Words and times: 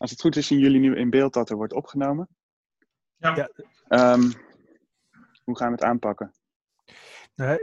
Als 0.00 0.10
het 0.10 0.20
goed 0.20 0.36
is, 0.36 0.46
zien 0.46 0.58
jullie 0.58 0.80
nu 0.80 0.96
in 0.96 1.10
beeld 1.10 1.32
dat 1.32 1.50
er 1.50 1.56
wordt 1.56 1.72
opgenomen. 1.72 2.28
Ja. 3.16 3.34
ja. 3.36 3.50
Ehm, 3.88 4.30
hoe 5.44 5.56
gaan 5.56 5.66
we 5.66 5.74
het 5.74 5.82
aanpakken? 5.84 6.32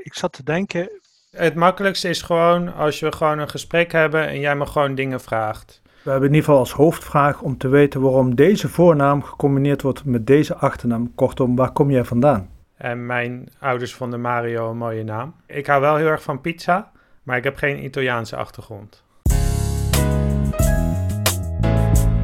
ik 0.04 0.14
zat 0.14 0.34
te 0.34 0.44
denken. 0.44 0.90
Het 1.32 1.56
makkelijkste 1.56 2.10
is 2.10 2.22
gewoon 2.22 2.74
als 2.74 3.00
we 3.00 3.12
gewoon 3.12 3.40
een 3.40 3.50
gesprek 3.50 3.92
hebben 3.92 4.28
en 4.28 4.40
jij 4.40 4.56
me 4.56 4.66
gewoon 4.66 4.96
dingen 4.96 5.22
vraagt. 5.22 5.82
We 5.84 6.10
hebben 6.10 6.30
in 6.30 6.36
ieder 6.36 6.50
geval 6.50 6.60
als 6.60 6.72
hoofdvraag 6.72 7.42
om 7.42 7.58
te 7.58 7.68
weten 7.68 8.02
waarom 8.02 8.36
deze 8.36 8.70
voornaam 8.70 9.24
gecombineerd 9.24 9.82
wordt 9.82 10.06
met 10.06 10.28
deze 10.28 10.56
achternaam. 10.56 11.16
Kortom, 11.16 11.56
waar 11.56 11.72
kom 11.72 11.92
jij 11.92 12.04
vandaan? 12.04 12.50
En 12.76 13.06
mijn 13.06 13.50
ouders 13.60 13.94
vonden 13.94 14.22
Mario 14.22 14.70
een 14.70 14.78
mooie 14.78 15.04
naam. 15.04 15.36
Ik 15.46 15.68
hou 15.68 15.82
wel 15.82 15.96
heel 15.96 16.08
erg 16.08 16.24
van 16.24 16.42
pizza, 16.42 16.92
maar 17.24 17.38
ik 17.38 17.44
heb 17.44 17.56
geen 17.56 17.84
Italiaanse 17.84 18.36
achtergrond. 18.36 19.06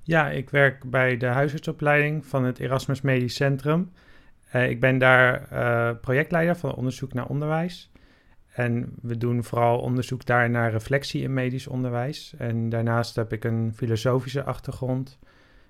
Ja, 0.04 0.30
ik 0.30 0.50
werk 0.50 0.90
bij 0.90 1.18
de 1.18 1.26
huisartsopleiding 1.26 2.26
van 2.26 2.44
het 2.44 2.60
Erasmus 2.60 3.02
Medisch 3.02 3.36
Centrum. 3.36 3.92
Uh, 4.56 4.70
ik 4.70 4.80
ben 4.80 4.98
daar 4.98 5.48
uh, 5.54 5.92
projectleider 6.02 6.56
van 6.56 6.76
onderzoek 6.76 7.14
naar 7.14 7.28
onderwijs. 7.28 7.92
En 8.58 8.94
we 9.02 9.18
doen 9.18 9.44
vooral 9.44 9.80
onderzoek 9.80 10.26
daar 10.26 10.50
naar 10.50 10.72
reflectie 10.72 11.22
in 11.22 11.34
medisch 11.34 11.68
onderwijs. 11.68 12.34
En 12.38 12.70
daarnaast 12.70 13.16
heb 13.16 13.34
ik 13.34 13.44
een 13.44 13.74
filosofische 13.76 14.44
achtergrond. 14.44 15.20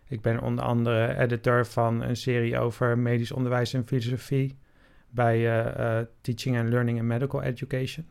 Ik 0.08 0.22
ben 0.22 0.42
onder 0.42 0.64
andere 0.64 1.18
editor 1.18 1.66
van 1.66 2.02
een 2.02 2.16
serie 2.16 2.60
over 2.60 2.98
medisch 2.98 3.32
onderwijs 3.32 3.74
en 3.74 3.88
filosofie 3.88 4.58
bij 5.10 5.40
uh, 5.40 6.06
Teaching 6.22 6.58
and 6.58 6.70
Learning 6.70 6.98
in 6.98 7.08
Medical 7.08 7.42
Education. 7.42 8.06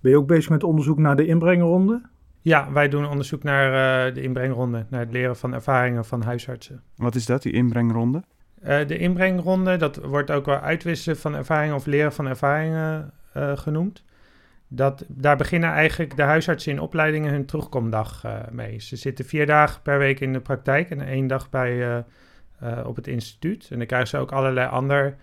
Ben 0.00 0.10
je 0.10 0.18
ook 0.18 0.26
bezig 0.26 0.50
met 0.50 0.64
onderzoek 0.64 0.98
naar 0.98 1.16
de 1.16 1.26
inbrengronde? 1.26 2.02
Ja, 2.40 2.72
wij 2.72 2.88
doen 2.88 3.08
onderzoek 3.08 3.42
naar 3.42 4.08
uh, 4.08 4.14
de 4.14 4.22
inbrengronde, 4.22 4.86
naar 4.90 5.00
het 5.00 5.12
leren 5.12 5.36
van 5.36 5.54
ervaringen 5.54 6.04
van 6.04 6.22
huisartsen. 6.22 6.82
Wat 6.96 7.14
is 7.14 7.26
dat, 7.26 7.42
die 7.42 7.52
inbrengronde? 7.52 8.22
Uh, 8.62 8.86
de 8.86 8.98
inbrengronde, 8.98 9.76
dat 9.76 9.96
wordt 9.96 10.30
ook 10.30 10.46
wel 10.46 10.58
uitwisselen 10.58 11.18
van 11.18 11.34
ervaringen 11.34 11.74
of 11.74 11.86
leren 11.86 12.12
van 12.12 12.26
ervaringen 12.26 13.12
uh, 13.36 13.56
genoemd. 13.56 14.04
Dat, 14.68 15.04
daar 15.08 15.36
beginnen 15.36 15.70
eigenlijk 15.70 16.16
de 16.16 16.22
huisartsen 16.22 16.72
in 16.72 16.80
opleidingen 16.80 17.32
hun 17.32 17.46
terugkomdag 17.46 18.24
mee. 18.50 18.80
Ze 18.80 18.96
zitten 18.96 19.24
vier 19.24 19.46
dagen 19.46 19.82
per 19.82 19.98
week 19.98 20.20
in 20.20 20.32
de 20.32 20.40
praktijk 20.40 20.90
en 20.90 21.00
één 21.00 21.26
dag 21.26 21.50
bij, 21.50 22.04
op 22.84 22.96
het 22.96 23.06
instituut. 23.06 23.68
En 23.70 23.78
dan 23.78 23.86
krijgen 23.86 24.08
ze 24.08 24.18
ook 24.18 24.32
allerlei 24.32 24.68
ander 24.68 25.16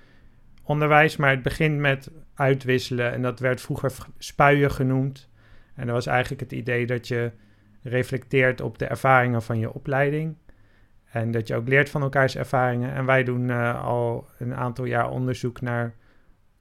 onderwijs, 0.64 1.18
maar 1.18 1.30
het 1.30 1.42
begint 1.42 1.80
met 1.80 2.12
uitwisselen. 2.34 3.12
En 3.12 3.22
dat 3.22 3.40
werd 3.40 3.62
vroeger 3.62 3.92
spuien 4.18 4.72
genoemd. 4.72 5.30
En 5.76 5.86
dat 5.86 5.96
was 5.96 6.06
eigenlijk 6.06 6.42
het 6.42 6.52
idee 6.52 6.86
dat 6.86 7.08
je 7.08 7.32
reflecteert 7.82 8.62
op 8.62 8.78
de 8.78 8.86
ervaringen 8.86 9.42
van 9.42 9.60
je 9.60 9.74
opleiding. 9.74 10.36
En 11.12 11.32
dat 11.32 11.48
je 11.48 11.56
ook 11.56 11.68
leert 11.68 11.90
van 11.90 12.02
elkaars 12.02 12.36
ervaringen. 12.36 12.94
En 12.94 13.06
wij 13.06 13.24
doen 13.24 13.50
al 13.76 14.28
een 14.38 14.56
aantal 14.56 14.86
jaar 14.86 15.10
onderzoek 15.10 15.62
naar 15.62 15.96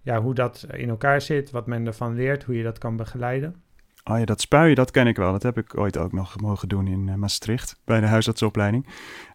ja, 0.03 0.21
hoe 0.21 0.35
dat 0.35 0.67
in 0.73 0.89
elkaar 0.89 1.21
zit, 1.21 1.51
wat 1.51 1.67
men 1.67 1.87
ervan 1.87 2.15
leert, 2.15 2.45
hoe 2.45 2.57
je 2.57 2.63
dat 2.63 2.79
kan 2.79 2.97
begeleiden. 2.97 3.63
Oh 4.05 4.19
ja, 4.19 4.25
dat 4.25 4.41
spuien, 4.41 4.75
dat 4.75 4.91
ken 4.91 5.07
ik 5.07 5.17
wel. 5.17 5.33
Dat 5.33 5.43
heb 5.43 5.59
ik 5.59 5.79
ooit 5.79 5.99
ook 5.99 6.13
nog 6.13 6.41
mogen 6.41 6.69
doen 6.69 6.87
in 6.87 7.09
uh, 7.09 7.15
Maastricht, 7.15 7.81
bij 7.85 8.01
de 8.01 8.07
huisartsopleiding. 8.07 8.87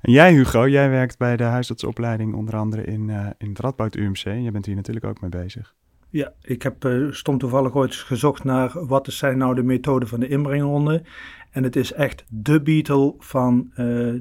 En 0.02 0.12
jij, 0.12 0.34
Hugo, 0.34 0.68
jij 0.68 0.90
werkt 0.90 1.18
bij 1.18 1.38
de 1.38 1.44
huisartsopleiding 1.44 2.34
onder 2.34 2.56
andere 2.56 2.84
in, 2.84 3.10
uh, 3.10 3.28
in 3.38 3.50
het 3.50 3.60
Radboud 3.60 3.96
UMC. 3.96 4.24
Je 4.24 4.52
bent 4.52 4.66
hier 4.66 4.76
natuurlijk 4.76 5.06
ook 5.06 5.22
mee 5.22 5.30
bezig. 5.30 5.76
Ja, 6.10 6.34
ik 6.42 6.62
heb 6.62 6.86
uh, 6.86 7.12
stom 7.12 7.38
toevallig 7.38 7.76
ooit 7.76 7.96
gezocht 7.96 8.44
naar 8.44 8.86
wat 8.86 9.08
zijn 9.12 9.38
nou 9.38 9.56
de 9.56 9.64
methoden 9.64 10.08
van 10.08 10.20
de 10.20 10.28
inbrengronde. 10.28 11.04
En 11.52 11.64
het 11.64 11.76
is 11.76 11.94
echt 11.94 12.26
de 12.30 12.62
Beatle 12.62 13.14
van 13.18 13.72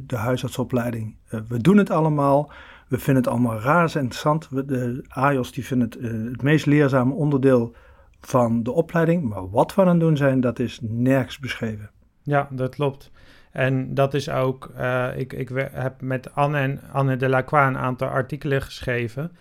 de 0.06 0.16
huisartsopleiding. 0.16 1.16
we 1.48 1.60
doen 1.60 1.76
het 1.76 1.90
allemaal. 1.90 2.52
We 2.88 2.98
vinden 2.98 3.22
het 3.22 3.32
allemaal 3.32 3.60
raar 3.60 3.94
en 3.94 4.00
interessant. 4.00 4.68
De 4.68 5.04
AJOS 5.08 5.52
die 5.52 5.64
vinden 5.64 5.88
het 5.88 6.30
het 6.30 6.42
meest 6.42 6.66
leerzame 6.66 7.14
onderdeel 7.14 7.74
van 8.20 8.62
de 8.62 8.72
opleiding. 8.72 9.22
Maar 9.22 9.50
wat 9.50 9.74
we 9.74 9.80
aan 9.80 9.88
het 9.88 10.00
doen 10.00 10.16
zijn, 10.16 10.40
dat 10.40 10.58
is 10.58 10.78
nergens 10.82 11.38
beschreven. 11.38 11.90
Ja, 12.22 12.48
dat 12.50 12.74
klopt. 12.74 13.10
En 13.52 13.94
dat 13.94 14.14
is 14.14 14.30
ook, 14.30 14.70
uh, 14.76 15.08
ik, 15.16 15.32
ik 15.32 15.50
heb 15.72 16.00
met 16.00 16.34
Anne 16.34 16.58
en 16.58 16.80
Anne 16.92 17.16
de 17.16 17.28
Lacroix 17.28 17.66
een 17.66 17.78
aantal 17.78 18.08
artikelen 18.08 18.62
geschreven. 18.62 19.36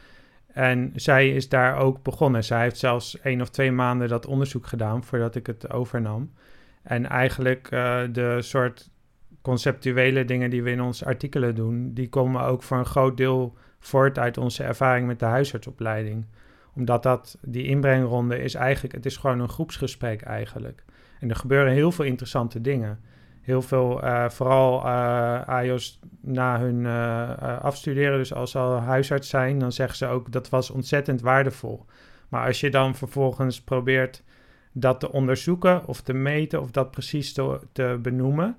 En 0.47 0.91
zij 0.95 1.29
is 1.29 1.49
daar 1.49 1.77
ook 1.77 2.03
begonnen. 2.03 2.43
Zij 2.43 2.61
heeft 2.61 2.77
zelfs 2.77 3.19
één 3.19 3.41
of 3.41 3.49
twee 3.49 3.71
maanden 3.71 4.07
dat 4.07 4.25
onderzoek 4.25 4.67
gedaan 4.67 5.03
voordat 5.03 5.35
ik 5.35 5.47
het 5.47 5.71
overnam. 5.71 6.31
En 6.83 7.09
eigenlijk 7.09 7.71
uh, 7.71 7.99
de 8.11 8.37
soort 8.41 8.89
conceptuele 9.45 10.25
dingen 10.25 10.49
die 10.49 10.63
we 10.63 10.71
in 10.71 10.81
onze 10.81 11.05
artikelen 11.05 11.55
doen, 11.55 11.93
die 11.93 12.09
komen 12.09 12.41
ook 12.41 12.63
voor 12.63 12.77
een 12.77 12.85
groot 12.85 13.17
deel 13.17 13.57
voort 13.79 14.19
uit 14.19 14.37
onze 14.37 14.63
ervaring 14.63 15.07
met 15.07 15.19
de 15.19 15.25
huisartsopleiding 15.25 16.25
omdat 16.75 17.03
dat, 17.03 17.37
die 17.41 17.65
inbrengronde 17.65 18.41
is 18.41 18.53
eigenlijk, 18.53 18.93
het 18.93 19.05
is 19.05 19.17
gewoon 19.17 19.39
een 19.39 19.49
groepsgesprek 19.49 20.21
eigenlijk. 20.21 20.83
En 21.19 21.29
er 21.29 21.35
gebeuren 21.35 21.73
heel 21.73 21.91
veel 21.91 22.05
interessante 22.05 22.61
dingen. 22.61 22.99
Heel 23.41 23.61
veel, 23.61 24.03
uh, 24.03 24.29
vooral 24.29 24.77
uh, 24.85 25.77
na 26.21 26.59
hun 26.59 26.79
uh, 26.79 27.59
afstuderen, 27.61 28.17
dus 28.17 28.33
als 28.33 28.51
ze 28.51 28.57
al 28.57 28.79
huisarts 28.79 29.29
zijn, 29.29 29.59
dan 29.59 29.71
zeggen 29.71 29.97
ze 29.97 30.07
ook 30.07 30.31
dat 30.31 30.49
was 30.49 30.69
ontzettend 30.69 31.21
waardevol. 31.21 31.85
Maar 32.29 32.45
als 32.47 32.59
je 32.59 32.69
dan 32.69 32.95
vervolgens 32.95 33.61
probeert 33.61 34.23
dat 34.71 34.99
te 34.99 35.11
onderzoeken 35.11 35.85
of 35.85 36.01
te 36.01 36.13
meten 36.13 36.61
of 36.61 36.71
dat 36.71 36.91
precies 36.91 37.33
te, 37.33 37.59
te 37.71 37.99
benoemen, 38.01 38.57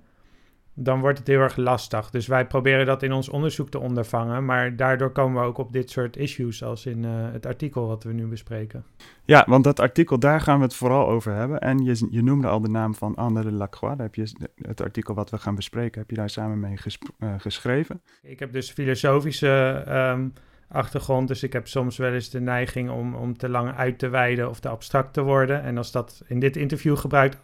dan 0.78 1.00
wordt 1.00 1.18
het 1.18 1.26
heel 1.26 1.40
erg 1.40 1.56
lastig. 1.56 2.10
Dus 2.10 2.26
wij 2.26 2.46
proberen 2.46 2.86
dat 2.86 3.02
in 3.02 3.12
ons 3.12 3.28
onderzoek 3.28 3.68
te 3.68 3.78
ondervangen, 3.78 4.44
maar 4.44 4.76
daardoor 4.76 5.10
komen 5.10 5.42
we 5.42 5.48
ook 5.48 5.58
op 5.58 5.72
dit 5.72 5.90
soort 5.90 6.16
issues 6.16 6.62
als 6.62 6.86
in 6.86 7.02
uh, 7.02 7.10
het 7.32 7.46
artikel 7.46 7.86
wat 7.86 8.04
we 8.04 8.12
nu 8.12 8.26
bespreken. 8.26 8.84
Ja, 9.24 9.44
want 9.48 9.64
dat 9.64 9.80
artikel, 9.80 10.18
daar 10.18 10.40
gaan 10.40 10.58
we 10.58 10.64
het 10.64 10.74
vooral 10.74 11.08
over 11.08 11.32
hebben. 11.32 11.60
En 11.60 11.84
je, 11.84 12.06
je 12.10 12.22
noemde 12.22 12.48
al 12.48 12.60
de 12.60 12.68
naam 12.68 12.94
van 12.94 13.14
Anne 13.14 13.42
de 13.42 13.52
Lacroix. 13.52 13.96
Daar 13.96 14.06
heb 14.06 14.14
je 14.14 14.48
het 14.62 14.82
artikel 14.82 15.14
wat 15.14 15.30
we 15.30 15.38
gaan 15.38 15.54
bespreken, 15.54 16.00
heb 16.00 16.10
je 16.10 16.16
daar 16.16 16.30
samen 16.30 16.60
mee 16.60 16.76
uh, 17.18 17.34
geschreven? 17.38 18.00
Ik 18.22 18.38
heb 18.38 18.52
dus 18.52 18.70
filosofische 18.70 19.84
um, 19.88 20.32
achtergrond, 20.68 21.28
dus 21.28 21.42
ik 21.42 21.52
heb 21.52 21.68
soms 21.68 21.96
wel 21.96 22.12
eens 22.12 22.30
de 22.30 22.40
neiging 22.40 22.90
om, 22.90 23.14
om 23.14 23.36
te 23.36 23.48
lang 23.48 23.74
uit 23.74 23.98
te 23.98 24.08
wijden 24.08 24.48
of 24.48 24.60
te 24.60 24.68
abstract 24.68 25.12
te 25.12 25.22
worden. 25.22 25.62
En 25.62 25.76
als 25.76 25.92
dat 25.92 26.22
in 26.26 26.38
dit 26.38 26.56
interview 26.56 26.96
gebruikt, 26.96 27.38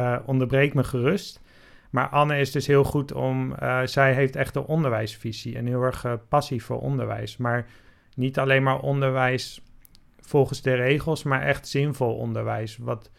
uh, 0.00 0.16
onderbreek 0.26 0.74
me 0.74 0.84
gerust. 0.84 1.40
Maar 1.90 2.08
Anne 2.08 2.38
is 2.38 2.52
dus 2.52 2.66
heel 2.66 2.84
goed 2.84 3.12
om, 3.12 3.52
uh, 3.62 3.80
zij 3.84 4.14
heeft 4.14 4.36
echt 4.36 4.56
een 4.56 4.64
onderwijsvisie 4.64 5.56
en 5.56 5.66
heel 5.66 5.82
erg 5.82 6.04
uh, 6.04 6.12
passie 6.28 6.64
voor 6.64 6.80
onderwijs. 6.80 7.36
Maar 7.36 7.66
niet 8.14 8.38
alleen 8.38 8.62
maar 8.62 8.80
onderwijs 8.80 9.62
volgens 10.20 10.62
de 10.62 10.74
regels, 10.74 11.22
maar 11.22 11.42
echt 11.42 11.68
zinvol 11.68 12.14
onderwijs. 12.14 12.76
Wat 12.76 13.10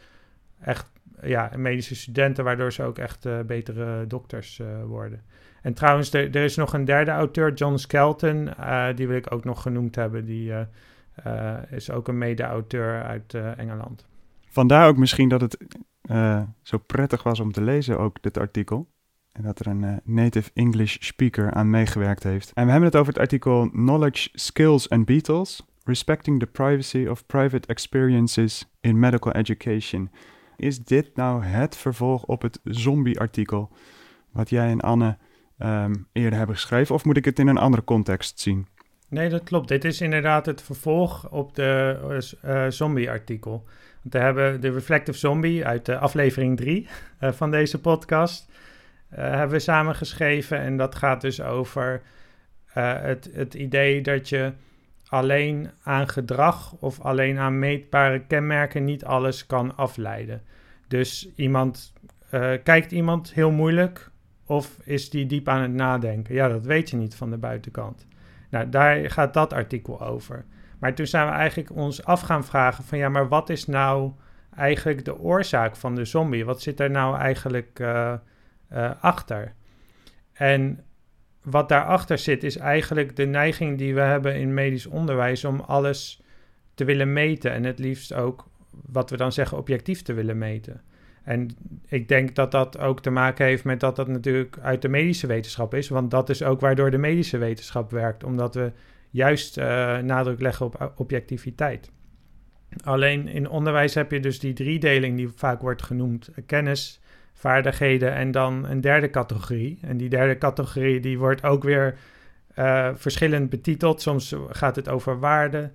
echt 0.62 0.92
ja, 1.22 1.52
medische 1.56 1.96
studenten, 1.96 2.44
waardoor 2.44 2.74
ze 2.74 2.84
ook 2.84 2.98
echt 2.98 3.46
betere 3.46 4.08
dokters 4.08 4.62
worden. 4.86 5.22
En 5.62 5.74
trouwens, 5.74 6.14
er, 6.14 6.36
er, 6.36 6.44
is 6.44 6.56
nog 6.56 6.74
een 6.74 6.86
derde 6.86 7.12
auteur, 7.12 7.54
John 7.54 7.76
Skelton, 7.76 8.50
die 8.96 9.08
wil 9.08 9.18
ik 9.18 9.34
ook 9.34 9.44
nog 9.44 9.62
genoemd 9.62 9.96
hebben. 9.96 10.26
Die 10.26 10.54
is 11.70 11.92
ook 11.92 12.08
een 12.08 12.18
mede-auteur 12.18 13.04
uit 13.04 13.34
Engeland. 13.34 14.06
Vandaar 14.48 14.88
ook 14.88 14.98
misschien 14.98 15.30
dat 15.30 15.42
het 15.42 15.58
zo 16.62 16.78
prettig 16.78 17.24
was 17.24 17.40
om 17.40 17.52
te 17.52 17.62
lezen, 17.62 18.00
ook 18.00 18.22
dit 18.22 18.38
artikel. 18.38 18.90
En 19.32 19.44
dat 19.44 19.60
er 19.60 19.68
een 19.68 19.84
uh, 19.84 19.96
native 20.04 20.50
English 20.54 20.98
speaker 21.00 21.54
aan 21.54 21.70
meegewerkt 21.70 22.24
heeft. 22.24 22.52
En 22.54 22.66
we 22.66 22.72
hebben 22.72 22.90
het 22.90 23.00
over 23.00 23.14
het 23.14 23.22
artikel 23.22 23.70
Knowledge, 23.70 24.30
Skills 24.34 24.90
and 24.90 25.06
Beatles. 25.06 25.66
Respecting 25.84 26.40
the 26.40 26.46
privacy 26.46 27.06
of 27.06 27.26
private 27.26 27.68
experiences 27.68 28.72
in 28.82 29.00
medical 29.00 29.32
education. 29.32 30.10
Is 30.56 30.84
dit 30.84 31.16
nou 31.16 31.44
het 31.44 31.78
vervolg 31.78 32.24
op 32.24 32.42
het 32.42 32.60
zombie-artikel 32.64 33.72
wat 34.32 34.50
jij 34.50 34.70
en 34.70 34.82
Anne 34.82 35.18
um, 35.58 36.08
eerder 36.12 36.38
hebben 36.38 36.56
geschreven? 36.56 36.96
Of 36.96 37.06
moet 37.06 37.18
ik 37.18 37.26
het 37.26 37.40
in 37.40 37.48
een 37.48 37.58
andere 37.58 37.84
context 37.84 38.40
zien? 38.40 38.68
Nee, 39.12 39.30
dat 39.30 39.44
klopt. 39.44 39.68
Dit 39.68 39.86
is 39.86 40.02
inderdaad 40.02 40.46
het 40.46 40.62
vervolg 40.62 41.30
op 41.30 41.56
de 41.56 42.00
uh, 42.46 42.66
zombie-artikel. 42.70 43.52
Want 44.02 44.14
we 44.14 44.20
hebben 44.20 44.62
de 44.62 44.72
Reflective 44.72 45.18
Zombie 45.18 45.66
uit 45.66 45.86
de 45.86 45.98
aflevering 45.98 46.58
3 46.58 46.88
uh, 47.20 47.32
van 47.32 47.52
deze 47.52 47.80
podcast. 47.80 48.52
Uh, 49.12 49.18
hebben 49.18 49.50
we 49.50 49.60
samengeschreven. 49.60 50.60
En 50.60 50.78
dat 50.78 50.96
gaat 50.96 51.22
dus 51.22 51.42
over 51.42 52.02
het, 52.66 53.30
het 53.34 53.54
idee 53.54 54.02
dat 54.02 54.30
je 54.30 54.54
alleen 55.08 55.72
aan 55.84 56.10
gedrag 56.10 56.76
of 56.80 57.00
alleen 57.00 57.38
aan 57.38 57.60
meetbare 57.60 58.26
kenmerken 58.26 58.84
niet 58.84 59.06
alles 59.06 59.46
kan 59.46 59.76
afleiden. 59.76 60.42
Dus 60.88 61.30
iemand, 61.36 61.94
kijkt 62.64 62.92
iemand 62.92 63.34
heel 63.34 63.52
moeilijk 63.52 64.12
of 64.46 64.78
is 64.84 65.10
die 65.10 65.26
diep 65.26 65.48
aan 65.48 65.62
het 65.62 65.74
nadenken? 65.74 66.36
Ja, 66.36 66.48
dat 66.48 66.66
weet 66.66 66.90
je 66.90 66.98
niet 66.98 67.16
van 67.16 67.30
de 67.30 67.38
buitenkant. 67.38 68.06
Nou, 68.52 68.70
daar 68.70 69.12
gaat 69.12 69.34
dat 69.34 69.54
artikel 69.54 70.02
over. 70.02 70.46
Maar 70.80 70.96
toen 70.96 71.08
zijn 71.08 71.28
we 71.28 71.32
eigenlijk 71.32 71.76
ons 71.76 72.04
af 72.04 72.22
gaan 72.22 72.46
vragen 72.46 72.84
van 72.84 72.98
ja, 72.98 73.10
maar 73.10 73.28
wat 73.28 73.50
is 73.50 73.66
nou 73.66 74.12
eigenlijk 74.56 75.06
de 75.06 75.20
oorzaak 75.20 75.76
van 75.76 75.96
de 75.96 76.06
zombie? 76.06 76.46
Wat 76.46 76.62
zit 76.62 76.80
er 76.80 76.92
nou 76.92 77.18
eigenlijk 77.18 77.80
uh, 77.80 78.14
uh, 78.74 78.92
achter? 79.02 79.54
En 80.34 80.84
wat 81.44 81.70
daarachter 81.70 82.18
zit, 82.18 82.44
is 82.44 82.58
eigenlijk 82.58 83.16
de 83.16 83.26
neiging 83.26 83.78
die 83.78 83.94
we 83.94 84.02
hebben 84.02 84.36
in 84.36 84.54
medisch 84.54 84.86
onderwijs 84.86 85.46
om 85.46 85.60
alles 85.60 86.22
te 86.74 86.86
willen 86.86 87.14
meten. 87.14 87.52
En 87.52 87.64
het 87.64 87.80
liefst 87.80 88.14
ook, 88.14 88.48
wat 88.86 89.10
we 89.10 89.18
dan 89.18 89.32
zeggen, 89.32 89.58
objectief 89.58 90.02
te 90.02 90.14
willen 90.14 90.38
meten. 90.38 90.82
En 91.24 91.50
ik 91.88 92.08
denk 92.08 92.36
dat 92.36 92.52
dat 92.52 92.80
ook 92.80 93.02
te 93.02 93.10
maken 93.10 93.46
heeft 93.46 93.64
met 93.64 93.80
dat 93.80 93.96
dat 93.96 94.08
natuurlijk 94.08 94.58
uit 94.62 94.82
de 94.82 94.90
medische 94.90 95.28
wetenschap 95.28 95.74
is. 95.74 95.90
Want 95.90 96.12
dat 96.12 96.30
is 96.30 96.44
ook 96.44 96.60
waardoor 96.60 96.92
de 96.92 96.98
medische 96.98 97.38
wetenschap 97.38 97.92
werkt. 97.92 98.24
Omdat 98.24 98.56
we 98.56 98.72
juist 99.10 99.58
uh, 99.58 99.98
nadruk 99.98 100.42
leggen 100.42 100.66
op 100.66 100.94
objectiviteit. 100.96 101.92
Alleen 102.84 103.28
in 103.28 103.50
onderwijs 103.50 103.94
heb 103.94 104.12
je 104.12 104.20
dus 104.20 104.40
die 104.40 104.54
driedeling 104.54 105.18
die 105.18 105.30
vaak 105.36 105.62
wordt 105.62 105.82
genoemd: 105.82 106.30
kennis, 106.46 107.02
vaardigheden 107.34 108.14
en 108.14 108.32
dan 108.32 108.66
een 108.66 108.82
derde 108.82 109.10
categorie. 109.10 109.80
En 109.82 109.98
die 109.98 110.10
derde 110.10 110.38
categorie 110.38 111.00
die 111.00 111.20
wordt 111.20 111.44
ook 111.44 111.64
weer 111.64 111.98
uh, 112.56 112.90
verschillend 112.94 113.50
betiteld. 113.50 114.02
Soms 114.02 114.36
gaat 114.50 114.76
het 114.76 114.90
over 114.90 115.20
waarde, 115.20 115.72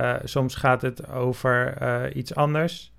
uh, 0.00 0.14
soms 0.24 0.54
gaat 0.54 0.82
het 0.82 1.10
over 1.10 2.12
iets 2.16 2.34
anders. 2.34 2.92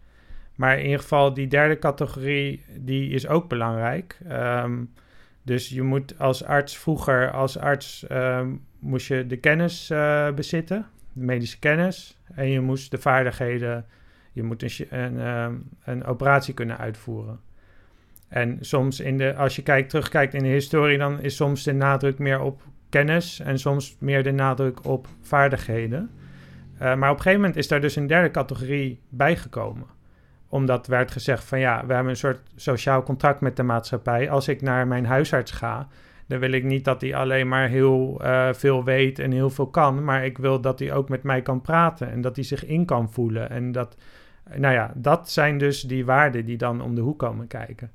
Maar 0.61 0.77
in 0.77 0.83
ieder 0.83 0.99
geval, 0.99 1.33
die 1.33 1.47
derde 1.47 1.79
categorie, 1.79 2.65
die 2.77 3.09
is 3.09 3.27
ook 3.27 3.49
belangrijk. 3.49 4.17
Um, 4.31 4.93
dus 5.41 5.69
je 5.69 5.81
moet 5.81 6.19
als 6.19 6.43
arts 6.43 6.77
vroeger, 6.77 7.31
als 7.31 7.57
arts 7.57 8.05
um, 8.11 8.61
moest 8.79 9.07
je 9.07 9.27
de 9.27 9.37
kennis 9.37 9.91
bezitten, 10.35 10.85
de 11.13 11.23
medische 11.23 11.59
kennis. 11.59 12.17
En 12.33 12.49
je 12.49 12.59
moest 12.59 12.91
de 12.91 12.97
vaardigheden, 12.97 13.85
je 14.31 14.43
moet 14.43 14.63
een, 14.89 15.19
een, 15.27 15.69
een 15.83 16.03
operatie 16.03 16.53
kunnen 16.53 16.77
uitvoeren. 16.77 17.39
En 18.27 18.57
soms, 18.59 18.99
in 18.99 19.17
de, 19.17 19.35
als 19.35 19.55
je 19.55 19.63
kijkt, 19.63 19.89
terugkijkt 19.89 20.33
in 20.33 20.43
de 20.43 20.49
historie, 20.49 20.97
dan 20.97 21.19
is 21.21 21.35
soms 21.35 21.63
de 21.63 21.73
nadruk 21.73 22.17
meer 22.19 22.39
op 22.39 22.61
kennis 22.89 23.39
en 23.39 23.59
soms 23.59 23.95
meer 23.99 24.23
de 24.23 24.31
nadruk 24.31 24.85
op 24.85 25.07
vaardigheden. 25.21 26.09
Uh, 26.73 26.79
maar 26.79 27.09
op 27.09 27.15
een 27.15 27.21
gegeven 27.21 27.39
moment 27.41 27.55
is 27.55 27.67
daar 27.67 27.81
dus 27.81 27.95
een 27.95 28.07
derde 28.07 28.31
categorie 28.31 28.99
bijgekomen. 29.09 29.99
Omdat 30.51 30.87
werd 30.87 31.11
gezegd 31.11 31.43
van 31.43 31.59
ja, 31.59 31.85
we 31.85 31.93
hebben 31.93 32.11
een 32.11 32.17
soort 32.17 32.39
sociaal 32.55 33.03
contract 33.03 33.41
met 33.41 33.55
de 33.55 33.63
maatschappij. 33.63 34.29
Als 34.29 34.47
ik 34.47 34.61
naar 34.61 34.87
mijn 34.87 35.05
huisarts 35.05 35.51
ga, 35.51 35.87
dan 36.27 36.39
wil 36.39 36.51
ik 36.51 36.63
niet 36.63 36.85
dat 36.85 37.01
hij 37.01 37.15
alleen 37.15 37.47
maar 37.47 37.67
heel 37.67 38.19
uh, 38.21 38.53
veel 38.53 38.83
weet 38.83 39.19
en 39.19 39.31
heel 39.31 39.49
veel 39.49 39.67
kan. 39.67 40.03
Maar 40.03 40.25
ik 40.25 40.37
wil 40.37 40.61
dat 40.61 40.79
hij 40.79 40.93
ook 40.93 41.09
met 41.09 41.23
mij 41.23 41.41
kan 41.41 41.61
praten 41.61 42.11
en 42.11 42.21
dat 42.21 42.35
hij 42.35 42.45
zich 42.45 42.65
in 42.65 42.85
kan 42.85 43.11
voelen. 43.11 43.49
En 43.49 43.71
dat, 43.71 43.97
nou 44.55 44.73
ja, 44.73 44.91
dat 44.95 45.29
zijn 45.29 45.57
dus 45.57 45.81
die 45.81 46.05
waarden 46.05 46.45
die 46.45 46.57
dan 46.57 46.81
om 46.81 46.95
de 46.95 47.01
hoek 47.01 47.19
komen 47.19 47.47
kijken. 47.47 47.91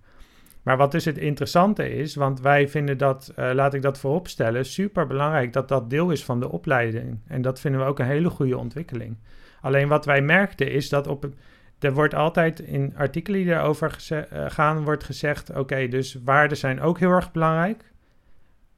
Maar 0.62 0.76
wat 0.76 0.92
dus 0.92 1.04
het 1.04 1.18
interessante 1.18 1.94
is, 1.94 2.14
want 2.14 2.40
wij 2.40 2.68
vinden 2.68 2.98
dat, 2.98 3.32
uh, 3.38 3.50
laat 3.52 3.74
ik 3.74 3.82
dat 3.82 3.98
vooropstellen, 3.98 4.64
super 4.64 5.06
belangrijk 5.06 5.52
dat 5.52 5.68
dat 5.68 5.90
deel 5.90 6.10
is 6.10 6.24
van 6.24 6.40
de 6.40 6.50
opleiding. 6.50 7.18
En 7.26 7.42
dat 7.42 7.60
vinden 7.60 7.80
we 7.80 7.86
ook 7.86 7.98
een 7.98 8.06
hele 8.06 8.30
goede 8.30 8.58
ontwikkeling. 8.58 9.16
Alleen 9.60 9.88
wat 9.88 10.04
wij 10.04 10.22
merkten 10.22 10.70
is 10.70 10.88
dat 10.88 11.06
op 11.06 11.22
het, 11.22 11.34
er 11.78 11.92
wordt 11.92 12.14
altijd 12.14 12.60
in 12.60 12.96
artikelen 12.96 13.40
die 13.40 13.52
erover 13.52 13.96
uh, 14.12 14.44
gaan, 14.48 14.84
wordt 14.84 15.04
gezegd: 15.04 15.56
oké, 15.56 15.88
dus 15.88 16.18
waarden 16.24 16.56
zijn 16.56 16.80
ook 16.80 16.98
heel 16.98 17.10
erg 17.10 17.32
belangrijk. 17.32 17.92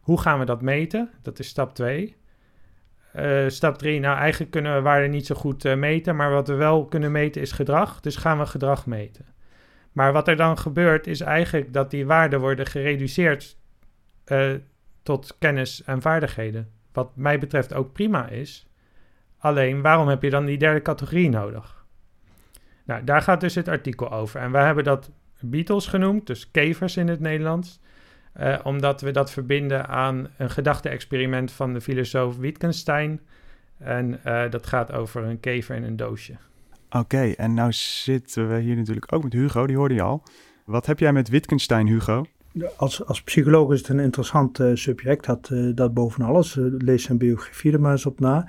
Hoe 0.00 0.20
gaan 0.20 0.38
we 0.38 0.44
dat 0.44 0.62
meten? 0.62 1.10
Dat 1.22 1.38
is 1.38 1.48
stap 1.48 1.74
2. 1.74 2.16
Uh, 3.16 3.44
eh, 3.44 3.50
stap 3.50 3.78
3, 3.78 4.00
nou 4.00 4.18
eigenlijk 4.18 4.50
kunnen 4.50 4.74
we 4.74 4.80
waarden 4.80 5.10
niet 5.10 5.26
zo 5.26 5.34
goed 5.34 5.76
meten, 5.76 6.16
maar 6.16 6.30
wat 6.30 6.48
we 6.48 6.54
wel 6.54 6.86
kunnen 6.86 7.12
meten 7.12 7.42
is 7.42 7.52
gedrag. 7.52 8.00
Dus 8.00 8.16
gaan 8.16 8.38
we 8.38 8.46
gedrag 8.46 8.86
meten. 8.86 9.26
Maar 9.92 10.12
wat 10.12 10.28
er 10.28 10.36
dan 10.36 10.58
gebeurt 10.58 11.06
is 11.06 11.20
eigenlijk 11.20 11.72
dat 11.72 11.90
die 11.90 12.06
waarden 12.06 12.40
worden 12.40 12.66
gereduceerd 12.66 13.56
tot 15.02 15.36
kennis 15.38 15.82
en 15.84 16.02
vaardigheden. 16.02 16.70
Wat 16.92 17.16
mij 17.16 17.38
betreft 17.38 17.74
ook 17.74 17.92
prima 17.92 18.28
is. 18.28 18.68
Alleen 19.38 19.82
waarom 19.82 20.08
heb 20.08 20.22
je 20.22 20.30
dan 20.30 20.44
die 20.44 20.58
derde 20.58 20.82
categorie 20.82 21.28
nodig? 21.28 21.77
Nou, 22.88 23.04
daar 23.04 23.22
gaat 23.22 23.40
dus 23.40 23.54
het 23.54 23.68
artikel 23.68 24.12
over. 24.12 24.40
En 24.40 24.50
wij 24.50 24.64
hebben 24.64 24.84
dat 24.84 25.10
Beatles 25.40 25.86
genoemd, 25.86 26.26
dus 26.26 26.50
kevers 26.50 26.96
in 26.96 27.08
het 27.08 27.20
Nederlands. 27.20 27.80
Uh, 28.40 28.58
omdat 28.62 29.00
we 29.00 29.10
dat 29.10 29.30
verbinden 29.30 29.88
aan 29.88 30.28
een 30.36 30.50
gedachte-experiment 30.50 31.52
van 31.52 31.72
de 31.72 31.80
filosoof 31.80 32.36
Wittgenstein. 32.36 33.20
En 33.78 34.20
uh, 34.26 34.50
dat 34.50 34.66
gaat 34.66 34.92
over 34.92 35.24
een 35.24 35.40
kever 35.40 35.76
in 35.76 35.82
een 35.82 35.96
doosje. 35.96 36.36
Oké, 36.90 37.30
en 37.30 37.54
nou 37.54 37.72
zitten 37.72 38.48
we 38.48 38.58
hier 38.58 38.76
natuurlijk 38.76 39.12
ook 39.12 39.22
met 39.22 39.32
Hugo, 39.32 39.66
die 39.66 39.76
hoorde 39.76 39.94
je 39.94 40.02
al. 40.02 40.22
Wat 40.64 40.86
heb 40.86 40.98
jij 40.98 41.12
met 41.12 41.28
Wittgenstein, 41.28 41.86
Hugo? 41.86 42.24
Als, 42.76 43.04
als 43.04 43.22
psycholoog 43.22 43.72
is 43.72 43.78
het 43.78 43.88
een 43.88 43.98
interessant 43.98 44.60
uh, 44.60 44.74
subject, 44.74 45.24
dat, 45.24 45.48
uh, 45.52 45.74
dat 45.76 45.94
boven 45.94 46.24
alles. 46.24 46.56
Uh, 46.56 46.64
lees 46.78 47.02
zijn 47.02 47.18
biografie 47.18 47.72
er 47.72 47.80
maar 47.80 47.92
eens 47.92 48.06
op 48.06 48.20
na. 48.20 48.48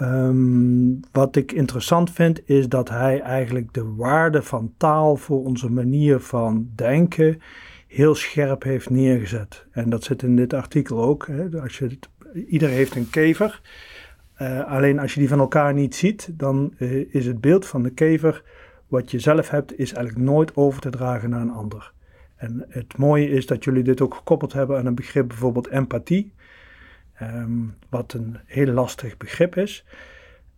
Um, 0.00 1.00
wat 1.12 1.36
ik 1.36 1.52
interessant 1.52 2.10
vind, 2.10 2.48
is 2.48 2.68
dat 2.68 2.88
hij 2.88 3.20
eigenlijk 3.20 3.74
de 3.74 3.94
waarde 3.94 4.42
van 4.42 4.72
taal 4.76 5.16
voor 5.16 5.44
onze 5.44 5.70
manier 5.70 6.20
van 6.20 6.70
denken 6.74 7.40
heel 7.86 8.14
scherp 8.14 8.62
heeft 8.62 8.90
neergezet. 8.90 9.66
En 9.70 9.90
dat 9.90 10.04
zit 10.04 10.22
in 10.22 10.36
dit 10.36 10.52
artikel 10.52 11.02
ook. 11.02 11.26
Hè. 11.26 11.60
Als 11.60 11.78
je 11.78 11.98
ieder 12.46 12.68
heeft 12.68 12.96
een 12.96 13.10
kever. 13.10 13.60
Uh, 14.42 14.64
alleen 14.64 14.98
als 14.98 15.14
je 15.14 15.20
die 15.20 15.28
van 15.28 15.38
elkaar 15.38 15.74
niet 15.74 15.94
ziet, 15.94 16.28
dan 16.32 16.74
uh, 16.78 17.14
is 17.14 17.26
het 17.26 17.40
beeld 17.40 17.66
van 17.66 17.82
de 17.82 17.90
kever 17.90 18.42
wat 18.88 19.10
je 19.10 19.18
zelf 19.18 19.50
hebt, 19.50 19.78
is 19.78 19.92
eigenlijk 19.92 20.26
nooit 20.26 20.56
over 20.56 20.80
te 20.80 20.90
dragen 20.90 21.30
naar 21.30 21.40
een 21.40 21.50
ander. 21.50 21.92
En 22.36 22.64
het 22.68 22.96
mooie 22.96 23.28
is 23.28 23.46
dat 23.46 23.64
jullie 23.64 23.82
dit 23.82 24.00
ook 24.00 24.14
gekoppeld 24.14 24.52
hebben 24.52 24.78
aan 24.78 24.86
een 24.86 24.94
begrip 24.94 25.28
bijvoorbeeld 25.28 25.68
empathie, 25.68 26.32
um, 27.22 27.74
wat 27.88 28.12
een 28.12 28.36
heel 28.44 28.72
lastig 28.72 29.16
begrip 29.16 29.56
is. 29.56 29.84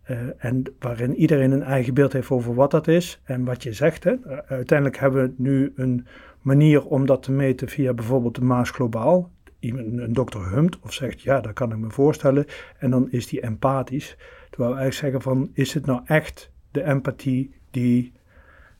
Uh, 0.09 0.19
en 0.37 0.63
waarin 0.79 1.15
iedereen 1.15 1.51
een 1.51 1.63
eigen 1.63 1.93
beeld 1.93 2.13
heeft 2.13 2.29
over 2.29 2.53
wat 2.53 2.71
dat 2.71 2.87
is 2.87 3.21
en 3.23 3.45
wat 3.45 3.63
je 3.63 3.73
zegt. 3.73 4.03
Hè. 4.03 4.15
uiteindelijk 4.47 4.97
hebben 4.97 5.23
we 5.23 5.33
nu 5.37 5.73
een 5.75 6.07
manier 6.41 6.85
om 6.85 7.05
dat 7.05 7.23
te 7.23 7.31
meten 7.31 7.69
via 7.69 7.93
bijvoorbeeld 7.93 8.35
de 8.35 8.43
Maas 8.43 8.69
Globaal 8.69 9.31
iemand, 9.59 9.97
een 9.97 10.13
dokter 10.13 10.49
humt 10.49 10.79
of 10.79 10.93
zegt 10.93 11.21
ja, 11.21 11.41
dat 11.41 11.53
kan 11.53 11.71
ik 11.71 11.77
me 11.77 11.89
voorstellen. 11.89 12.45
En 12.79 12.91
dan 12.91 13.11
is 13.11 13.27
die 13.27 13.41
empathisch. 13.41 14.17
Terwijl 14.49 14.73
we 14.73 14.79
eigenlijk 14.79 14.93
zeggen 14.93 15.21
van, 15.21 15.49
is 15.53 15.73
het 15.73 15.85
nou 15.85 16.01
echt 16.05 16.51
de 16.71 16.83
empathie 16.83 17.55
die 17.71 18.13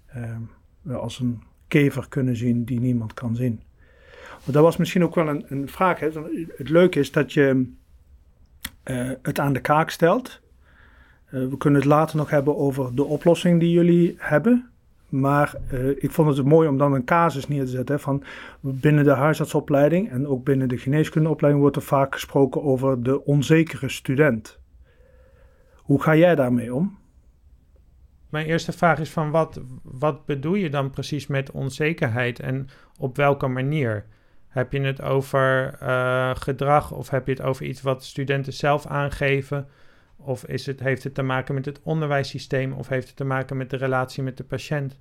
eh, 0.05 0.37
we 0.81 0.95
als 0.95 1.19
een 1.19 1.41
kever 1.67 2.09
kunnen 2.09 2.35
zien 2.35 2.63
die 2.63 2.79
niemand 2.79 3.13
kan 3.13 3.35
zien? 3.35 3.61
Dat 4.51 4.63
was 4.63 4.77
misschien 4.77 5.03
ook 5.03 5.15
wel 5.15 5.27
een, 5.27 5.45
een 5.47 5.69
vraag. 5.69 5.99
Hè? 5.99 6.09
Het 6.57 6.69
leuke 6.69 6.99
is 6.99 7.11
dat 7.11 7.33
je 7.33 7.71
uh, 8.85 9.11
het 9.21 9.39
aan 9.39 9.53
de 9.53 9.61
kaak 9.61 9.89
stelt. 9.89 10.39
Uh, 11.31 11.49
we 11.49 11.57
kunnen 11.57 11.79
het 11.79 11.89
later 11.89 12.17
nog 12.17 12.29
hebben 12.29 12.57
over 12.57 12.95
de 12.95 13.03
oplossing 13.03 13.59
die 13.59 13.71
jullie 13.71 14.15
hebben. 14.17 14.69
Maar 15.09 15.55
uh, 15.73 15.89
ik 15.89 16.11
vond 16.11 16.37
het 16.37 16.45
mooi 16.45 16.67
om 16.67 16.77
dan 16.77 16.93
een 16.93 17.05
casus 17.05 17.47
neer 17.47 17.65
te 17.65 17.71
zetten. 17.71 17.99
Van 17.99 18.23
binnen 18.59 19.03
de 19.03 19.11
huisartsopleiding 19.11 20.09
en 20.09 20.27
ook 20.27 20.43
binnen 20.43 20.67
de 20.67 20.77
geneeskundeopleiding 20.77 21.63
wordt 21.63 21.77
er 21.77 21.83
vaak 21.83 22.13
gesproken 22.13 22.63
over 22.63 23.03
de 23.03 23.25
onzekere 23.25 23.89
student. 23.89 24.59
Hoe 25.75 26.01
ga 26.01 26.15
jij 26.15 26.35
daarmee 26.35 26.73
om? 26.73 26.97
Mijn 28.29 28.45
eerste 28.45 28.71
vraag 28.71 28.99
is 28.99 29.09
van 29.09 29.31
wat, 29.31 29.61
wat 29.83 30.25
bedoel 30.25 30.53
je 30.53 30.69
dan 30.69 30.89
precies 30.89 31.27
met 31.27 31.51
onzekerheid 31.51 32.39
en 32.39 32.67
op 32.97 33.15
welke 33.15 33.47
manier? 33.47 34.05
Heb 34.47 34.71
je 34.71 34.81
het 34.81 35.01
over 35.01 35.77
uh, 35.83 36.35
gedrag 36.35 36.91
of 36.91 37.09
heb 37.09 37.25
je 37.25 37.31
het 37.31 37.41
over 37.41 37.65
iets 37.65 37.81
wat 37.81 38.03
studenten 38.03 38.53
zelf 38.53 38.85
aangeven? 38.85 39.67
Of 40.15 40.45
is 40.45 40.65
het, 40.65 40.79
heeft 40.79 41.03
het 41.03 41.13
te 41.13 41.21
maken 41.21 41.53
met 41.53 41.65
het 41.65 41.79
onderwijssysteem 41.83 42.73
of 42.73 42.87
heeft 42.87 43.07
het 43.07 43.15
te 43.15 43.23
maken 43.23 43.57
met 43.57 43.69
de 43.69 43.77
relatie 43.77 44.23
met 44.23 44.37
de 44.37 44.43
patiënt? 44.43 44.97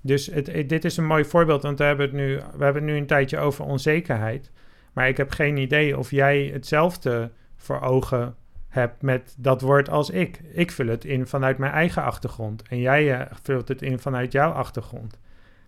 Dus 0.00 0.26
het, 0.26 0.68
dit 0.68 0.84
is 0.84 0.96
een 0.96 1.06
mooi 1.06 1.24
voorbeeld, 1.24 1.62
want 1.62 1.78
we 1.78 1.84
hebben, 1.84 2.06
het 2.06 2.14
nu, 2.14 2.36
we 2.36 2.64
hebben 2.64 2.82
het 2.82 2.92
nu 2.92 2.96
een 2.96 3.06
tijdje 3.06 3.38
over 3.38 3.64
onzekerheid. 3.64 4.50
Maar 4.92 5.08
ik 5.08 5.16
heb 5.16 5.30
geen 5.30 5.56
idee 5.56 5.98
of 5.98 6.10
jij 6.10 6.50
hetzelfde 6.52 7.30
voor 7.56 7.80
ogen 7.80 8.34
hebt 8.68 9.02
met 9.02 9.34
dat 9.38 9.60
woord 9.60 9.90
als 9.90 10.10
ik. 10.10 10.40
Ik 10.52 10.70
vul 10.70 10.86
het 10.86 11.04
in 11.04 11.26
vanuit 11.26 11.58
mijn 11.58 11.72
eigen 11.72 12.02
achtergrond 12.02 12.62
en 12.68 12.78
jij 12.78 13.18
uh, 13.18 13.26
vult 13.42 13.68
het 13.68 13.82
in 13.82 13.98
vanuit 13.98 14.32
jouw 14.32 14.50
achtergrond. 14.50 15.18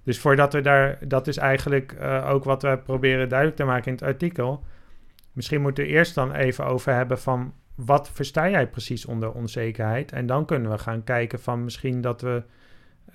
Dus 0.05 0.19
voordat 0.21 0.53
we 0.53 0.61
daar, 0.61 0.99
dat 1.09 1.27
is 1.27 1.37
eigenlijk 1.37 1.97
uh, 2.01 2.31
ook 2.31 2.45
wat 2.45 2.63
we 2.63 2.79
proberen 2.79 3.29
duidelijk 3.29 3.59
te 3.59 3.65
maken 3.65 3.87
in 3.87 3.93
het 3.93 4.03
artikel. 4.03 4.65
Misschien 5.33 5.61
moeten 5.61 5.85
we 5.85 5.91
eerst 5.91 6.15
dan 6.15 6.33
even 6.33 6.67
over 6.67 6.95
hebben 6.95 7.19
van 7.19 7.55
wat 7.75 8.11
versta 8.11 8.51
jij 8.51 8.69
precies 8.69 9.07
onder 9.07 9.33
onzekerheid? 9.33 10.13
En 10.13 10.27
dan 10.27 10.45
kunnen 10.45 10.71
we 10.71 10.79
gaan 10.79 11.05
kijken 11.05 11.41
van 11.41 11.65
misschien 11.65 12.01
dat 12.01 12.21
we 12.21 12.43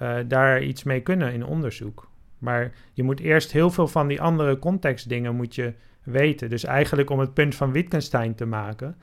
uh, 0.01 0.17
daar 0.27 0.61
iets 0.61 0.83
mee 0.83 1.01
kunnen 1.01 1.33
in 1.33 1.45
onderzoek. 1.45 2.09
Maar 2.37 2.71
je 2.93 3.03
moet 3.03 3.19
eerst 3.19 3.51
heel 3.51 3.69
veel 3.69 3.87
van 3.87 4.07
die 4.07 4.21
andere 4.21 4.59
contextdingen 4.59 5.35
moet 5.35 5.55
je 5.55 5.73
weten. 6.03 6.49
Dus 6.49 6.63
eigenlijk 6.63 7.09
om 7.09 7.19
het 7.19 7.33
punt 7.33 7.55
van 7.55 7.71
Wittgenstein 7.71 8.35
te 8.35 8.45
maken. 8.45 8.95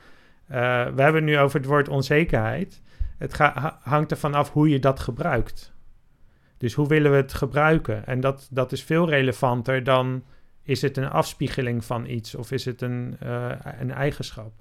Uh, 0.51 0.57
we 0.85 1.03
hebben 1.03 1.15
het 1.15 1.25
nu 1.25 1.39
over 1.39 1.59
het 1.59 1.69
woord 1.69 1.89
onzekerheid. 1.89 2.83
Het 3.19 3.37
hangt 3.81 4.11
ervan 4.11 4.35
af 4.35 4.53
hoe 4.53 4.69
je 4.69 4.79
dat 4.79 5.01
gebruikt. 5.01 5.75
Dus 6.57 6.75
hoe 6.75 6.89
willen 6.89 7.11
we 7.11 7.17
het 7.17 7.35
gebruiken? 7.35 8.07
En 8.07 8.21
dat, 8.21 8.49
dat 8.51 8.73
is 8.73 8.83
veel 8.83 9.09
relevanter 9.09 9.85
dan 9.85 10.23
is 10.63 10.83
het 10.83 10.97
een 10.97 11.11
afspiegeling 11.11 11.85
van 11.85 12.07
iets 12.07 12.35
of 12.35 12.53
is 12.53 12.65
het 12.65 12.83
een, 12.83 13.17
uh, 13.23 13.53
een 13.79 13.91
eigenschap. 13.91 14.53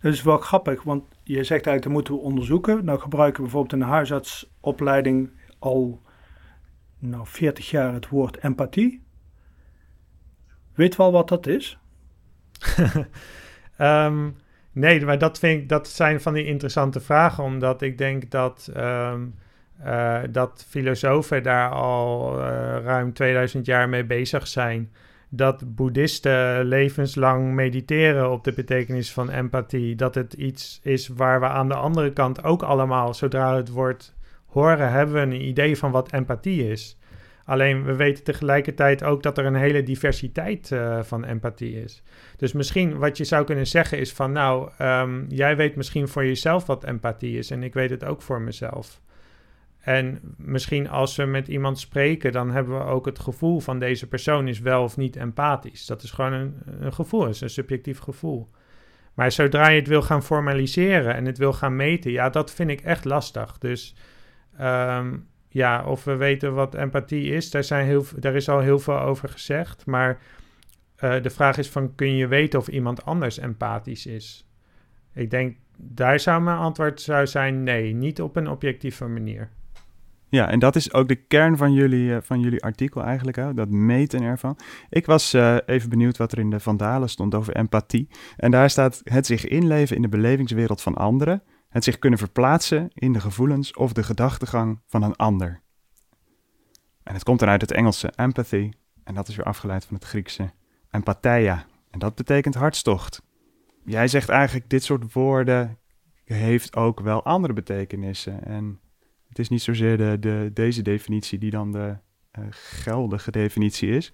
Dat 0.00 0.12
is 0.12 0.22
wel 0.22 0.38
grappig, 0.38 0.82
want 0.82 1.04
je 1.22 1.34
zegt 1.34 1.50
eigenlijk 1.50 1.82
dat 1.82 1.92
moeten 1.92 2.14
we 2.14 2.20
onderzoeken. 2.20 2.84
Nou 2.84 3.00
gebruiken 3.00 3.36
we 3.36 3.42
bijvoorbeeld 3.42 3.72
in 3.72 3.78
de 3.78 3.92
huisartsopleiding 3.92 5.30
al 5.58 6.00
nou, 6.98 7.26
40 7.26 7.70
jaar 7.70 7.92
het 7.92 8.08
woord 8.08 8.36
empathie. 8.36 9.02
Weet 10.74 10.96
wel 10.96 11.12
wat 11.12 11.28
dat 11.28 11.46
is? 11.46 11.78
um, 13.78 14.36
nee, 14.72 15.04
maar 15.04 15.18
dat, 15.18 15.38
vind 15.38 15.62
ik, 15.62 15.68
dat 15.68 15.88
zijn 15.88 16.20
van 16.20 16.34
die 16.34 16.44
interessante 16.44 17.00
vragen, 17.00 17.44
omdat 17.44 17.82
ik 17.82 17.98
denk 17.98 18.30
dat, 18.30 18.70
um, 18.76 19.34
uh, 19.80 20.18
dat 20.30 20.66
filosofen 20.68 21.42
daar 21.42 21.70
al 21.70 22.38
uh, 22.38 22.44
ruim 22.84 23.12
2000 23.12 23.66
jaar 23.66 23.88
mee 23.88 24.04
bezig 24.04 24.46
zijn 24.46 24.90
dat 25.36 25.74
boeddhisten 25.74 26.64
levenslang 26.64 27.54
mediteren 27.54 28.30
op 28.30 28.44
de 28.44 28.52
betekenis 28.52 29.12
van 29.12 29.30
empathie. 29.30 29.94
Dat 29.94 30.14
het 30.14 30.32
iets 30.32 30.80
is 30.82 31.08
waar 31.08 31.40
we 31.40 31.46
aan 31.46 31.68
de 31.68 31.74
andere 31.74 32.12
kant 32.12 32.44
ook 32.44 32.62
allemaal, 32.62 33.14
zodra 33.14 33.56
het 33.56 33.68
woord 33.68 34.14
horen, 34.46 34.92
hebben 34.92 35.14
we 35.14 35.20
een 35.20 35.46
idee 35.46 35.78
van 35.78 35.90
wat 35.90 36.12
empathie 36.12 36.70
is. 36.70 36.98
Alleen 37.44 37.84
we 37.84 37.94
weten 37.94 38.24
tegelijkertijd 38.24 39.02
ook 39.04 39.22
dat 39.22 39.38
er 39.38 39.44
een 39.44 39.54
hele 39.54 39.82
diversiteit 39.82 40.70
uh, 40.70 41.02
van 41.02 41.24
empathie 41.24 41.82
is. 41.82 42.02
Dus 42.36 42.52
misschien 42.52 42.98
wat 42.98 43.16
je 43.16 43.24
zou 43.24 43.44
kunnen 43.44 43.66
zeggen 43.66 43.98
is 43.98 44.12
van 44.12 44.32
nou, 44.32 44.70
um, 44.78 45.26
jij 45.28 45.56
weet 45.56 45.76
misschien 45.76 46.08
voor 46.08 46.24
jezelf 46.24 46.66
wat 46.66 46.84
empathie 46.84 47.38
is 47.38 47.50
en 47.50 47.62
ik 47.62 47.74
weet 47.74 47.90
het 47.90 48.04
ook 48.04 48.22
voor 48.22 48.40
mezelf. 48.40 49.00
En 49.84 50.20
misschien 50.36 50.88
als 50.88 51.16
we 51.16 51.24
met 51.24 51.48
iemand 51.48 51.78
spreken, 51.78 52.32
dan 52.32 52.50
hebben 52.50 52.78
we 52.78 52.84
ook 52.84 53.06
het 53.06 53.18
gevoel 53.18 53.60
van 53.60 53.78
deze 53.78 54.08
persoon 54.08 54.48
is 54.48 54.60
wel 54.60 54.82
of 54.82 54.96
niet 54.96 55.16
empathisch. 55.16 55.86
Dat 55.86 56.02
is 56.02 56.10
gewoon 56.10 56.32
een, 56.32 56.92
gevoel, 56.92 57.26
is 57.26 57.40
een 57.40 57.50
subjectief 57.50 57.98
gevoel. 57.98 58.50
Maar 59.14 59.32
zodra 59.32 59.68
je 59.68 59.78
het 59.78 59.88
wil 59.88 60.02
gaan 60.02 60.22
formaliseren 60.22 61.14
en 61.14 61.24
het 61.24 61.38
wil 61.38 61.52
gaan 61.52 61.76
meten, 61.76 62.10
ja, 62.10 62.30
dat 62.30 62.52
vind 62.52 62.70
ik 62.70 62.80
echt 62.80 63.04
lastig. 63.04 63.58
Dus 63.58 63.94
um, 64.60 65.28
ja, 65.48 65.84
of 65.84 66.04
we 66.04 66.16
weten 66.16 66.54
wat 66.54 66.74
empathie 66.74 67.32
is, 67.32 67.50
daar, 67.50 67.64
zijn 67.64 67.86
heel, 67.86 68.04
daar 68.16 68.34
is 68.34 68.48
al 68.48 68.60
heel 68.60 68.78
veel 68.78 69.00
over 69.00 69.28
gezegd. 69.28 69.86
Maar 69.86 70.18
uh, 71.00 71.22
de 71.22 71.30
vraag 71.30 71.58
is 71.58 71.68
van, 71.70 71.94
kun 71.94 72.16
je 72.16 72.26
weten 72.26 72.58
of 72.58 72.68
iemand 72.68 73.04
anders 73.04 73.38
empathisch 73.38 74.06
is? 74.06 74.48
Ik 75.12 75.30
denk, 75.30 75.56
daar 75.76 76.20
zou 76.20 76.42
mijn 76.42 76.58
antwoord 76.58 77.00
zou 77.00 77.26
zijn 77.26 77.62
nee, 77.62 77.94
niet 77.94 78.20
op 78.20 78.36
een 78.36 78.48
objectieve 78.48 79.06
manier. 79.06 79.50
Ja, 80.34 80.50
en 80.50 80.58
dat 80.58 80.76
is 80.76 80.92
ook 80.92 81.08
de 81.08 81.14
kern 81.14 81.56
van 81.56 81.72
jullie, 81.72 82.08
uh, 82.08 82.16
van 82.20 82.40
jullie 82.40 82.62
artikel 82.62 83.02
eigenlijk, 83.02 83.56
dat 83.56 83.68
meten 83.68 84.22
ervan. 84.22 84.58
Ik 84.88 85.06
was 85.06 85.34
uh, 85.34 85.56
even 85.66 85.88
benieuwd 85.88 86.16
wat 86.16 86.32
er 86.32 86.38
in 86.38 86.50
de 86.50 86.60
Vandalen 86.60 87.08
stond 87.08 87.34
over 87.34 87.56
empathie. 87.56 88.08
En 88.36 88.50
daar 88.50 88.70
staat 88.70 89.00
het 89.04 89.26
zich 89.26 89.46
inleven 89.46 89.96
in 89.96 90.02
de 90.02 90.08
belevingswereld 90.08 90.82
van 90.82 90.94
anderen, 90.94 91.42
het 91.68 91.84
zich 91.84 91.98
kunnen 91.98 92.18
verplaatsen 92.18 92.90
in 92.94 93.12
de 93.12 93.20
gevoelens 93.20 93.74
of 93.74 93.92
de 93.92 94.02
gedachtegang 94.02 94.80
van 94.86 95.02
een 95.02 95.16
ander. 95.16 95.60
En 97.02 97.14
het 97.14 97.22
komt 97.22 97.38
dan 97.38 97.48
uit 97.48 97.60
het 97.60 97.72
Engelse 97.72 98.12
empathy, 98.16 98.70
en 99.04 99.14
dat 99.14 99.28
is 99.28 99.36
weer 99.36 99.46
afgeleid 99.46 99.84
van 99.84 99.96
het 99.96 100.04
Griekse 100.04 100.50
empatheia. 100.90 101.66
En 101.90 101.98
dat 101.98 102.14
betekent 102.14 102.54
hartstocht. 102.54 103.22
Jij 103.84 104.08
zegt 104.08 104.28
eigenlijk, 104.28 104.70
dit 104.70 104.84
soort 104.84 105.12
woorden 105.12 105.78
heeft 106.24 106.76
ook 106.76 107.00
wel 107.00 107.24
andere 107.24 107.52
betekenissen. 107.52 108.44
En 108.44 108.78
het 109.34 109.42
is 109.42 109.48
niet 109.48 109.62
zozeer 109.62 109.96
de, 109.96 110.16
de, 110.20 110.50
deze 110.52 110.82
definitie 110.82 111.38
die 111.38 111.50
dan 111.50 111.72
de 111.72 111.96
uh, 112.38 112.44
geldige 112.50 113.30
definitie 113.30 113.88
is. 113.90 114.12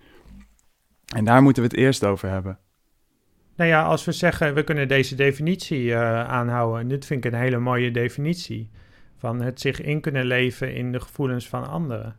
En 1.16 1.24
daar 1.24 1.42
moeten 1.42 1.62
we 1.62 1.68
het 1.68 1.78
eerst 1.78 2.04
over 2.04 2.28
hebben. 2.28 2.58
Nou 3.56 3.70
ja, 3.70 3.82
als 3.82 4.04
we 4.04 4.12
zeggen 4.12 4.54
we 4.54 4.64
kunnen 4.64 4.88
deze 4.88 5.14
definitie 5.14 5.84
uh, 5.84 6.24
aanhouden, 6.24 6.80
en 6.80 6.88
dit 6.88 7.06
vind 7.06 7.24
ik 7.24 7.32
een 7.32 7.38
hele 7.38 7.58
mooie 7.58 7.90
definitie, 7.90 8.70
van 9.16 9.42
het 9.42 9.60
zich 9.60 9.80
in 9.80 10.00
kunnen 10.00 10.24
leven 10.24 10.74
in 10.74 10.92
de 10.92 11.00
gevoelens 11.00 11.48
van 11.48 11.68
anderen. 11.68 12.16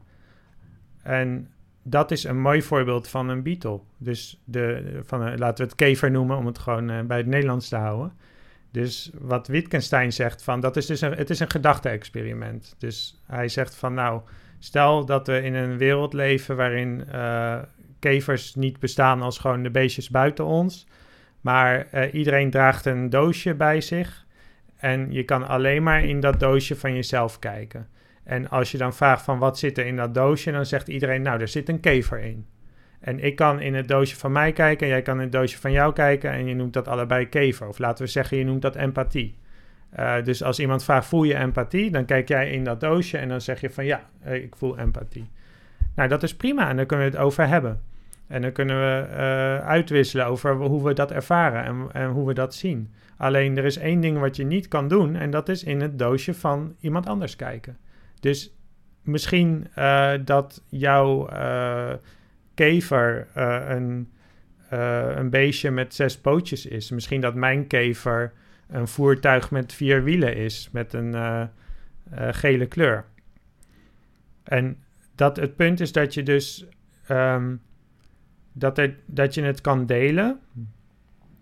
En 1.04 1.50
dat 1.84 2.12
is 2.12 2.24
een 2.24 2.42
mooi 2.42 2.62
voorbeeld 2.62 3.08
van 3.08 3.30
een 3.30 3.44
beetle. 3.44 3.80
Dus 3.98 4.42
de, 4.44 5.00
van 5.04 5.22
een, 5.22 5.38
laten 5.38 5.64
we 5.64 5.72
het 5.72 5.80
kever 5.80 6.12
noemen, 6.12 6.38
om 6.38 6.46
het 6.46 6.60
gewoon 6.60 7.08
bij 7.08 7.18
het 7.18 7.28
Nederlands 7.28 7.70
te 7.70 7.76
houden. 7.76 8.14
Dus 8.72 9.12
wat 9.20 9.48
Wittgenstein 9.48 10.14
zegt 10.14 10.44
van, 10.44 10.60
dat 10.60 10.78
is 10.78 10.86
dus 10.86 11.02
een, 11.02 11.14
het 11.14 11.30
is 11.30 11.40
een 11.40 11.52
gedachte-experiment. 11.52 12.76
Dus 12.78 13.22
hij 13.28 13.48
zegt 13.48 13.76
van, 13.76 13.94
nou, 13.94 14.22
stel 14.60 15.06
dat 15.06 15.28
we 15.28 15.42
in 15.42 15.54
een 15.54 15.78
wereld 15.78 16.14
leven 16.14 16.56
waarin 16.56 17.04
uh, 17.14 17.60
kevers 18.00 18.56
niet 18.56 18.80
bestaan 18.80 19.22
als 19.22 19.38
gewoon 19.38 19.64
de 19.64 19.72
beestjes 19.72 20.10
buiten 20.10 20.46
ons, 20.46 20.88
maar 21.42 21.88
uh, 21.94 22.14
iedereen 22.14 22.50
draagt 22.50 22.86
een 22.86 23.10
doosje 23.10 23.56
bij 23.56 23.82
zich 23.82 24.26
en 24.78 25.12
je 25.12 25.24
kan 25.24 25.48
alleen 25.48 25.84
maar 25.84 26.04
in 26.04 26.20
dat 26.20 26.40
doosje 26.40 26.76
van 26.76 26.94
jezelf 26.94 27.40
kijken. 27.40 27.88
En 28.24 28.50
als 28.50 28.72
je 28.72 28.78
dan 28.78 28.94
vraagt 28.94 29.24
van 29.24 29.40
wat 29.40 29.60
zit 29.60 29.78
er 29.78 29.86
in 29.86 29.96
dat 29.96 30.14
doosje, 30.14 30.52
dan 30.52 30.66
zegt 30.66 30.88
iedereen, 30.88 31.22
nou, 31.22 31.40
er 31.40 31.48
zit 31.48 31.70
een 31.70 31.80
kever 31.80 32.20
in. 32.20 32.46
En 33.02 33.24
ik 33.24 33.36
kan 33.36 33.60
in 33.60 33.74
het 33.74 33.88
doosje 33.88 34.16
van 34.16 34.32
mij 34.32 34.52
kijken, 34.52 34.88
jij 34.88 35.02
kan 35.02 35.16
in 35.16 35.22
het 35.22 35.32
doosje 35.32 35.58
van 35.58 35.72
jou 35.72 35.94
kijken 35.94 36.32
en 36.32 36.46
je 36.46 36.56
noemt 36.56 36.74
dat 36.74 36.88
allebei 36.88 37.30
kever. 37.30 37.68
Of 37.68 37.80
laten 37.80 38.06
we 38.06 38.12
zeggen, 38.12 38.38
je 38.38 38.46
noemt 38.46 38.62
dat 38.62 38.76
empathie. 38.76 39.36
Uh, 40.00 40.24
dus 40.24 40.44
als 40.44 40.60
iemand 40.60 40.84
vraagt, 40.84 41.08
voel 41.08 41.24
je 41.24 41.36
empathie? 41.36 41.92
Dan 41.92 42.06
kijk 42.06 42.28
jij 42.28 42.52
in 42.52 42.64
dat 42.64 42.80
doosje 42.80 43.18
en 43.18 43.30
dan 43.30 43.42
zeg 43.42 43.62
je 43.62 43.70
van 43.70 43.86
ja, 43.86 44.10
eh, 44.22 44.44
ik 44.44 44.56
voel 44.56 44.78
empathie. 44.78 45.30
Nou, 45.96 46.10
dat 46.10 46.24
is 46.24 46.36
prima 46.36 46.70
en 46.70 46.76
daar 46.76 46.86
kunnen 46.86 47.06
we 47.06 47.12
het 47.12 47.22
over 47.22 47.48
hebben. 47.48 47.82
En 48.28 48.42
dan 48.42 48.52
kunnen 48.52 48.80
we 48.80 49.08
uh, 49.10 49.18
uitwisselen 49.68 50.26
over 50.26 50.56
hoe 50.56 50.84
we 50.84 50.94
dat 50.94 51.12
ervaren 51.12 51.64
en, 51.64 51.88
en 51.92 52.10
hoe 52.10 52.28
we 52.28 52.34
dat 52.34 52.56
zien. 52.56 52.94
Alleen 53.18 53.58
er 53.58 53.66
is 53.66 53.78
één 53.78 54.02
ding 54.02 54.20
wat 54.20 54.36
je 54.36 54.44
niet 54.44 54.68
kan 54.68 54.88
doen 54.88 55.16
en 55.16 55.30
dat 55.30 55.50
is 55.50 55.64
in 55.64 55.82
het 55.82 56.00
doosje 56.00 56.34
van 56.34 56.76
iemand 56.80 57.08
anders 57.08 57.36
kijken. 57.36 57.78
Dus 58.20 58.56
misschien 59.02 59.68
dat 60.26 60.64
jouw 60.70 61.30
kever 62.54 63.28
uh, 63.38 63.60
een, 63.68 64.12
uh, 64.74 65.16
een 65.16 65.30
beestje 65.30 65.72
met 65.72 65.96
zes 65.96 66.18
pootjes 66.18 66.66
is. 66.66 66.92
Misschien 66.92 67.22
dat 67.22 67.36
mijn 67.36 67.68
kever 67.68 68.34
een 68.68 68.88
voertuig 68.88 69.52
met 69.52 69.74
vier 69.74 70.04
wielen 70.04 70.36
is, 70.36 70.70
met 70.72 70.94
een 70.94 71.14
uh, 71.14 71.44
gele 72.32 72.66
kleur. 72.66 73.06
En 74.44 74.78
dat 75.16 75.36
het 75.36 75.56
punt 75.56 75.80
is 75.80 75.92
dat 75.92 76.14
je 76.14 76.24
dus 76.24 76.66
um, 77.10 77.62
dat, 78.54 78.78
er, 78.78 78.96
dat 79.06 79.34
je 79.34 79.42
het 79.42 79.62
kan 79.62 79.86
delen. 79.86 80.40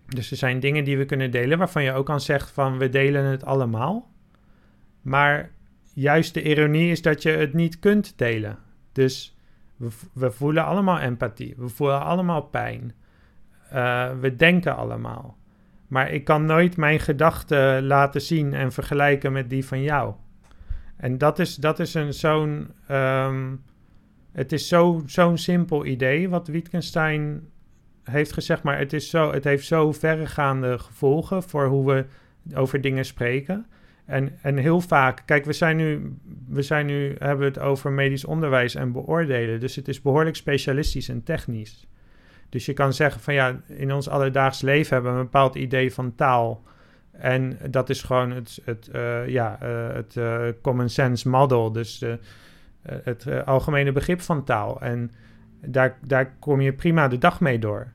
Dus 0.06 0.30
er 0.30 0.36
zijn 0.36 0.60
dingen 0.60 0.84
die 0.84 0.98
we 0.98 1.04
kunnen 1.04 1.30
delen 1.30 1.58
waarvan 1.58 1.82
je 1.82 1.92
ook 1.92 2.06
kan 2.06 2.20
zeggen 2.20 2.52
van 2.52 2.78
we 2.78 2.88
delen 2.88 3.24
het 3.24 3.44
allemaal. 3.44 4.10
Maar 5.02 5.50
juist 5.94 6.34
de 6.34 6.42
ironie 6.42 6.90
is 6.90 7.02
dat 7.02 7.22
je 7.22 7.30
het 7.30 7.52
niet 7.52 7.78
kunt 7.78 8.18
delen. 8.18 8.58
Dus 8.92 9.36
we, 10.12 10.30
voelen 10.30 10.64
allemaal 10.64 10.98
empathie, 10.98 11.54
we 11.56 11.68
voelen 11.68 12.00
allemaal 12.00 12.42
pijn, 12.42 12.92
uh, 13.72 14.10
we 14.20 14.36
denken 14.36 14.76
allemaal. 14.76 15.38
Maar 15.88 16.10
ik 16.10 16.24
kan 16.24 16.44
nooit 16.44 16.76
mijn 16.76 17.00
gedachten 17.00 17.86
laten 17.86 18.20
zien 18.20 18.54
en 18.54 18.72
vergelijken 18.72 19.32
met 19.32 19.50
die 19.50 19.66
van 19.66 19.82
jou. 19.82 20.14
En 20.96 21.18
dat 21.18 21.38
is, 21.38 21.54
dat 21.54 21.78
is 21.78 21.94
een 21.94 22.14
zo'n. 22.14 22.70
Um, 22.90 23.62
het 24.32 24.52
is 24.52 24.68
zo'n 24.68 25.08
zo 25.08 25.36
simpel 25.36 25.86
idee 25.86 26.28
wat 26.28 26.48
Wittgenstein 26.48 27.48
heeft 28.02 28.32
gezegd, 28.32 28.62
maar 28.62 28.78
het, 28.78 28.92
is 28.92 29.10
zo, 29.10 29.32
het 29.32 29.44
heeft 29.44 29.66
zo 29.66 29.92
verregaande 29.92 30.78
gevolgen 30.78 31.42
voor 31.42 31.66
hoe 31.66 31.86
we 31.86 32.06
over 32.54 32.80
dingen 32.80 33.04
spreken. 33.04 33.66
En, 34.10 34.38
en 34.42 34.56
heel 34.56 34.80
vaak, 34.80 35.22
kijk, 35.24 35.44
we 35.44 35.52
zijn 35.52 35.76
nu, 35.76 36.16
we 36.48 36.62
zijn 36.62 36.86
nu, 36.86 37.16
hebben 37.18 37.46
het 37.46 37.58
over 37.58 37.92
medisch 37.92 38.24
onderwijs 38.24 38.74
en 38.74 38.92
beoordelen. 38.92 39.60
Dus 39.60 39.76
het 39.76 39.88
is 39.88 40.02
behoorlijk 40.02 40.36
specialistisch 40.36 41.08
en 41.08 41.22
technisch. 41.22 41.88
Dus 42.48 42.66
je 42.66 42.72
kan 42.72 42.92
zeggen 42.92 43.20
van 43.20 43.34
ja, 43.34 43.60
in 43.66 43.92
ons 43.92 44.08
alledaags 44.08 44.60
leven 44.60 44.94
hebben 44.94 45.12
we 45.12 45.18
een 45.18 45.24
bepaald 45.24 45.54
idee 45.54 45.92
van 45.92 46.14
taal. 46.14 46.62
En 47.12 47.58
dat 47.70 47.88
is 47.88 48.02
gewoon 48.02 48.30
het, 48.30 48.60
het, 48.64 48.90
uh, 48.94 49.28
ja, 49.28 49.58
uh, 49.62 49.94
het 49.94 50.14
uh, 50.14 50.42
common 50.62 50.88
sense 50.88 51.28
model, 51.28 51.72
dus 51.72 52.04
het 52.82 53.44
algemene 53.44 53.92
begrip 53.92 54.20
van 54.20 54.44
taal. 54.44 54.80
En 54.80 55.10
daar, 55.66 55.98
daar 56.06 56.34
kom 56.38 56.60
je 56.60 56.72
prima 56.72 57.08
de 57.08 57.18
dag 57.18 57.40
mee 57.40 57.58
door. 57.58 57.92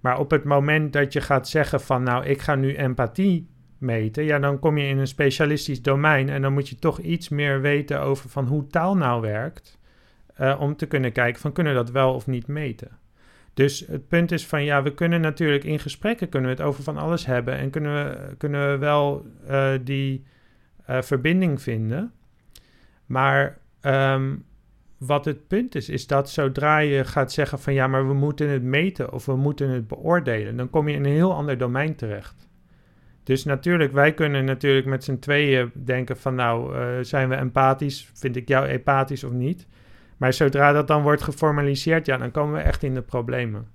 Maar 0.00 0.18
op 0.18 0.30
het 0.30 0.44
moment 0.44 0.92
dat 0.92 1.12
je 1.12 1.20
gaat 1.20 1.48
zeggen 1.48 1.80
van 1.80 2.02
nou, 2.02 2.24
ik 2.24 2.40
ga 2.40 2.54
nu 2.54 2.74
empathie 2.74 3.52
meten, 3.84 4.24
ja, 4.24 4.38
dan 4.38 4.58
kom 4.58 4.78
je 4.78 4.88
in 4.88 4.98
een 4.98 5.06
specialistisch 5.06 5.82
domein 5.82 6.28
en 6.28 6.42
dan 6.42 6.52
moet 6.52 6.68
je 6.68 6.78
toch 6.78 7.00
iets 7.00 7.28
meer 7.28 7.60
weten 7.60 8.00
over 8.00 8.30
van 8.30 8.46
hoe 8.46 8.66
taal 8.66 8.96
nou 8.96 9.20
werkt, 9.20 9.78
om 10.58 10.76
te 10.76 10.86
kunnen 10.86 11.12
kijken 11.12 11.40
van 11.40 11.52
kunnen 11.52 11.72
we 11.72 11.78
dat 11.78 11.90
wel 11.90 12.14
of 12.14 12.26
niet 12.26 12.46
meten. 12.46 12.88
Dus 13.54 13.84
het 13.86 14.08
punt 14.08 14.32
is 14.32 14.46
van 14.46 14.64
ja, 14.64 14.82
we 14.82 14.94
kunnen 14.94 15.20
natuurlijk 15.20 15.64
in 15.64 15.78
gesprekken 15.78 16.28
kunnen 16.28 16.50
we 16.50 16.56
het 16.56 16.66
over 16.66 16.82
van 16.82 16.96
alles 16.96 17.26
hebben 17.26 17.56
en 17.56 17.70
kunnen 17.70 17.94
we, 17.94 18.36
kunnen 18.36 18.70
we 18.70 18.78
wel 18.78 19.26
uh, 19.50 19.72
die 19.82 20.24
uh, 20.90 21.02
verbinding 21.02 21.62
vinden. 21.62 22.12
Maar 23.06 23.58
um, 23.82 24.44
wat 24.98 25.24
het 25.24 25.46
punt 25.48 25.74
is, 25.74 25.88
is 25.88 26.06
dat 26.06 26.30
zodra 26.30 26.78
je 26.78 27.04
gaat 27.04 27.32
zeggen 27.32 27.58
van 27.58 27.74
ja, 27.74 27.86
maar 27.86 28.06
we 28.06 28.14
moeten 28.14 28.48
het 28.48 28.62
meten 28.62 29.12
of 29.12 29.26
we 29.26 29.36
moeten 29.36 29.68
het 29.68 29.88
beoordelen, 29.88 30.56
dan 30.56 30.70
kom 30.70 30.88
je 30.88 30.94
in 30.94 31.04
een 31.04 31.12
heel 31.12 31.34
ander 31.34 31.58
domein 31.58 31.94
terecht. 31.94 32.43
Dus 33.24 33.44
natuurlijk, 33.44 33.92
wij 33.92 34.14
kunnen 34.14 34.44
natuurlijk 34.44 34.86
met 34.86 35.04
z'n 35.04 35.18
tweeën 35.18 35.70
denken 35.74 36.16
van 36.16 36.34
nou, 36.34 36.78
uh, 36.78 36.86
zijn 37.00 37.28
we 37.28 37.34
empathisch? 37.34 38.10
Vind 38.14 38.36
ik 38.36 38.48
jou 38.48 38.66
empathisch 38.66 39.24
of 39.24 39.32
niet? 39.32 39.66
Maar 40.16 40.32
zodra 40.32 40.72
dat 40.72 40.86
dan 40.86 41.02
wordt 41.02 41.22
geformaliseerd, 41.22 42.06
ja, 42.06 42.16
dan 42.16 42.30
komen 42.30 42.54
we 42.54 42.60
echt 42.60 42.82
in 42.82 42.94
de 42.94 43.02
problemen. 43.02 43.66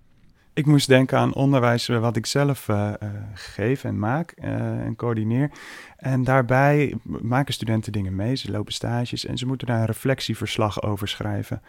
Ik 0.54 0.66
moest 0.66 0.88
denken 0.88 1.18
aan 1.18 1.34
onderwijs 1.34 1.88
wat 1.88 2.16
ik 2.16 2.26
zelf 2.26 2.68
uh, 2.68 2.94
geef 3.34 3.84
en 3.84 4.00
maak 4.00 4.32
en 4.32 4.96
coördineer. 4.96 5.52
En 5.96 6.24
daarbij 6.24 6.96
maken 7.04 7.54
studenten 7.54 7.92
dingen 7.92 8.16
mee, 8.16 8.36
ze 8.36 8.52
lopen 8.52 8.74
stages 8.74 9.26
en 9.26 9.38
ze 9.38 9.46
moeten 9.46 9.68
daar 9.68 9.80
een 9.80 9.86
reflectieverslag 9.86 10.84
over 10.84 11.08
schrijven. 11.08 11.62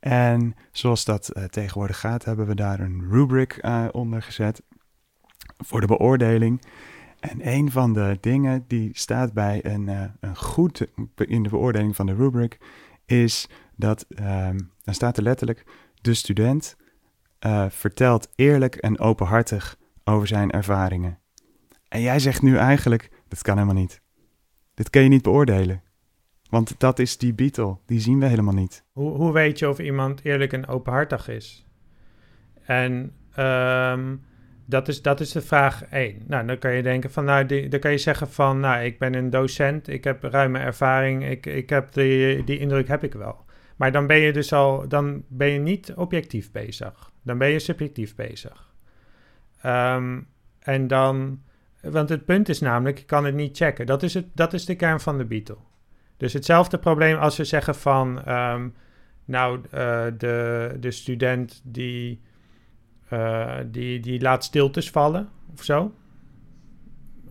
En 0.00 0.54
zoals 0.72 1.04
dat 1.04 1.32
tegenwoordig 1.50 2.00
gaat, 2.00 2.24
hebben 2.24 2.46
we 2.46 2.54
daar 2.54 2.80
een 2.80 3.06
rubric 3.10 3.68
onder 3.90 4.22
gezet 4.22 4.62
voor 5.58 5.80
de 5.80 5.86
beoordeling. 5.86 6.62
En 7.20 7.48
een 7.48 7.70
van 7.70 7.92
de 7.92 8.18
dingen 8.20 8.64
die 8.66 8.90
staat 8.92 9.32
bij 9.32 9.64
een, 9.64 9.88
een 10.20 10.36
goed 10.36 10.86
in 11.16 11.42
de 11.42 11.48
beoordeling 11.48 11.96
van 11.96 12.06
de 12.06 12.14
rubric 12.14 12.58
is 13.06 13.48
dat, 13.76 14.06
um, 14.10 14.70
dan 14.82 14.94
staat 14.94 15.16
er 15.16 15.22
letterlijk, 15.22 15.64
de 16.00 16.14
student 16.14 16.76
uh, 17.46 17.66
vertelt 17.68 18.28
eerlijk 18.34 18.74
en 18.74 18.98
openhartig 18.98 19.76
over 20.04 20.26
zijn 20.26 20.50
ervaringen. 20.50 21.18
En 21.88 22.00
jij 22.00 22.18
zegt 22.18 22.42
nu 22.42 22.56
eigenlijk, 22.56 23.10
dat 23.28 23.42
kan 23.42 23.54
helemaal 23.54 23.80
niet. 23.80 24.00
Dit 24.74 24.90
kun 24.90 25.02
je 25.02 25.08
niet 25.08 25.22
beoordelen. 25.22 25.82
Want 26.50 26.74
dat 26.78 26.98
is 26.98 27.18
die 27.18 27.34
Beatle, 27.34 27.78
die 27.86 28.00
zien 28.00 28.20
we 28.20 28.26
helemaal 28.26 28.54
niet. 28.54 28.84
Hoe, 28.92 29.10
hoe 29.10 29.32
weet 29.32 29.58
je 29.58 29.68
of 29.68 29.78
iemand 29.78 30.24
eerlijk 30.24 30.52
en 30.52 30.66
openhartig 30.66 31.28
is? 31.28 31.66
En 32.62 33.12
um, 33.38 34.24
dat, 34.70 34.88
is, 34.88 35.02
dat 35.02 35.20
is 35.20 35.32
de 35.32 35.40
vraag 35.40 35.84
één. 35.84 36.22
Nou, 36.26 36.46
dan 36.46 36.58
kan 36.58 36.72
je 36.72 36.82
denken 36.82 37.10
van, 37.10 37.24
nou, 37.24 37.68
dan 37.68 37.80
kan 37.80 37.90
je 37.90 37.98
zeggen 37.98 38.30
van, 38.30 38.60
nou, 38.60 38.84
ik 38.84 38.98
ben 38.98 39.14
een 39.14 39.30
docent, 39.30 39.88
ik 39.88 40.04
heb 40.04 40.22
ruime 40.22 40.58
ervaring, 40.58 41.28
ik, 41.28 41.46
ik 41.46 41.70
heb 41.70 41.92
die, 41.92 42.44
die 42.44 42.58
indruk 42.58 42.88
heb 42.88 43.04
ik 43.04 43.12
wel. 43.12 43.44
Maar 43.76 43.92
dan 43.92 44.06
ben 44.06 44.18
je 44.18 44.32
dus 44.32 44.52
al, 44.52 44.88
dan 44.88 45.24
ben 45.28 45.48
je 45.48 45.58
niet 45.58 45.94
objectief 45.94 46.52
bezig. 46.52 47.12
Dan 47.22 47.38
ben 47.38 47.48
je 47.48 47.58
subjectief 47.58 48.14
bezig. 48.14 48.74
Um, 49.66 50.28
en 50.58 50.86
dan, 50.86 51.42
want 51.80 52.08
het 52.08 52.24
punt 52.24 52.48
is 52.48 52.60
namelijk, 52.60 52.98
je 52.98 53.04
kan 53.04 53.24
het 53.24 53.34
niet 53.34 53.56
checken. 53.56 53.86
Dat 53.86 54.02
is, 54.02 54.14
het, 54.14 54.26
dat 54.34 54.52
is 54.52 54.64
de 54.64 54.74
kern 54.74 55.00
van 55.00 55.18
de 55.18 55.24
Beatle. 55.24 55.56
Dus 56.16 56.32
hetzelfde 56.32 56.78
probleem 56.78 57.16
als 57.16 57.36
we 57.36 57.44
zeggen 57.44 57.74
van, 57.74 58.28
um, 58.28 58.74
nou, 59.24 59.60
uh, 59.74 60.04
de, 60.18 60.76
de 60.80 60.90
student 60.90 61.60
die, 61.64 62.22
uh, 63.12 63.56
die, 63.66 64.00
die 64.00 64.20
laat 64.20 64.44
stiltes 64.44 64.90
vallen 64.90 65.28
of 65.52 65.62
zo. 65.62 65.94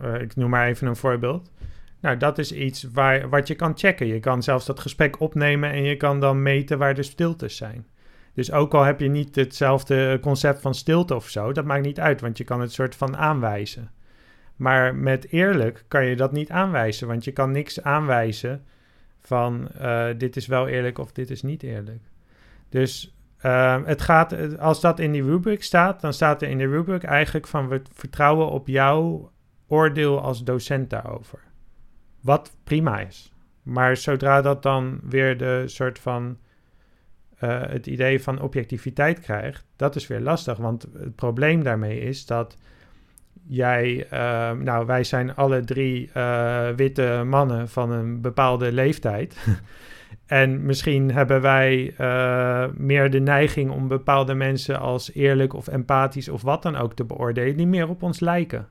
Uh, 0.02 0.20
ik 0.20 0.36
noem 0.36 0.50
maar 0.50 0.66
even 0.66 0.86
een 0.86 0.96
voorbeeld. 0.96 1.50
Nou, 2.00 2.16
dat 2.16 2.38
is 2.38 2.52
iets 2.52 2.82
waar, 2.92 3.28
wat 3.28 3.48
je 3.48 3.54
kan 3.54 3.78
checken. 3.78 4.06
Je 4.06 4.20
kan 4.20 4.42
zelfs 4.42 4.66
dat 4.66 4.80
gesprek 4.80 5.20
opnemen 5.20 5.70
en 5.70 5.82
je 5.82 5.96
kan 5.96 6.20
dan 6.20 6.42
meten 6.42 6.78
waar 6.78 6.94
de 6.94 7.02
stiltes 7.02 7.56
zijn. 7.56 7.86
Dus 8.34 8.52
ook 8.52 8.74
al 8.74 8.82
heb 8.82 9.00
je 9.00 9.08
niet 9.08 9.34
hetzelfde 9.34 10.18
concept 10.20 10.60
van 10.60 10.74
stilte 10.74 11.14
of 11.14 11.28
zo, 11.28 11.52
dat 11.52 11.64
maakt 11.64 11.84
niet 11.84 12.00
uit, 12.00 12.20
want 12.20 12.38
je 12.38 12.44
kan 12.44 12.60
het 12.60 12.72
soort 12.72 12.94
van 12.94 13.16
aanwijzen. 13.16 13.90
Maar 14.56 14.94
met 14.94 15.32
eerlijk 15.32 15.84
kan 15.88 16.04
je 16.04 16.16
dat 16.16 16.32
niet 16.32 16.50
aanwijzen, 16.50 17.06
want 17.06 17.24
je 17.24 17.32
kan 17.32 17.50
niks 17.50 17.82
aanwijzen 17.82 18.64
van 19.20 19.68
uh, 19.80 20.06
dit 20.18 20.36
is 20.36 20.46
wel 20.46 20.68
eerlijk 20.68 20.98
of 20.98 21.12
dit 21.12 21.30
is 21.30 21.42
niet 21.42 21.62
eerlijk. 21.62 22.02
Dus 22.68 23.14
uh, 23.42 23.76
het 23.84 24.02
gaat, 24.02 24.58
als 24.58 24.80
dat 24.80 24.98
in 24.98 25.12
die 25.12 25.22
rubric 25.22 25.62
staat, 25.62 26.00
dan 26.00 26.12
staat 26.12 26.42
er 26.42 26.48
in 26.48 26.58
de 26.58 26.66
rubric 26.66 27.02
eigenlijk 27.02 27.46
van 27.46 27.68
we 27.68 27.82
vertrouwen 27.92 28.50
op 28.50 28.66
jouw 28.66 29.30
oordeel 29.68 30.20
als 30.20 30.44
docent 30.44 30.90
daarover. 30.90 31.38
Wat 32.20 32.56
prima 32.64 33.00
is. 33.00 33.32
Maar 33.62 33.96
zodra 33.96 34.40
dat 34.40 34.62
dan 34.62 35.00
weer 35.02 35.36
de 35.36 35.62
soort 35.66 35.98
van 35.98 36.38
uh, 37.40 37.60
het 37.60 37.86
idee 37.86 38.22
van 38.22 38.40
objectiviteit 38.40 39.20
krijgt, 39.20 39.64
dat 39.76 39.96
is 39.96 40.06
weer 40.06 40.20
lastig. 40.20 40.56
Want 40.56 40.86
het 40.92 41.14
probleem 41.14 41.62
daarmee 41.62 42.00
is 42.00 42.26
dat 42.26 42.56
jij, 43.46 44.06
uh, 44.12 44.52
nou, 44.52 44.86
wij 44.86 45.04
zijn 45.04 45.34
alle 45.34 45.64
drie 45.64 46.10
uh, 46.16 46.68
witte 46.68 47.22
mannen 47.26 47.68
van 47.68 47.90
een 47.90 48.20
bepaalde 48.20 48.72
leeftijd. 48.72 49.36
en 50.26 50.64
misschien 50.64 51.12
hebben 51.12 51.40
wij 51.40 51.94
meer 52.76 53.10
de 53.10 53.20
neiging 53.20 53.70
om 53.70 53.88
bepaalde 53.88 54.34
mensen 54.34 54.80
als 54.80 55.14
eerlijk 55.14 55.54
of 55.54 55.68
empathisch 55.68 56.28
of 56.28 56.42
wat 56.42 56.62
dan 56.62 56.76
ook 56.76 56.94
te 56.94 57.04
beoordelen, 57.04 57.56
die 57.56 57.66
meer 57.66 57.88
op 57.88 58.02
ons 58.02 58.20
lijken. 58.20 58.68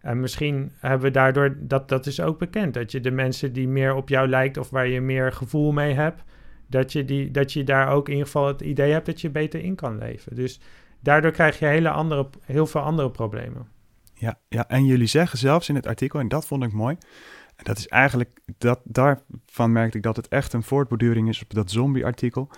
En 0.00 0.20
misschien 0.20 0.72
hebben 0.78 1.06
we 1.06 1.10
daardoor, 1.10 1.56
dat, 1.58 1.88
dat 1.88 2.06
is 2.06 2.20
ook 2.20 2.38
bekend, 2.38 2.74
dat 2.74 2.92
je 2.92 3.00
de 3.00 3.10
mensen 3.10 3.52
die 3.52 3.68
meer 3.68 3.94
op 3.94 4.08
jou 4.08 4.28
lijkt 4.28 4.56
of 4.56 4.70
waar 4.70 4.88
je 4.88 5.00
meer 5.00 5.32
gevoel 5.32 5.72
mee 5.72 5.94
hebt, 5.94 6.22
dat 6.66 6.92
je, 6.92 7.04
die, 7.04 7.30
dat 7.30 7.52
je 7.52 7.64
daar 7.64 7.88
ook 7.88 8.06
in 8.06 8.12
ieder 8.12 8.26
geval 8.26 8.46
het 8.46 8.60
idee 8.60 8.92
hebt 8.92 9.06
dat 9.06 9.20
je 9.20 9.30
beter 9.30 9.60
in 9.60 9.74
kan 9.74 9.98
leven. 9.98 10.34
Dus 10.34 10.60
daardoor 11.00 11.30
krijg 11.30 11.58
je 11.58 11.66
hele 11.66 11.90
andere, 11.90 12.28
heel 12.44 12.66
veel 12.66 12.80
andere 12.80 13.10
problemen. 13.10 13.68
Ja, 14.14 14.38
ja, 14.48 14.68
en 14.68 14.84
jullie 14.84 15.06
zeggen 15.06 15.38
zelfs 15.38 15.68
in 15.68 15.74
het 15.74 15.86
artikel, 15.86 16.20
en 16.20 16.28
dat 16.28 16.46
vond 16.46 16.64
ik 16.64 16.72
mooi, 16.72 16.96
en 17.60 17.66
dat 17.66 17.78
is 17.78 17.88
eigenlijk, 17.88 18.40
dat, 18.58 18.80
daarvan 18.84 19.72
merkte 19.72 19.96
ik 19.96 20.02
dat 20.02 20.16
het 20.16 20.28
echt 20.28 20.52
een 20.52 20.62
voortborduring 20.62 21.28
is 21.28 21.42
op 21.42 21.54
dat 21.54 21.70
zombie-artikel. 21.70 22.50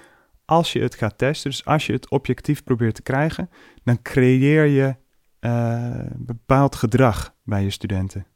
Als 0.44 0.72
je 0.72 0.80
het 0.80 0.94
gaat 0.94 1.18
testen, 1.18 1.50
dus 1.50 1.64
als 1.64 1.86
je 1.86 1.92
het 1.92 2.10
objectief 2.10 2.64
probeert 2.64 2.94
te 2.94 3.02
krijgen, 3.02 3.50
dan 3.84 4.02
creëer 4.02 4.64
je 4.64 4.94
uh, 5.40 6.00
bepaald 6.14 6.76
gedrag 6.76 7.34
bij 7.44 7.62
je 7.62 7.70
studenten? 7.70 8.26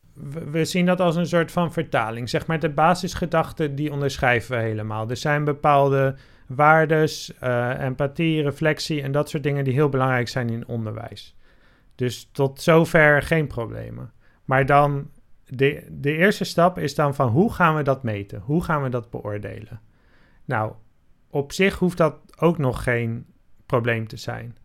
We, 0.50 0.64
zien 0.64 0.86
dat 0.86 1.00
als 1.00 1.16
een 1.16 1.26
soort 1.26 1.52
van 1.52 1.72
vertaling. 1.72 2.28
Zeg 2.28 2.46
maar, 2.46 2.58
de 2.58 2.70
basisgedachten 2.70 3.74
die 3.74 3.92
onderschrijven 3.92 4.56
we 4.56 4.62
helemaal. 4.62 5.10
Er 5.10 5.16
zijn 5.16 5.44
bepaalde 5.44 6.16
waardes, 6.46 7.32
uh, 7.42 7.80
empathie, 7.80 8.42
reflectie 8.42 9.02
en 9.02 9.12
dat 9.12 9.30
soort 9.30 9.42
dingen 9.42 9.64
die 9.64 9.72
heel 9.72 9.88
belangrijk 9.88 10.28
zijn 10.28 10.50
in 10.50 10.66
onderwijs. 10.66 11.36
Dus 11.94 12.28
tot 12.32 12.62
zover 12.62 13.22
geen 13.22 13.46
problemen. 13.46 14.12
Maar 14.44 14.66
dan, 14.66 15.10
de, 15.46 15.86
de 15.90 16.16
eerste 16.16 16.44
stap 16.44 16.78
is 16.78 16.94
dan 16.94 17.14
van 17.14 17.28
hoe 17.28 17.52
gaan 17.52 17.76
we 17.76 17.82
dat 17.82 18.02
meten? 18.02 18.40
Hoe 18.40 18.64
gaan 18.64 18.82
we 18.82 18.88
dat 18.88 19.10
beoordelen? 19.10 19.80
Nou, 20.44 20.72
op 21.30 21.52
zich 21.52 21.78
hoeft 21.78 21.96
dat 21.96 22.16
ook 22.38 22.58
nog 22.58 22.82
geen 22.82 23.26
probleem 23.66 24.08
te 24.08 24.16
zijn. 24.16 24.56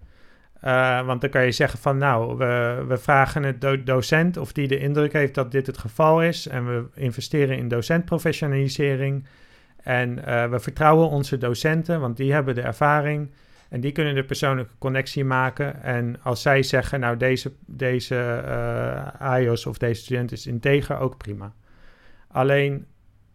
Uh, 0.64 1.06
want 1.06 1.22
dan 1.22 1.30
kan 1.30 1.46
je 1.46 1.52
zeggen 1.52 1.80
van 1.80 1.98
nou, 1.98 2.38
we, 2.38 2.84
we 2.88 2.98
vragen 2.98 3.44
het 3.44 3.62
do 3.62 3.84
docent 3.84 4.38
of 4.38 4.52
die 4.52 4.68
de 4.68 4.80
indruk 4.80 5.14
heeft 5.14 5.36
dat 5.36 5.52
dit 5.52 5.68
het 5.68 5.78
geval 5.78 6.24
is. 6.24 6.48
En 6.48 6.66
we 6.66 6.86
investeren 6.96 7.58
in 7.58 7.68
docentprofessionalisering. 7.68 9.26
En 9.84 10.18
uh, 10.18 10.50
we 10.50 10.60
vertrouwen 10.60 11.10
onze 11.10 11.38
docenten, 11.38 12.00
want 12.00 12.18
die 12.18 12.34
hebben 12.34 12.56
de 12.56 12.62
ervaring. 12.62 13.32
En 13.72 13.82
die 13.82 13.92
kunnen 13.92 14.16
de 14.16 14.24
persoonlijke 14.24 14.78
connectie 14.78 15.26
maken. 15.26 15.84
En 15.84 16.22
als 16.24 16.42
zij 16.42 16.64
zeggen, 16.64 17.00
nou 17.00 17.18
deze, 17.18 17.54
deze 17.66 18.44
uh, 18.46 19.22
AIOS 19.22 19.66
of 19.66 19.78
deze 19.78 20.02
student 20.02 20.32
is 20.32 20.48
integer, 20.48 20.98
ook 20.98 21.18
prima. 21.18 21.54
Alleen 22.28 22.86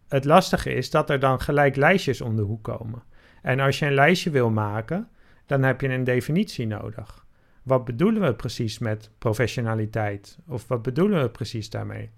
het 0.07 0.25
lastige 0.25 0.73
is 0.73 0.89
dat 0.89 1.09
er 1.09 1.19
dan 1.19 1.41
gelijk 1.41 1.75
lijstjes 1.75 2.21
om 2.21 2.35
de 2.35 2.41
hoek 2.41 2.63
komen. 2.63 3.03
En 3.41 3.59
als 3.59 3.79
je 3.79 3.85
een 3.85 3.93
lijstje 3.93 4.29
wil 4.29 4.49
maken, 4.49 5.07
dan 5.45 5.63
heb 5.63 5.81
je 5.81 5.89
een 5.89 6.03
definitie 6.03 6.67
nodig. 6.67 7.25
Wat 7.63 7.85
bedoelen 7.85 8.21
we 8.21 8.33
precies 8.33 8.79
met 8.79 9.11
professionaliteit? 9.17 10.39
Of 10.47 10.67
wat 10.67 10.81
bedoelen 10.81 11.21
we 11.21 11.29
precies 11.29 11.69
daarmee? 11.69 12.11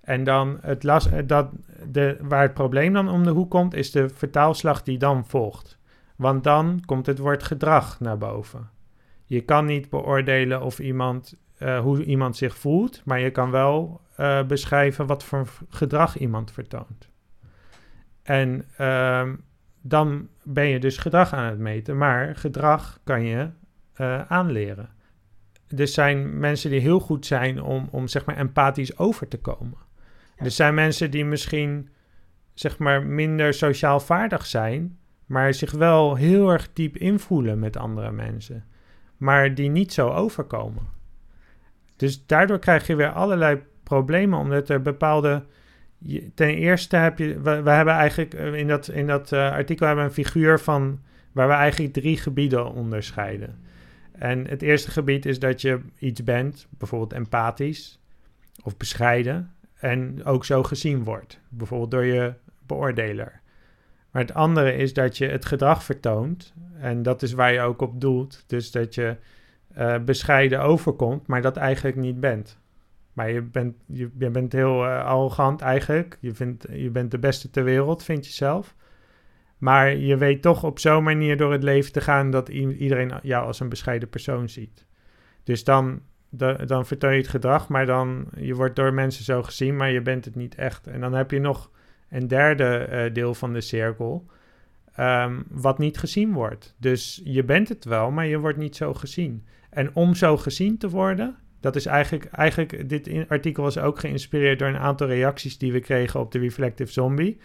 En 0.00 0.24
dan 0.24 0.58
het 0.60 0.82
last, 0.82 1.28
dat 1.28 1.50
de, 1.88 2.16
waar 2.20 2.42
het 2.42 2.54
probleem 2.54 2.92
dan 2.92 3.08
om 3.08 3.24
de 3.24 3.30
hoek 3.30 3.50
komt, 3.50 3.74
is 3.74 3.90
de 3.90 4.08
vertaalslag 4.08 4.82
die 4.82 4.98
dan 4.98 5.26
volgt. 5.26 5.78
Want 6.16 6.44
dan 6.44 6.82
komt 6.86 7.06
het 7.06 7.18
woord 7.18 7.42
gedrag 7.42 8.00
naar 8.00 8.18
boven. 8.18 8.70
Je 9.24 9.40
kan 9.40 9.64
niet 9.64 9.90
beoordelen 9.90 10.62
of 10.62 10.78
iemand, 10.78 11.36
uh, 11.58 11.80
hoe 11.80 12.04
iemand 12.04 12.36
zich 12.36 12.56
voelt, 12.56 13.02
maar 13.04 13.20
je 13.20 13.30
kan 13.30 13.50
wel 13.50 14.00
uh, 14.20 14.42
beschrijven 14.42 15.06
wat 15.06 15.24
voor 15.24 15.48
gedrag 15.68 16.18
iemand 16.18 16.52
vertoont. 16.52 17.08
En 18.22 18.64
uh, 18.80 19.28
dan 19.80 20.28
ben 20.42 20.66
je 20.66 20.78
dus 20.78 20.96
gedrag 20.96 21.32
aan 21.32 21.44
het 21.44 21.58
meten, 21.58 21.96
maar 21.96 22.36
gedrag 22.36 23.00
kan 23.04 23.22
je 23.22 23.50
uh, 23.96 24.22
aanleren. 24.22 24.88
Er 25.68 25.88
zijn 25.88 26.38
mensen 26.38 26.70
die 26.70 26.80
heel 26.80 27.00
goed 27.00 27.26
zijn 27.26 27.62
om, 27.62 27.88
om 27.90 28.08
zeg 28.08 28.24
maar 28.24 28.36
empathisch 28.36 28.98
over 28.98 29.28
te 29.28 29.38
komen. 29.38 29.78
Er 30.36 30.50
zijn 30.50 30.74
mensen 30.74 31.10
die 31.10 31.24
misschien 31.24 31.88
zeg 32.54 32.78
maar 32.78 33.02
minder 33.02 33.54
sociaal 33.54 34.00
vaardig 34.00 34.46
zijn, 34.46 34.98
maar 35.26 35.54
zich 35.54 35.72
wel 35.72 36.14
heel 36.14 36.52
erg 36.52 36.72
diep 36.72 36.96
invoelen 36.96 37.58
met 37.58 37.76
andere 37.76 38.12
mensen, 38.12 38.64
maar 39.16 39.54
die 39.54 39.70
niet 39.70 39.92
zo 39.92 40.08
overkomen. 40.08 40.82
Dus 41.96 42.26
daardoor 42.26 42.58
krijg 42.58 42.86
je 42.86 42.96
weer 42.96 43.12
allerlei 43.12 43.62
problemen, 43.82 44.38
omdat 44.38 44.68
er 44.68 44.82
bepaalde. 44.82 45.44
Ten 46.34 46.54
eerste 46.54 46.96
heb 46.96 47.18
je. 47.18 47.40
We, 47.40 47.50
hebben 47.50 47.94
eigenlijk 47.94 48.34
eh, 48.34 48.54
in 48.54 48.68
dat, 48.68 48.88
in 48.88 49.06
dat 49.06 49.32
uh, 49.32 49.50
artikel 49.50 49.86
hebben 49.86 50.04
we 50.04 50.10
een 50.10 50.24
figuur 50.24 50.58
van. 50.58 51.00
waar 51.32 51.48
we 51.48 51.54
eigenlijk 51.54 51.92
drie 51.92 52.16
gebieden 52.16 52.72
onderscheiden. 52.72 53.64
En 54.12 54.46
het 54.48 54.62
eerste 54.62 54.90
gebied 54.90 55.26
is 55.26 55.38
dat 55.38 55.60
je 55.60 55.80
iets 55.98 56.24
bent, 56.24 56.66
bijvoorbeeld 56.70 57.12
empathisch 57.12 58.00
of 58.62 58.76
bescheiden. 58.76 59.50
En 59.74 60.24
ook 60.24 60.44
zo 60.44 60.62
gezien 60.62 61.04
wordt, 61.04 61.40
bijvoorbeeld 61.48 61.90
door 61.90 62.04
je 62.04 62.34
beoordeler. 62.66 63.40
Maar 64.16 64.24
het 64.24 64.34
andere 64.34 64.74
is 64.74 64.92
dat 64.92 65.18
je 65.18 65.26
het 65.26 65.44
gedrag 65.44 65.84
vertoont. 65.84 66.54
En 66.78 67.02
dat 67.02 67.22
is 67.22 67.32
waar 67.32 67.52
je 67.52 67.60
ook 67.60 67.80
op 67.80 68.00
doelt. 68.00 68.44
Dus 68.46 68.70
dat 68.70 68.94
je 68.94 69.16
uh, 69.78 69.98
bescheiden 69.98 70.60
overkomt, 70.60 71.26
maar 71.26 71.42
dat 71.42 71.56
eigenlijk 71.56 71.96
niet 71.96 72.20
bent. 72.20 72.58
Maar 73.12 73.30
je 73.30 73.42
bent, 73.42 73.74
je, 73.86 74.30
bent 74.30 74.52
heel 74.52 74.84
uh, 74.84 75.04
arrogant 75.04 75.60
eigenlijk. 75.60 76.18
Je, 76.20 76.34
vindt, 76.34 76.66
je 76.70 76.90
bent 76.90 77.10
de 77.10 77.18
beste 77.18 77.50
ter 77.50 77.64
wereld, 77.64 78.02
vind 78.02 78.26
je 78.26 78.32
zelf. 78.32 78.74
Maar 79.58 79.96
je 79.96 80.16
weet 80.16 80.42
toch 80.42 80.64
op 80.64 80.78
zo'n 80.78 81.04
manier 81.04 81.36
door 81.36 81.52
het 81.52 81.62
leven 81.62 81.92
te 81.92 82.00
gaan 82.00 82.30
dat 82.30 82.48
iedereen 82.48 83.12
jou 83.22 83.46
als 83.46 83.60
een 83.60 83.68
bescheiden 83.68 84.08
persoon 84.08 84.48
ziet. 84.48 84.86
Dus 85.44 85.64
dan, 85.64 86.00
dan 86.66 86.86
vertoon 86.86 87.12
je 87.12 87.18
het 87.18 87.28
gedrag, 87.28 87.68
maar 87.68 87.86
dan 87.86 88.28
je 88.36 88.54
wordt 88.54 88.76
door 88.76 88.94
mensen 88.94 89.24
zo 89.24 89.42
gezien, 89.42 89.76
maar 89.76 89.90
je 89.90 90.02
bent 90.02 90.24
het 90.24 90.34
niet 90.34 90.54
echt. 90.54 90.86
En 90.86 91.00
dan 91.00 91.12
heb 91.12 91.30
je 91.30 91.40
nog 91.40 91.70
een 92.08 92.28
derde 92.28 92.88
uh, 92.90 93.14
deel 93.14 93.34
van 93.34 93.52
de 93.52 93.60
cirkel, 93.60 94.26
um, 95.00 95.44
wat 95.50 95.78
niet 95.78 95.98
gezien 95.98 96.32
wordt. 96.32 96.74
Dus 96.78 97.20
je 97.24 97.44
bent 97.44 97.68
het 97.68 97.84
wel, 97.84 98.10
maar 98.10 98.26
je 98.26 98.38
wordt 98.38 98.58
niet 98.58 98.76
zo 98.76 98.94
gezien. 98.94 99.46
En 99.70 99.94
om 99.94 100.14
zo 100.14 100.36
gezien 100.36 100.78
te 100.78 100.88
worden, 100.88 101.36
dat 101.60 101.76
is 101.76 101.86
eigenlijk, 101.86 102.24
eigenlijk 102.24 102.88
dit 102.88 103.10
artikel 103.28 103.62
was 103.62 103.78
ook 103.78 103.98
geïnspireerd 103.98 104.58
door 104.58 104.68
een 104.68 104.76
aantal 104.76 105.06
reacties 105.06 105.58
die 105.58 105.72
we 105.72 105.80
kregen 105.80 106.20
op 106.20 106.32
de 106.32 106.38
Reflective 106.38 106.92
Zombie. 106.92 107.38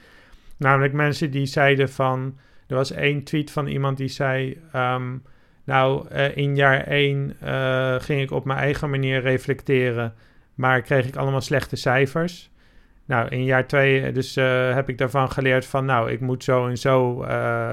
Namelijk 0.58 0.94
mensen 0.94 1.32
die 1.32 1.46
zeiden 1.46 1.90
van, 1.90 2.38
er 2.68 2.76
was 2.76 2.92
één 2.92 3.24
tweet 3.24 3.52
van 3.52 3.68
iemand 3.68 3.98
die 3.98 4.08
zei, 4.08 4.62
um, 4.76 5.24
nou 5.64 6.08
uh, 6.12 6.38
in 6.38 6.56
jaar 6.56 6.84
één 6.84 7.36
uh, 7.44 7.96
ging 8.00 8.22
ik 8.22 8.32
op 8.32 8.46
mijn 8.46 8.60
eigen 8.60 8.90
manier 8.90 9.22
reflecteren, 9.22 10.14
maar 10.56 10.82
kreeg 10.82 11.08
ik 11.08 11.16
allemaal 11.16 11.42
slechte 11.42 11.76
cijfers. 11.76 12.52
Nou, 13.06 13.30
in 13.30 13.44
jaar 13.44 13.68
twee 13.68 14.12
dus 14.12 14.38
uh, 14.38 14.74
heb 14.74 14.90
ik 14.90 14.98
daarvan 14.98 15.32
geleerd 15.32 15.66
van, 15.66 15.86
nou, 15.86 16.12
ik 16.12 16.20
moet 16.20 16.44
zo 16.44 16.68
en 16.68 16.78
zo 16.78 17.22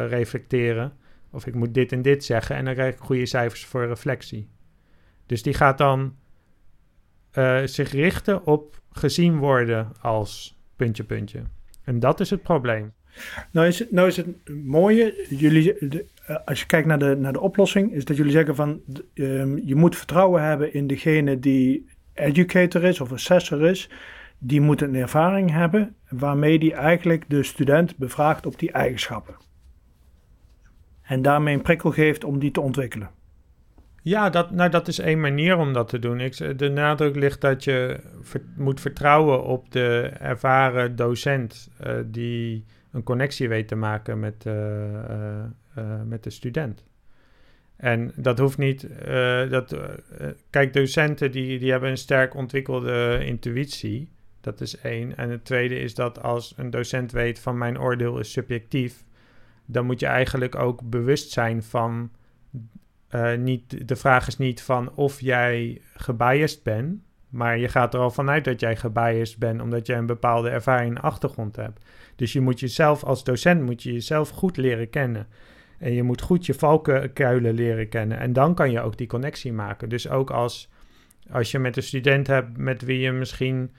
reflecteren. 0.08 0.92
Of 1.30 1.46
ik 1.46 1.54
moet 1.54 1.74
dit 1.74 1.92
en 1.92 2.02
dit 2.02 2.24
zeggen 2.24 2.56
en 2.56 2.64
dan 2.64 2.74
krijg 2.74 2.94
ik 2.94 3.00
goede 3.00 3.26
cijfers 3.26 3.64
voor 3.64 3.86
reflectie. 3.86 4.48
Dus 5.26 5.42
die 5.42 5.54
gaat 5.54 5.78
dan 5.78 6.16
zich 7.64 7.92
richten 7.92 8.46
op 8.46 8.80
gezien 8.90 9.38
worden 9.38 9.92
als 10.00 10.58
puntje, 10.76 11.04
puntje. 11.04 11.42
En 11.84 12.00
dat 12.00 12.20
is 12.20 12.30
het 12.30 12.42
probleem. 12.42 12.92
Nou 13.52 13.66
is 13.66 13.78
het, 13.78 13.90
nou 13.90 14.08
is 14.08 14.16
het 14.16 14.26
mooie, 14.64 15.26
jullie, 15.28 15.74
als 16.44 16.60
je 16.60 16.66
kijkt 16.66 16.86
naar 16.86 16.98
de, 16.98 17.16
naar 17.18 17.32
de 17.32 17.40
oplossing, 17.40 17.92
is 17.92 18.04
dat 18.04 18.16
jullie 18.16 18.32
zeggen 18.32 18.54
van 18.54 18.80
um, 19.14 19.60
je 19.64 19.74
moet 19.74 19.96
vertrouwen 19.96 20.42
hebben 20.42 20.72
in 20.72 20.86
degene 20.86 21.38
die 21.38 21.86
educator 22.14 22.84
is 22.84 23.00
of 23.00 23.12
assessor 23.12 23.66
is. 23.66 23.90
Die 24.38 24.60
moet 24.60 24.82
een 24.82 24.94
ervaring 24.94 25.50
hebben 25.50 25.94
waarmee 26.08 26.58
die 26.58 26.74
eigenlijk 26.74 27.24
de 27.28 27.42
student 27.42 27.96
bevraagt 27.96 28.46
op 28.46 28.58
die 28.58 28.72
eigenschappen. 28.72 29.36
En 31.02 31.22
daarmee 31.22 31.54
een 31.54 31.62
prikkel 31.62 31.90
geeft 31.90 32.24
om 32.24 32.38
die 32.38 32.50
te 32.50 32.60
ontwikkelen. 32.60 33.10
Ja, 34.02 34.30
dat, 34.30 34.50
nou, 34.50 34.70
dat 34.70 34.88
is 34.88 34.98
één 34.98 35.20
manier 35.20 35.56
om 35.56 35.72
dat 35.72 35.88
te 35.88 35.98
doen. 35.98 36.20
Ik, 36.20 36.58
de 36.58 36.68
nadruk 36.68 37.16
ligt 37.16 37.40
dat 37.40 37.64
je 37.64 38.00
moet 38.56 38.80
vertrouwen 38.80 39.44
op 39.44 39.72
de 39.72 40.12
ervaren 40.18 40.96
docent 40.96 41.70
uh, 41.86 41.92
die 42.06 42.64
een 42.92 43.02
connectie 43.02 43.48
weet 43.48 43.68
te 43.68 43.74
maken 43.74 44.20
met, 44.20 44.44
uh, 44.46 44.54
met 46.04 46.22
de 46.22 46.30
student. 46.30 46.84
En 47.76 48.12
dat 48.16 48.38
hoeft 48.38 48.58
niet. 48.58 48.88
dat, 49.50 49.76
kijk, 50.50 50.72
docenten 50.72 51.30
die, 51.30 51.58
die 51.58 51.70
hebben 51.70 51.90
een 51.90 51.96
sterk 51.96 52.34
ontwikkelde 52.34 53.22
intuïtie. 53.24 54.08
Dat 54.40 54.60
is 54.60 54.78
één. 54.78 55.16
En 55.16 55.30
het 55.30 55.44
tweede 55.44 55.78
is 55.78 55.94
dat 55.94 56.22
als 56.22 56.54
een 56.56 56.70
docent 56.70 57.12
weet 57.12 57.38
van 57.38 57.58
mijn 57.58 57.80
oordeel 57.80 58.18
is 58.18 58.32
subjectief, 58.32 59.04
dan 59.66 59.86
moet 59.86 60.00
je 60.00 60.06
eigenlijk 60.06 60.54
ook 60.54 60.90
bewust 60.90 61.30
zijn 61.30 61.62
van 61.62 62.10
uh, 63.14 63.34
niet, 63.34 63.88
de 63.88 63.96
vraag 63.96 64.26
is 64.26 64.38
niet 64.38 64.62
van 64.62 64.94
of 64.94 65.20
jij 65.20 65.80
gebiased 65.94 66.62
bent, 66.62 67.00
maar 67.28 67.58
je 67.58 67.68
gaat 67.68 67.94
er 67.94 68.00
al 68.00 68.10
vanuit 68.10 68.44
dat 68.44 68.60
jij 68.60 68.76
gebiased 68.76 69.38
bent, 69.38 69.60
omdat 69.60 69.86
jij 69.86 69.98
een 69.98 70.06
bepaalde 70.06 70.48
ervaring 70.48 70.96
en 70.96 71.02
achtergrond 71.02 71.56
hebt. 71.56 71.84
Dus 72.16 72.32
je 72.32 72.40
moet 72.40 72.60
jezelf 72.60 73.04
als 73.04 73.24
docent 73.24 73.62
moet 73.62 73.82
je 73.82 73.92
jezelf 73.92 74.28
goed 74.28 74.56
leren 74.56 74.90
kennen. 74.90 75.26
En 75.78 75.92
je 75.92 76.02
moet 76.02 76.20
goed 76.20 76.46
je 76.46 76.54
valkuilen 76.54 77.54
leren 77.54 77.88
kennen. 77.88 78.18
En 78.18 78.32
dan 78.32 78.54
kan 78.54 78.70
je 78.70 78.80
ook 78.80 78.96
die 78.96 79.06
connectie 79.06 79.52
maken. 79.52 79.88
Dus 79.88 80.08
ook 80.08 80.30
als, 80.30 80.70
als 81.30 81.50
je 81.50 81.58
met 81.58 81.76
een 81.76 81.82
student 81.82 82.26
hebt 82.26 82.56
met 82.56 82.82
wie 82.82 82.98
je 82.98 83.12
misschien 83.12 83.70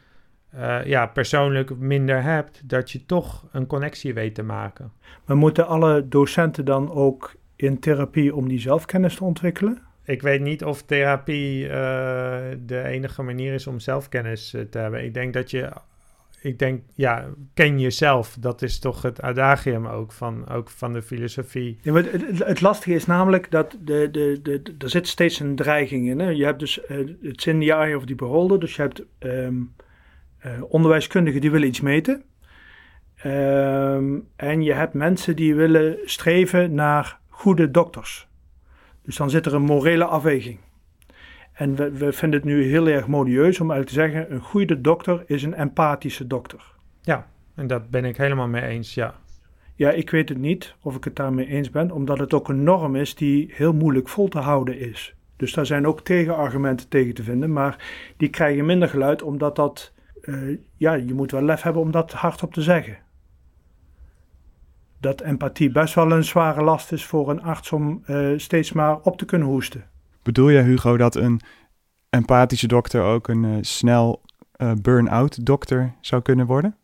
uh, 0.56 0.86
ja, 0.86 1.06
persoonlijk 1.06 1.78
minder 1.78 2.24
hebt, 2.24 2.70
dat 2.70 2.92
je 2.92 3.06
toch 3.06 3.48
een 3.52 3.68
connectie 3.68 4.14
weet 4.14 4.36
te 4.36 4.44
maken. 4.44 4.92
Maar 5.26 5.38
moeten 5.38 5.68
alle 5.68 6.08
docenten 6.08 6.66
dan 6.66 6.92
ook 6.92 7.36
in 7.56 7.80
therapie 7.80 8.36
om 8.36 8.48
die 8.48 8.60
zelfkennis 8.60 9.16
te 9.16 9.24
ontwikkelen? 9.24 9.82
Ik 10.04 10.22
weet 10.22 10.42
niet 10.42 10.64
of 10.64 10.84
therapie 10.84 11.64
uh, 11.64 11.70
de 12.66 12.84
enige 12.84 13.22
manier 13.22 13.54
is 13.54 13.68
om 13.68 13.80
zelfkennis 13.80 14.54
uh, 14.54 14.62
te 14.62 14.78
hebben. 14.78 15.04
Ik 15.04 15.14
denk 15.14 15.34
dat 15.34 15.52
je, 15.52 15.70
ik 16.42 16.60
denk, 16.60 16.82
ja, 16.96 17.26
ken 17.54 17.80
jezelf. 17.80 18.38
Dat 18.40 18.62
is 18.62 18.80
toch 18.80 19.02
het 19.02 19.22
adagium 19.22 19.88
ook 19.88 20.12
van, 20.12 20.50
ook 20.50 20.70
van 20.70 20.94
de 20.94 21.02
filosofie. 21.02 21.80
Ja, 21.82 21.94
het, 21.94 22.12
het, 22.12 22.46
het, 22.46 22.62
lastige 22.62 22.96
is 22.96 23.06
namelijk 23.06 23.52
dat 23.52 23.78
de, 23.82 24.08
de, 24.12 24.40
de, 24.42 24.62
de, 24.62 24.76
er 24.78 24.90
zit 24.90 25.08
steeds 25.08 25.40
een 25.40 25.56
dreiging 25.56 26.10
in. 26.10 26.20
Hè? 26.20 26.30
Je 26.30 26.46
hebt 26.46 26.60
dus, 26.60 26.80
uh, 26.90 26.98
het 27.22 27.46
in 27.46 27.60
the 27.60 27.74
eye 27.74 27.98
of 27.98 28.06
the 28.06 28.16
beholder. 28.16 28.60
Dus 28.60 28.76
je 28.76 28.82
hebt 28.82 29.04
um, 29.20 29.74
onderwijskundigen 30.62 31.42
die 31.42 31.52
willen 31.52 31.68
iets 31.68 31.82
meten. 31.82 32.24
Um, 33.26 34.28
en 34.36 34.62
je 34.62 34.74
hebt 34.74 34.94
mensen 34.94 35.36
die 35.36 35.56
willen 35.56 35.98
streven 36.06 36.74
naar 36.74 37.20
goede 37.30 37.72
dokters. 37.72 38.28
Dus 39.02 39.16
dan 39.16 39.30
zit 39.30 39.46
er 39.46 39.54
een 39.54 39.62
morele 39.62 40.06
afweging. 40.06 40.60
En 41.54 41.76
we, 41.76 41.92
we, 41.92 42.14
vinden 42.14 42.40
het 42.40 42.50
nu 42.50 42.64
heel 42.64 42.88
erg 42.88 43.08
modieus 43.08 43.60
om 43.60 43.72
eigenlijk 43.72 43.88
te 43.88 44.12
zeggen: 44.12 44.34
een 44.34 44.42
goede 44.42 44.82
dokter 44.82 45.24
is 45.26 45.44
een 45.44 45.54
empathische 45.54 46.28
dokter. 46.28 46.74
Ja, 47.02 47.28
en 47.56 47.68
dat 47.68 47.90
ben 47.90 48.06
ik 48.06 48.18
helemaal 48.18 48.48
mee 48.48 48.64
eens, 48.64 48.94
ja. 48.94 49.16
Ja, 49.76 49.92
ik 49.92 50.10
weet 50.10 50.30
het 50.30 50.38
niet 50.38 50.76
of 50.82 50.96
ik 50.96 51.04
het 51.04 51.16
daarmee 51.16 51.48
eens 51.48 51.70
ben, 51.70 51.92
omdat 51.92 52.20
het 52.20 52.34
ook 52.34 52.50
een 52.50 52.64
norm 52.64 52.96
is 52.96 53.16
die 53.16 53.50
heel 53.54 53.74
moeilijk 53.74 54.10
vol 54.10 54.28
te 54.28 54.40
houden 54.40 54.80
is. 54.80 55.16
Dus 55.36 55.54
daar 55.54 55.66
zijn 55.66 55.88
ook 55.88 56.02
tegenargumenten 56.02 56.88
tegen 56.88 57.14
te 57.14 57.24
vinden, 57.24 57.54
maar 57.54 57.86
die 58.18 58.30
krijgen 58.30 58.66
minder 58.66 58.90
geluid 58.90 59.22
omdat 59.22 59.56
dat, 59.56 59.94
uh, 60.22 60.58
ja, 60.78 60.94
je 60.94 61.14
moet 61.14 61.32
wel 61.32 61.42
lef 61.42 61.62
hebben 61.62 61.82
om 61.82 61.92
dat 61.92 62.12
hardop 62.12 62.54
te 62.54 62.62
zeggen. 62.62 62.98
Dat 65.00 65.22
empathie 65.22 65.72
best 65.72 65.94
wel 65.94 66.12
een 66.12 66.24
zware 66.24 66.64
last 66.64 66.92
is 66.92 67.06
voor 67.06 67.30
een 67.30 67.42
arts 67.42 67.72
om 67.72 68.04
uh, 68.08 68.38
steeds 68.38 68.72
maar 68.72 69.00
op 69.00 69.18
te 69.18 69.26
kunnen 69.26 69.48
hoesten. 69.48 69.86
Bedoel 70.24 70.50
je, 70.50 70.62
Hugo, 70.62 70.98
dat 70.98 71.16
een 71.16 71.42
empathische 72.10 72.68
dokter 72.68 73.02
ook 73.02 73.28
een 73.28 73.44
uh, 73.44 73.58
snel 73.62 74.22
burn-out 74.82 75.46
dokter 75.46 75.94
zou 76.02 76.22
kunnen 76.22 76.46
worden? 76.46 76.76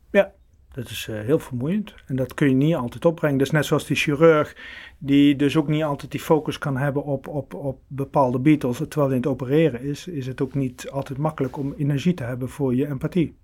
Dat 0.76 0.90
is 0.90 1.08
uh, 1.08 1.20
heel 1.20 1.40
vermoeiend 1.40 1.94
en 2.06 2.16
dat 2.16 2.34
kun 2.34 2.50
je 2.50 2.56
niet 2.56 2.76
altijd 2.76 3.06
opbrengen. 3.06 3.38
Dus 3.38 3.52
net 3.52 3.66
zoals 3.66 3.86
die 3.86 3.96
chirurg, 3.96 4.56
die 4.98 5.36
dus 5.36 5.58
ook 5.58 5.68
niet 5.68 5.84
altijd 5.84 6.12
die 6.12 6.20
focus 6.20 6.58
kan 6.58 6.78
hebben 6.78 7.04
op, 7.04 7.28
op, 7.28 7.54
op 7.54 7.80
bepaalde 7.88 8.40
beatles, 8.40 8.78
terwijl 8.78 9.08
hij 9.08 9.16
in 9.16 9.22
het 9.22 9.32
opereren 9.32 9.82
is, 9.82 10.08
is 10.08 10.28
het 10.28 10.42
ook 10.42 10.54
niet 10.54 10.90
altijd 10.90 11.18
makkelijk 11.18 11.58
om 11.58 11.74
energie 11.78 12.14
te 12.14 12.24
hebben 12.24 12.50
voor 12.50 12.76
je 12.76 12.88
empathie. 12.88 13.38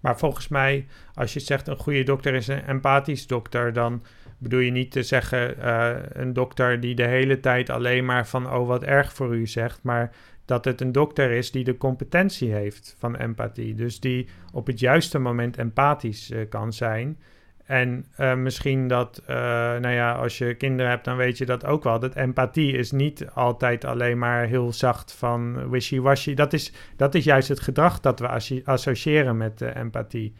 Maar 0.00 0.18
volgens 0.18 0.48
mij, 0.48 0.86
als 1.14 1.32
je 1.32 1.40
zegt 1.40 1.68
een 1.68 1.76
goede 1.76 2.02
dokter 2.02 2.34
is 2.34 2.48
een 2.48 2.64
empathisch 2.64 3.26
dokter, 3.26 3.72
dan 3.72 4.02
bedoel 4.38 4.60
je 4.60 4.70
niet 4.70 4.90
te 4.90 5.02
zeggen 5.02 5.56
uh, 5.58 5.94
een 6.08 6.32
dokter 6.32 6.80
die 6.80 6.94
de 6.94 7.06
hele 7.06 7.40
tijd 7.40 7.70
alleen 7.70 8.04
maar 8.04 8.26
van 8.26 8.52
oh 8.52 8.66
wat 8.66 8.82
erg 8.82 9.12
voor 9.12 9.36
u 9.36 9.46
zegt, 9.46 9.82
maar 9.82 10.12
dat 10.46 10.64
het 10.64 10.80
een 10.80 10.92
dokter 10.92 11.30
is 11.30 11.50
die 11.50 11.64
de 11.64 11.76
competentie 11.76 12.52
heeft 12.52 12.96
van 12.98 13.16
empathie. 13.16 13.74
Dus 13.74 14.00
die 14.00 14.28
op 14.52 14.66
het 14.66 14.80
juiste 14.80 15.18
moment 15.18 15.58
empathisch 15.58 16.30
uh, 16.30 16.48
kan 16.48 16.72
zijn. 16.72 17.18
En 17.64 18.06
uh, 18.20 18.34
misschien 18.34 18.88
dat, 18.88 19.22
uh, 19.22 19.36
nou 19.76 19.88
ja, 19.88 20.12
als 20.12 20.38
je 20.38 20.54
kinderen 20.54 20.90
hebt, 20.90 21.04
dan 21.04 21.16
weet 21.16 21.38
je 21.38 21.46
dat 21.46 21.64
ook 21.64 21.84
wel. 21.84 21.98
Dat 21.98 22.14
empathie 22.14 22.72
is 22.72 22.90
niet 22.90 23.30
altijd 23.34 23.84
alleen 23.84 24.18
maar 24.18 24.46
heel 24.46 24.72
zacht 24.72 25.12
van 25.12 25.70
wishy-washy. 25.70 26.34
Dat 26.34 26.52
is, 26.52 26.72
dat 26.96 27.14
is 27.14 27.24
juist 27.24 27.48
het 27.48 27.60
gedrag 27.60 28.00
dat 28.00 28.20
we 28.20 28.62
associëren 28.64 29.36
met 29.36 29.60
empathie. 29.60 30.34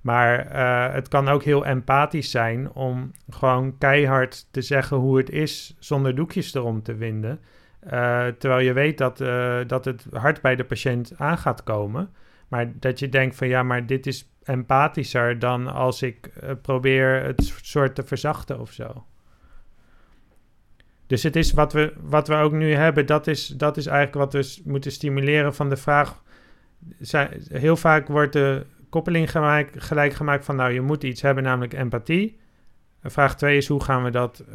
Maar 0.00 0.54
het 0.92 1.08
kan 1.08 1.28
ook 1.28 1.42
heel 1.42 1.66
empathisch 1.66 2.30
zijn 2.30 2.72
om 2.72 3.12
gewoon 3.30 3.78
keihard 3.78 4.48
te 4.50 4.62
zeggen 4.62 4.96
hoe 4.96 5.16
het 5.16 5.30
is 5.30 5.76
zonder 5.78 6.14
doekjes 6.14 6.54
erom 6.54 6.82
te 6.82 6.94
winden. 6.94 7.40
Uh, 7.86 8.26
terwijl 8.26 8.60
je 8.60 8.72
weet 8.72 8.98
dat, 8.98 9.20
uh, 9.20 9.58
dat 9.66 9.84
het 9.84 10.06
hard 10.12 10.40
bij 10.40 10.56
de 10.56 10.64
patiënt 10.64 11.12
aan 11.16 11.38
gaat 11.38 11.62
komen. 11.62 12.10
Maar 12.48 12.72
dat 12.80 12.98
je 12.98 13.08
denkt 13.08 13.36
van 13.36 13.48
ja, 13.48 13.62
maar 13.62 13.86
dit 13.86 14.06
is 14.06 14.30
empathischer 14.42 15.38
dan 15.38 15.66
als 15.66 16.02
ik 16.02 16.30
uh, 16.42 16.50
probeer 16.62 17.22
het 17.22 17.54
soort 17.62 17.94
te 17.94 18.02
verzachten 18.02 18.60
of 18.60 18.72
zo. 18.72 19.04
Dus 21.06 21.22
het 21.22 21.36
is 21.36 21.52
wat 21.52 21.72
we, 21.72 21.92
wat 22.00 22.28
we 22.28 22.34
ook 22.34 22.52
nu 22.52 22.72
hebben, 22.72 23.06
dat 23.06 23.26
is, 23.26 23.46
dat 23.46 23.76
is 23.76 23.86
eigenlijk 23.86 24.32
wat 24.32 24.32
we 24.32 24.62
moeten 24.64 24.92
stimuleren 24.92 25.54
van 25.54 25.68
de 25.68 25.76
vraag. 25.76 26.22
Heel 27.48 27.76
vaak 27.76 28.08
wordt 28.08 28.32
de 28.32 28.66
koppeling 28.88 29.30
gelijk 29.76 30.12
gemaakt 30.12 30.44
van 30.44 30.56
nou, 30.56 30.72
je 30.72 30.80
moet 30.80 31.02
iets 31.02 31.22
hebben, 31.22 31.44
namelijk 31.44 31.72
empathie. 31.72 32.38
Vraag 33.10 33.36
2 33.36 33.56
is 33.56 33.68
hoe 33.68 33.82
gaan 33.82 34.04
we 34.04 34.10
dat, 34.10 34.44
uh, 34.48 34.54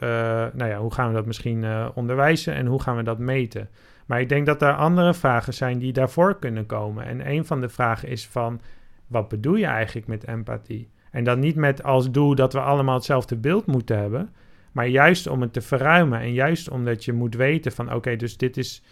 nou 0.53 0.65
ja, 0.69 0.77
hoe 0.77 0.93
gaan 0.93 1.07
we 1.07 1.13
dat 1.13 1.25
misschien 1.25 1.63
uh, 1.63 1.89
onderwijzen 1.93 2.53
en 2.53 2.65
hoe 2.65 2.81
gaan 2.81 2.95
we 2.95 3.03
dat 3.03 3.19
meten? 3.19 3.69
Maar 4.05 4.21
ik 4.21 4.29
denk 4.29 4.45
dat 4.45 4.61
er 4.61 4.75
andere 4.75 5.13
vragen 5.13 5.53
zijn 5.53 5.79
die 5.79 5.93
daarvoor 5.93 6.39
kunnen 6.39 6.65
komen. 6.65 7.05
En 7.05 7.29
een 7.29 7.45
van 7.45 7.61
de 7.61 7.69
vragen 7.69 8.07
is 8.07 8.27
van, 8.27 8.61
wat 9.07 9.27
bedoel 9.27 9.55
je 9.55 9.65
eigenlijk 9.65 10.07
met 10.07 10.27
empathie? 10.27 10.89
En 11.11 11.23
dan 11.23 11.39
niet 11.39 11.55
met 11.55 11.83
als 11.83 12.11
doel 12.11 12.35
dat 12.35 12.53
we 12.53 12.59
allemaal 12.59 12.95
hetzelfde 12.95 13.35
beeld 13.35 13.65
moeten 13.65 13.97
hebben, 13.97 14.29
maar 14.71 14.87
juist 14.87 15.27
om 15.27 15.41
het 15.41 15.53
te 15.53 15.61
verruimen 15.61 16.19
en 16.19 16.33
juist 16.33 16.69
omdat 16.69 17.05
je 17.05 17.13
moet 17.13 17.35
weten 17.35 17.71
van, 17.71 17.93
oké, 17.93 18.15
dus 18.15 18.37
dit 18.37 18.57
is, 18.57 18.83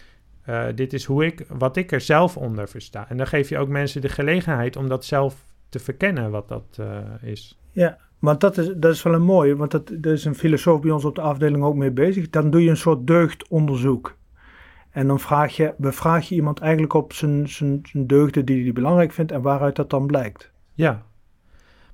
uh, 0.49 0.65
dit 0.75 0.93
is 0.93 1.05
hoe 1.05 1.25
ik, 1.25 1.45
wat 1.47 1.77
ik 1.77 1.91
er 1.91 2.01
zelf 2.01 2.37
onder 2.37 2.67
versta. 2.67 3.09
En 3.09 3.17
dan 3.17 3.27
geef 3.27 3.49
je 3.49 3.57
ook 3.57 3.69
mensen 3.69 4.01
de 4.01 4.09
gelegenheid 4.09 4.75
om 4.75 4.87
dat 4.87 5.05
zelf 5.05 5.45
te 5.69 5.79
verkennen 5.79 6.31
wat 6.31 6.47
dat 6.47 6.79
is. 7.21 7.59
Ja, 7.71 7.97
want 8.19 8.41
dat 8.41 8.57
is, 8.57 8.71
dat 8.75 8.93
is 8.93 9.03
wel 9.03 9.13
een 9.13 9.21
mooie, 9.21 9.55
want 9.55 9.71
dat, 9.71 9.91
is 10.01 10.25
een 10.25 10.35
filosoof 10.35 10.81
bij 10.81 10.91
ons 10.91 11.05
op 11.05 11.15
de 11.15 11.21
afdeling 11.21 11.63
ook 11.63 11.75
mee 11.75 11.91
bezig. 11.91 12.29
Dan 12.29 12.49
doe 12.49 12.63
je 12.63 12.69
een 12.69 12.77
soort 12.77 13.07
deugdonderzoek. 13.07 14.17
En 14.89 15.07
dan 15.07 15.19
vraag 15.19 15.55
je, 15.55 15.73
bevraag 15.77 16.29
je 16.29 16.35
iemand 16.35 16.59
eigenlijk 16.59 16.93
op 16.93 17.13
zijn, 17.13 17.49
zijn, 17.49 17.81
deugden 17.93 18.45
die 18.45 18.63
hij 18.63 18.73
belangrijk 18.73 19.11
vindt 19.11 19.31
en 19.31 19.41
waaruit 19.41 19.75
dat 19.75 19.89
dan 19.89 20.07
blijkt. 20.07 20.51
Ja. 20.73 21.05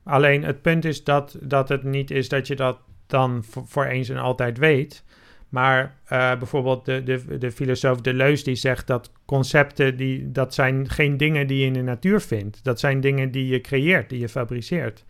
Alleen 0.04 0.44
het 0.44 0.62
punt 0.62 0.86
is 0.86 1.04
dat, 1.04 1.38
dat 1.42 1.70
het 1.70 1.84
niet 1.84 2.12
is 2.12 2.30
dat 2.30 2.48
je 2.48 2.56
dat 2.56 2.78
dan 3.08 3.44
voor, 3.44 3.86
eens 3.86 4.10
en 4.10 4.18
altijd 4.18 4.58
weet. 4.58 5.04
Maar 5.50 5.96
uh, 6.12 6.38
bijvoorbeeld 6.38 6.86
de, 6.86 7.04
de, 7.04 7.38
de 7.38 7.52
filosoof 7.52 8.02
Deleuze 8.02 8.44
die 8.44 8.56
zegt 8.56 8.88
dat 8.88 9.12
concepten, 9.26 9.98
die, 9.98 10.32
dat 10.32 10.54
zijn 10.54 10.90
geen 10.90 11.18
dingen 11.18 11.48
die 11.48 11.60
je 11.60 11.66
in 11.66 11.74
de 11.74 11.82
natuur 11.82 12.22
vindt. 12.22 12.64
Dat 12.64 12.80
zijn 12.80 13.02
dingen 13.02 13.32
die 13.32 13.48
je 13.48 13.62
creëert, 13.62 14.10
die 14.10 14.20
je 14.20 14.30
fabriceert. 14.30 15.06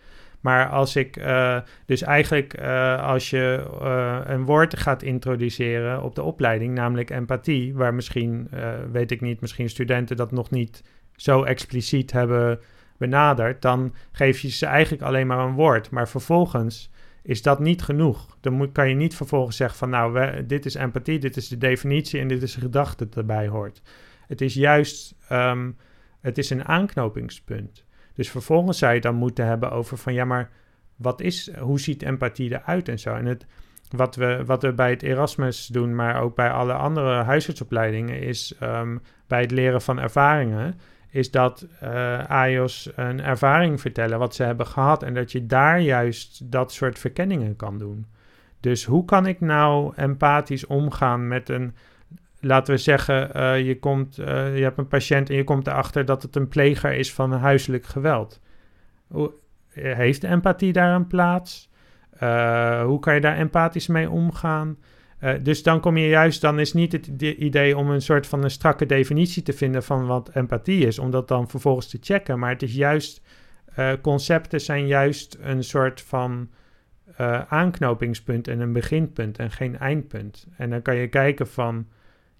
Maar 0.46 0.70
als 0.70 0.96
ik, 0.96 1.18
uh, 1.18 1.58
dus 1.86 2.02
eigenlijk 2.02 2.60
uh, 2.60 3.04
als 3.04 3.30
je 3.30 3.68
uh, 3.82 4.20
een 4.24 4.46
woord 4.46 4.78
gaat 4.78 5.04
introduceren 5.04 6.04
op 6.04 6.16
de 6.16 6.22
opleiding, 6.22 6.74
namelijk 6.74 7.10
empathie, 7.10 7.74
waar 7.74 7.94
misschien, 7.94 8.50
weet 8.92 9.12
ik 9.12 9.22
niet, 9.22 9.42
misschien 9.42 9.70
studenten 9.70 10.18
dat 10.18 10.32
nog 10.32 10.50
niet 10.50 10.84
zo 11.16 11.44
expliciet 11.44 12.12
hebben 12.12 12.60
benaderd, 12.98 13.62
dan 13.62 13.94
geef 14.12 14.40
je 14.40 14.50
ze 14.50 14.66
eigenlijk 14.66 15.04
alleen 15.04 15.28
maar 15.28 15.40
een 15.40 15.54
woord. 15.54 15.90
Maar 15.90 16.10
vervolgens 16.10 16.92
is 17.24 17.42
dat 17.42 17.60
niet 17.60 17.82
genoeg. 17.82 18.38
Dan 18.42 18.54
moet, 18.54 18.72
kan 18.72 18.90
je 18.90 18.96
niet 18.96 19.16
vervolgens 19.16 19.58
zeggen 19.58 19.78
van 19.78 19.90
nou, 19.90 20.46
dit 20.46 20.66
is 20.66 20.76
empathie, 20.76 21.20
dit 21.20 21.38
is 21.38 21.48
de 21.48 21.58
definitie 21.58 22.20
en 22.20 22.28
dit 22.28 22.42
is 22.42 22.54
de 22.54 22.62
gedachte 22.62 23.06
dat 23.06 23.18
erbij 23.18 23.48
hoort. 23.48 23.82
Het 24.28 24.42
is 24.42 24.54
juist, 24.54 25.16
um, 25.32 25.78
het 26.22 26.38
is 26.38 26.50
een 26.50 26.66
aanknopingspunt. 26.66 27.86
Dus 28.16 28.30
vervolgens 28.30 28.78
zou 28.78 28.94
je 28.94 29.02
dan 29.02 29.16
moeten 29.16 29.46
hebben 29.46 29.72
over 29.72 29.98
van 29.98 30.14
ja, 30.14 30.26
maar 30.26 30.50
wat 30.96 31.22
is, 31.22 31.58
hoe 31.58 31.80
ziet 31.80 32.04
empathie 32.04 32.52
eruit 32.52 32.90
en 32.90 33.00
zo. 33.00 33.14
En 33.16 33.26
het, 33.26 33.46
wat, 33.90 34.16
we, 34.16 34.44
wat 34.46 34.62
we 34.62 34.74
bij 34.74 34.90
het 34.90 35.04
Erasmus 35.04 35.68
doen, 35.68 35.96
maar 35.96 36.22
ook 36.22 36.36
bij 36.36 36.50
alle 36.50 36.74
andere 36.74 37.24
huisartsopleidingen, 37.24 38.22
is 38.22 38.56
um, 38.64 39.02
bij 39.28 39.42
het 39.42 39.52
leren 39.52 39.82
van 39.82 40.00
ervaringen, 40.00 40.80
is 41.10 41.32
dat 41.32 41.68
uh, 41.84 42.66
een 42.96 43.22
ervaring 43.22 43.82
vertellen 43.82 44.20
wat 44.20 44.36
ze 44.36 44.44
hebben 44.44 44.68
gehad 44.68 45.04
en 45.04 45.14
dat 45.14 45.32
je 45.32 45.46
daar 45.46 45.80
juist 45.80 46.52
dat 46.52 46.74
soort 46.74 47.00
verkenningen 47.00 47.56
kan 47.56 47.78
doen. 47.78 48.06
Dus 48.60 48.86
hoe 48.86 49.06
kan 49.06 49.26
ik 49.26 49.40
nou 49.40 49.94
empathisch 49.96 50.66
omgaan 50.66 51.28
met 51.28 51.50
een 51.50 51.76
laten 52.46 52.74
we 52.74 52.80
zeggen, 52.80 53.30
uh, 53.36 53.66
je, 53.66 53.80
komt, 53.80 54.20
uh, 54.20 54.58
je 54.58 54.64
hebt 54.64 54.78
een 54.78 54.88
patiënt 54.88 55.30
en 55.30 55.36
je 55.36 55.44
komt 55.44 55.68
erachter 55.68 56.06
dat 56.06 56.22
het 56.22 56.36
een 56.36 56.48
pleger 56.48 56.94
is 56.94 57.14
van 57.14 57.32
huiselijk 57.32 57.86
geweld. 57.86 58.42
Hoe, 59.08 59.34
heeft 59.70 60.24
empathie 60.24 60.74
daar 60.74 60.96
een 60.96 61.08
plaats? 61.08 61.70
Hoe 62.86 63.00
kan 63.00 63.14
je 63.14 63.22
daar 63.22 63.38
empathisch 63.38 63.88
mee 63.88 64.10
omgaan? 64.10 64.78
dus 65.42 65.64
dan 65.64 65.80
kom 65.80 65.98
je 65.98 66.08
juist, 66.08 66.42
dan 66.42 66.60
is 66.60 66.74
niet 66.74 66.92
het 66.92 67.08
idee 67.22 67.78
om 67.78 67.90
een 67.90 68.02
soort 68.02 68.28
van 68.28 68.44
een 68.44 68.52
strakke 68.52 68.86
definitie 68.86 69.44
te 69.44 69.54
vinden 69.54 69.84
van 69.84 70.06
wat 70.06 70.30
empathie 70.34 70.86
is, 70.86 71.00
om 71.00 71.12
dat 71.12 71.28
dan 71.28 71.50
vervolgens 71.50 71.88
te 71.88 71.98
checken. 72.02 72.40
Maar 72.40 72.50
het 72.50 72.64
is 72.64 72.74
juist, 72.74 73.22
concepten 74.02 74.62
zijn 74.62 74.88
juist 74.88 75.38
een 75.42 75.64
soort 75.64 76.02
van 76.02 76.50
aanknopingspunt 77.48 78.48
en 78.48 78.60
een 78.60 78.74
beginpunt 78.74 79.38
en 79.38 79.52
geen 79.52 79.78
eindpunt. 79.78 80.48
En 80.58 80.70
dan 80.70 80.82
kan 80.82 80.96
je 80.96 81.08
kijken 81.08 81.48
van 81.48 81.88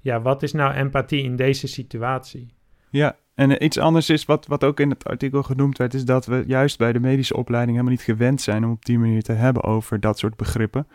ja, 0.06 0.22
wat 0.22 0.44
is 0.44 0.52
nou 0.52 0.74
empathie 0.74 1.24
in 1.24 1.36
deze 1.36 1.68
situatie? 1.68 2.54
Ja, 2.90 3.18
en 3.36 3.64
iets 3.64 3.78
anders 3.78 4.10
is 4.10 4.26
wat, 4.26 4.48
wat 4.48 4.64
ook 4.64 4.80
in 4.80 4.90
het 4.90 5.04
artikel 5.04 5.44
genoemd 5.44 5.78
werd, 5.78 5.94
is 5.94 6.06
dat 6.06 6.26
we 6.26 6.44
juist 6.48 6.78
bij 6.78 6.94
de 6.94 7.00
medische 7.00 7.36
opleiding 7.36 7.78
helemaal 7.78 7.98
niet 7.98 8.06
gewend 8.06 8.42
zijn 8.42 8.66
om 8.66 8.72
op 8.72 8.86
die 8.86 9.00
manier 9.00 9.22
te 9.22 9.32
hebben 9.32 9.64
over 9.64 10.00
dat 10.00 10.20
soort 10.20 10.36
begrippen. 10.36 10.88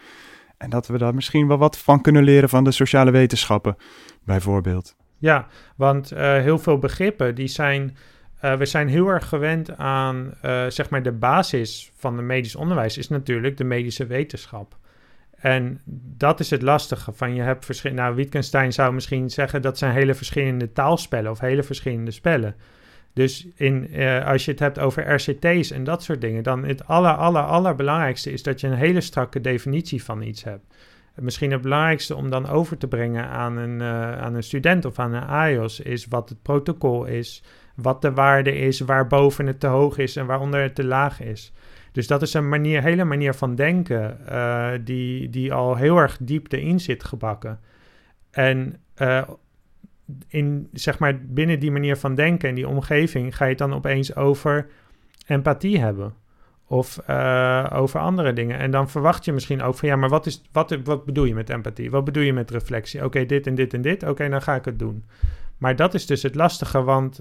En 0.57 0.70
dat 0.70 0.87
we 0.87 0.99
daar 0.99 1.14
misschien 1.14 1.46
wel 1.46 1.59
wat 1.59 1.79
van 1.79 2.01
kunnen 2.01 2.23
leren 2.23 2.49
van 2.49 2.64
de 2.64 2.70
sociale 2.70 3.11
wetenschappen, 3.11 3.77
bijvoorbeeld. 4.25 4.96
Ja, 5.18 5.46
want 5.77 6.12
uh, 6.12 6.18
heel 6.18 6.59
veel 6.59 6.79
begrippen 6.79 7.35
die 7.35 7.49
zijn. 7.49 7.96
Uh, 8.44 8.57
we 8.57 8.66
zijn 8.66 8.88
heel 8.88 9.09
erg 9.09 9.29
gewend 9.29 9.77
aan, 9.77 10.35
uh, 10.44 10.66
zeg 10.68 10.90
maar, 10.90 11.03
de 11.03 11.12
basis 11.12 11.92
van 11.96 12.16
het 12.16 12.27
medisch 12.27 12.57
onderwijs 12.57 12.99
is 12.99 13.09
natuurlijk 13.09 13.57
de 13.57 13.64
medische 13.64 14.07
wetenschap. 14.07 14.79
En 15.40 15.81
dat 16.16 16.40
is 16.40 16.50
het 16.50 16.62
lastige. 16.62 17.12
Van 17.12 17.35
je 17.35 17.42
hebt 17.42 17.64
verschillende. 17.64 18.03
Nou, 18.03 18.14
Wittgenstein 18.14 18.72
zou 18.72 18.92
misschien 18.92 19.31
zeggen 19.31 19.62
dat 19.62 19.79
zijn 19.79 19.92
hele 19.92 20.14
verschillende 20.14 20.72
taalspellen 20.72 21.31
of 21.31 21.40
hele 21.40 21.62
verschillende 21.62 22.11
spellen. 22.11 22.55
Dus 23.12 23.48
in, 23.55 23.87
uh, 23.90 24.26
als 24.26 24.44
je 24.44 24.50
het 24.50 24.61
hebt 24.61 24.79
over 24.79 25.14
RCT's 25.14 25.70
en 25.70 25.85
dat 25.85 26.03
soort 26.03 26.20
dingen, 26.20 26.42
dan 26.42 26.64
het 26.64 26.87
aller, 26.87 27.14
aller, 27.14 27.42
allerbelangrijkste 27.42 28.33
is 28.33 28.42
dat 28.42 28.61
je 28.61 28.66
een 28.66 28.72
hele 28.72 29.00
strakke 29.00 29.40
definitie 29.40 30.05
van 30.05 30.22
iets 30.22 30.44
hebt. 30.44 30.74
Misschien 31.14 31.50
het 31.50 31.62
belangrijkste 31.62 32.16
om 32.16 32.31
dan 32.31 32.48
over 32.48 32.79
te 32.79 32.87
brengen 32.87 33.29
aan 33.29 33.57
een, 33.57 33.81
uh, 33.81 34.18
aan 34.18 34.35
een 34.35 34.42
student 34.42 34.85
of 34.85 34.98
aan 34.98 35.12
een 35.12 35.26
AIOS 35.26 35.81
is 35.81 36.07
wat 36.07 36.29
het 36.29 36.42
protocol 36.42 37.05
is, 37.05 37.42
wat 37.74 38.03
de 38.03 38.12
waarde 38.12 38.59
is, 38.59 38.81
waarboven 38.81 39.46
het 39.46 39.61
te 39.61 39.66
hoog 39.66 39.98
is 39.98 40.16
en 40.16 40.26
waaronder 40.26 40.62
het 40.62 40.74
te 40.74 40.85
laag 40.85 41.20
is. 41.20 41.53
Dus 41.92 42.07
dat 42.07 42.22
is 42.22 42.35
een 42.35 42.48
manier, 42.48 42.83
hele 42.83 43.05
manier 43.05 43.35
van 43.35 43.55
denken 43.55 44.18
uh, 44.29 44.70
die, 44.85 45.31
die 45.31 45.53
al 45.53 45.76
heel 45.76 45.98
erg 45.98 46.18
diep 46.20 46.53
erin 46.53 46.81
zit 46.81 47.05
gebakken. 47.05 47.61
En 48.31 48.76
uh, 48.96 49.22
in, 50.29 50.68
zeg 50.72 50.98
maar, 50.98 51.20
binnen 51.26 51.61
die 51.61 51.70
manier 51.70 51.96
van 51.96 52.14
denken 52.14 52.48
en 52.48 52.55
die 52.55 52.68
omgeving 52.68 53.37
ga 53.37 53.44
je 53.44 53.50
het 53.50 53.59
dan 53.59 53.74
opeens 53.74 54.16
over 54.16 54.66
empathie 55.26 55.81
hebben. 55.81 56.14
Of 56.66 57.00
uh, 57.11 57.66
over 57.72 58.00
andere 58.00 58.33
dingen. 58.33 58.59
En 58.59 58.70
dan 58.70 58.90
verwacht 58.90 59.24
je 59.24 59.33
misschien 59.33 59.62
ook 59.62 59.76
van 59.76 59.88
ja, 59.88 59.96
maar 59.96 60.09
wat, 60.09 60.26
is, 60.26 60.42
wat, 60.53 60.79
wat 60.85 61.05
bedoel 61.05 61.24
je 61.24 61.35
met 61.35 61.50
empathie? 61.50 61.90
Wat 61.90 62.05
bedoel 62.05 62.22
je 62.22 62.33
met 62.33 62.50
reflectie? 62.50 63.05
Oké, 63.05 63.26
dit 63.26 63.46
en 63.46 63.55
dit 63.55 63.74
en 63.74 63.83
dit. 63.83 64.03
Oké, 64.03 64.29
dan 64.29 64.42
ga 64.42 64.55
ik 64.55 64.64
het 64.64 64.79
doen. 64.79 65.05
Maar 65.59 65.76
dat 65.76 65.94
is 65.94 66.07
dus 66.07 66.22
het 66.22 66.35
lastige, 66.35 66.83
want 66.83 67.20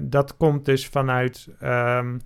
dat 0.00 0.36
komt 0.36 0.64
dus 0.64 0.86
vanuit. 0.88 1.48
Um, 1.62 2.20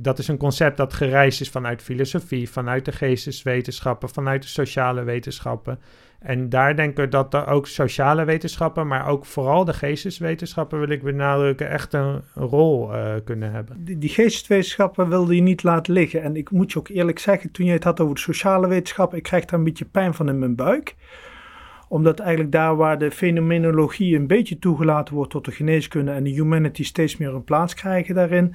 dat 0.00 0.18
is 0.18 0.28
een 0.28 0.36
concept 0.36 0.76
dat 0.76 0.92
gereisd 0.92 1.40
is 1.40 1.50
vanuit 1.50 1.82
filosofie, 1.82 2.50
vanuit 2.50 2.84
de 2.84 2.92
geesteswetenschappen, 2.92 4.08
vanuit 4.08 4.42
de 4.42 4.48
sociale 4.48 5.02
wetenschappen. 5.02 5.78
En 6.18 6.48
daar 6.48 6.76
denken 6.76 7.04
we 7.04 7.10
dat 7.10 7.34
er 7.34 7.46
ook 7.46 7.66
sociale 7.66 8.24
wetenschappen, 8.24 8.86
maar 8.86 9.08
ook 9.08 9.24
vooral 9.24 9.64
de 9.64 9.72
geesteswetenschappen, 9.72 10.78
wil 10.78 10.88
ik 10.88 11.02
benadrukken, 11.02 11.70
echt 11.70 11.92
een, 11.92 12.20
rol 12.34 12.94
uh, 12.94 13.14
kunnen 13.24 13.52
hebben. 13.52 13.84
Die, 13.84 13.98
die 13.98 14.08
geesteswetenschappen 14.08 15.08
wilde 15.08 15.34
je 15.34 15.42
niet 15.42 15.62
laten 15.62 15.92
liggen. 15.92 16.22
En 16.22 16.36
ik 16.36 16.50
moet 16.50 16.72
je 16.72 16.78
ook 16.78 16.88
eerlijk 16.88 17.18
zeggen, 17.18 17.50
toen 17.50 17.66
je 17.66 17.72
het 17.72 17.84
had 17.84 18.00
over 18.00 18.14
de 18.14 18.20
sociale 18.20 18.68
wetenschappen, 18.68 19.18
ik 19.18 19.24
krijg 19.24 19.44
daar 19.44 19.58
een 19.58 19.64
beetje 19.64 19.84
pijn 19.84 20.14
van 20.14 20.28
in 20.28 20.38
mijn 20.38 20.54
buik 20.54 20.94
omdat 21.88 22.18
eigenlijk 22.18 22.52
daar 22.52 22.76
waar 22.76 22.98
de 22.98 23.10
fenomenologie 23.10 24.16
een 24.16 24.26
beetje 24.26 24.58
toegelaten 24.58 25.14
wordt 25.14 25.30
tot 25.30 25.44
de 25.44 25.50
geneeskunde 25.50 26.10
en 26.10 26.24
de 26.24 26.30
humanity 26.30 26.84
steeds 26.84 27.16
meer 27.16 27.34
een 27.34 27.44
plaats 27.44 27.74
krijgen 27.74 28.14
daarin, 28.14 28.54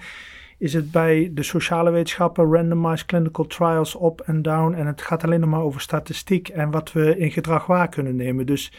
is 0.63 0.73
het 0.73 0.91
bij 0.91 1.31
de 1.33 1.43
sociale 1.43 1.91
wetenschappen 1.91 2.53
randomized 2.53 3.05
clinical 3.05 3.47
trials 3.47 4.01
up 4.01 4.21
en 4.25 4.41
down. 4.41 4.73
En 4.73 4.87
het 4.87 5.01
gaat 5.01 5.23
alleen 5.23 5.39
nog 5.39 5.49
maar 5.49 5.61
over 5.61 5.81
statistiek 5.81 6.47
en 6.47 6.71
wat 6.71 6.91
we 6.91 7.17
in 7.17 7.31
gedrag 7.31 7.65
waar 7.65 7.89
kunnen 7.89 8.15
nemen. 8.15 8.45
Dus 8.45 8.71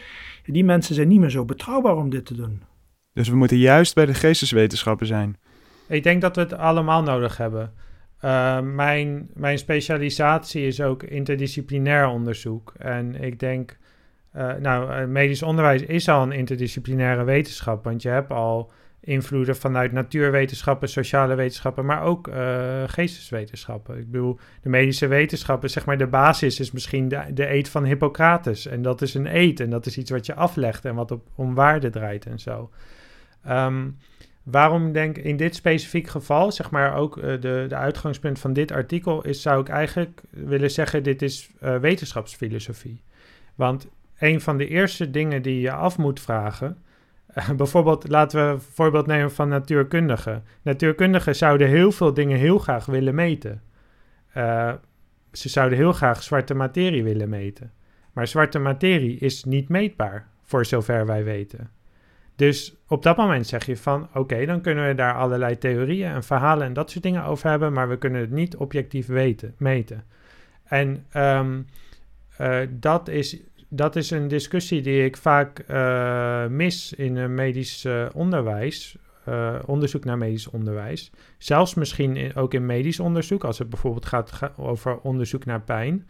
die 0.45 0.63
mensen 0.63 0.95
zijn 0.95 1.07
niet 1.07 1.19
meer 1.19 1.29
zo 1.29 1.45
betrouwbaar 1.45 1.95
om 1.95 2.09
dit 2.09 2.25
te 2.25 2.35
doen. 2.35 2.61
Dus 3.13 3.29
we 3.29 3.35
moeten 3.35 3.57
juist 3.57 3.95
bij 3.95 4.05
de 4.05 4.13
geesteswetenschappen 4.13 5.07
zijn. 5.07 5.37
Ik 5.87 6.03
denk 6.03 6.21
dat 6.21 6.35
we 6.35 6.41
het 6.41 6.53
allemaal 6.53 7.03
nodig 7.03 7.37
hebben. 7.37 7.73
Uh, 8.21 8.59
mijn, 8.59 9.29
mijn 9.33 9.57
specialisatie 9.57 10.67
is 10.67 10.81
ook 10.81 11.03
interdisciplinair 11.03 12.07
onderzoek. 12.07 12.73
En 12.77 13.21
ik 13.21 13.39
denk, 13.39 13.77
uh, 14.35 14.53
nou, 14.53 15.05
medisch 15.07 15.43
onderwijs 15.43 15.81
is 15.81 16.09
al 16.09 16.21
een 16.21 16.31
interdisciplinaire 16.31 17.23
wetenschap, 17.23 17.83
want 17.83 18.01
je 18.01 18.09
hebt 18.09 18.31
al 18.31 18.71
invloeden 19.05 19.55
vanuit 19.55 19.91
natuurwetenschappen, 19.91 20.89
sociale 20.89 21.35
wetenschappen, 21.35 21.85
maar 21.85 22.01
ook 22.01 22.27
uh, 22.27 22.83
geesteswetenschappen. 22.87 23.97
Ik 23.97 24.11
bedoel, 24.11 24.39
de 24.61 24.69
medische 24.69 25.07
wetenschappen, 25.07 25.69
zeg 25.69 25.85
maar, 25.85 25.97
de 25.97 26.07
basis 26.07 26.59
is 26.59 26.71
misschien 26.71 27.07
de, 27.07 27.33
de 27.33 27.65
van 27.69 27.85
Hippocrates. 27.85 28.65
En 28.65 28.81
dat 28.81 29.01
is 29.01 29.13
een 29.13 29.35
eet 29.35 29.59
en 29.59 29.69
dat 29.69 29.85
is 29.85 29.97
iets 29.97 30.11
wat 30.11 30.25
je 30.25 30.35
aflegt 30.35 30.85
en 30.85 30.95
wat 30.95 31.11
op, 31.11 31.27
om 31.35 31.53
waarde 31.53 31.89
draait 31.89 32.25
en 32.25 32.39
zo. 32.39 32.69
Um, 33.49 33.97
waarom 34.43 34.91
denk 34.91 35.17
in 35.17 35.37
dit 35.37 35.55
specifiek 35.55 36.07
geval, 36.07 36.51
zeg 36.51 36.71
maar 36.71 36.95
ook 36.95 37.17
uh, 37.17 37.23
de, 37.23 37.65
de 37.67 37.75
uitgangspunt 37.75 38.39
van 38.39 38.53
dit 38.53 38.71
artikel 38.71 39.23
is, 39.23 39.41
zou 39.41 39.61
ik 39.61 39.69
eigenlijk 39.69 40.21
willen 40.29 40.71
zeggen, 40.71 41.03
dit 41.03 41.21
is 41.21 41.49
uh, 41.63 41.77
wetenschapsfilosofie. 41.77 43.01
Want 43.55 43.87
een 44.19 44.41
van 44.41 44.57
de 44.57 44.67
eerste 44.67 45.11
dingen 45.11 45.41
die 45.41 45.61
je 45.61 45.71
af 45.71 45.97
moet 45.97 46.19
vragen 46.19 46.77
bijvoorbeeld, 47.57 48.07
laten 48.07 48.45
we 48.45 48.53
een 48.53 48.61
voorbeeld 48.61 49.07
nemen 49.07 49.31
van 49.31 49.49
natuurkundigen. 49.49 50.43
Natuurkundigen 50.61 51.35
zouden 51.35 51.67
heel 51.67 51.91
veel 51.91 52.13
dingen 52.13 52.37
heel 52.37 52.57
graag 52.59 52.85
willen 52.85 53.15
meten. 53.15 53.61
Uh, 54.37 54.73
ze 55.31 55.49
zouden 55.49 55.77
heel 55.77 55.93
graag 55.93 56.23
zwarte 56.23 56.53
materie 56.53 57.03
willen 57.03 57.29
meten. 57.29 57.71
Maar 58.13 58.27
zwarte 58.27 58.59
materie 58.59 59.17
is 59.17 59.43
niet 59.43 59.69
meetbaar, 59.69 60.27
voor 60.43 60.65
zover 60.65 61.05
wij 61.05 61.23
weten. 61.23 61.69
Dus 62.35 62.75
op 62.87 63.03
dat 63.03 63.17
moment 63.17 63.47
zeg 63.47 63.65
je 63.65 63.77
van, 63.77 64.07
oké, 64.13 64.45
dan 64.45 64.61
kunnen 64.61 64.87
we 64.87 64.95
daar 64.95 65.13
allerlei 65.13 65.57
theorieën 65.57 66.11
en 66.11 66.23
verhalen 66.23 66.67
en 66.67 66.73
dat 66.73 66.91
soort 66.91 67.03
dingen 67.03 67.23
over 67.23 67.49
hebben, 67.49 67.73
maar 67.73 67.89
we 67.89 67.97
kunnen 67.97 68.21
het 68.21 68.31
niet 68.31 68.55
objectief 68.55 69.07
weten, 69.07 69.53
meten. 69.57 70.03
En 70.63 71.05
um, 71.15 71.67
uh, 72.41 72.59
dat 72.69 73.07
is 73.07 73.39
dat 73.75 73.95
is 73.95 74.11
een 74.11 74.27
discussie 74.27 74.81
die 74.81 75.03
ik 75.03 75.17
vaak 75.17 75.63
uh, 75.69 76.45
mis 76.47 76.93
in 76.93 77.33
medisch 77.33 77.85
uh, 77.85 78.05
onderwijs. 78.13 78.97
Onderzoek 79.65 80.05
naar 80.05 80.17
medisch 80.17 80.47
onderwijs. 80.47 81.11
Zelfs 81.37 81.73
misschien 81.73 82.35
ook 82.35 82.53
in 82.53 82.65
medisch 82.65 82.99
onderzoek, 82.99 83.43
als 83.43 83.59
het 83.59 83.69
bijvoorbeeld 83.69 84.05
gaat, 84.05 84.51
over 84.57 84.99
onderzoek 84.99 85.45
naar 85.45 85.61
pijn. 85.61 86.07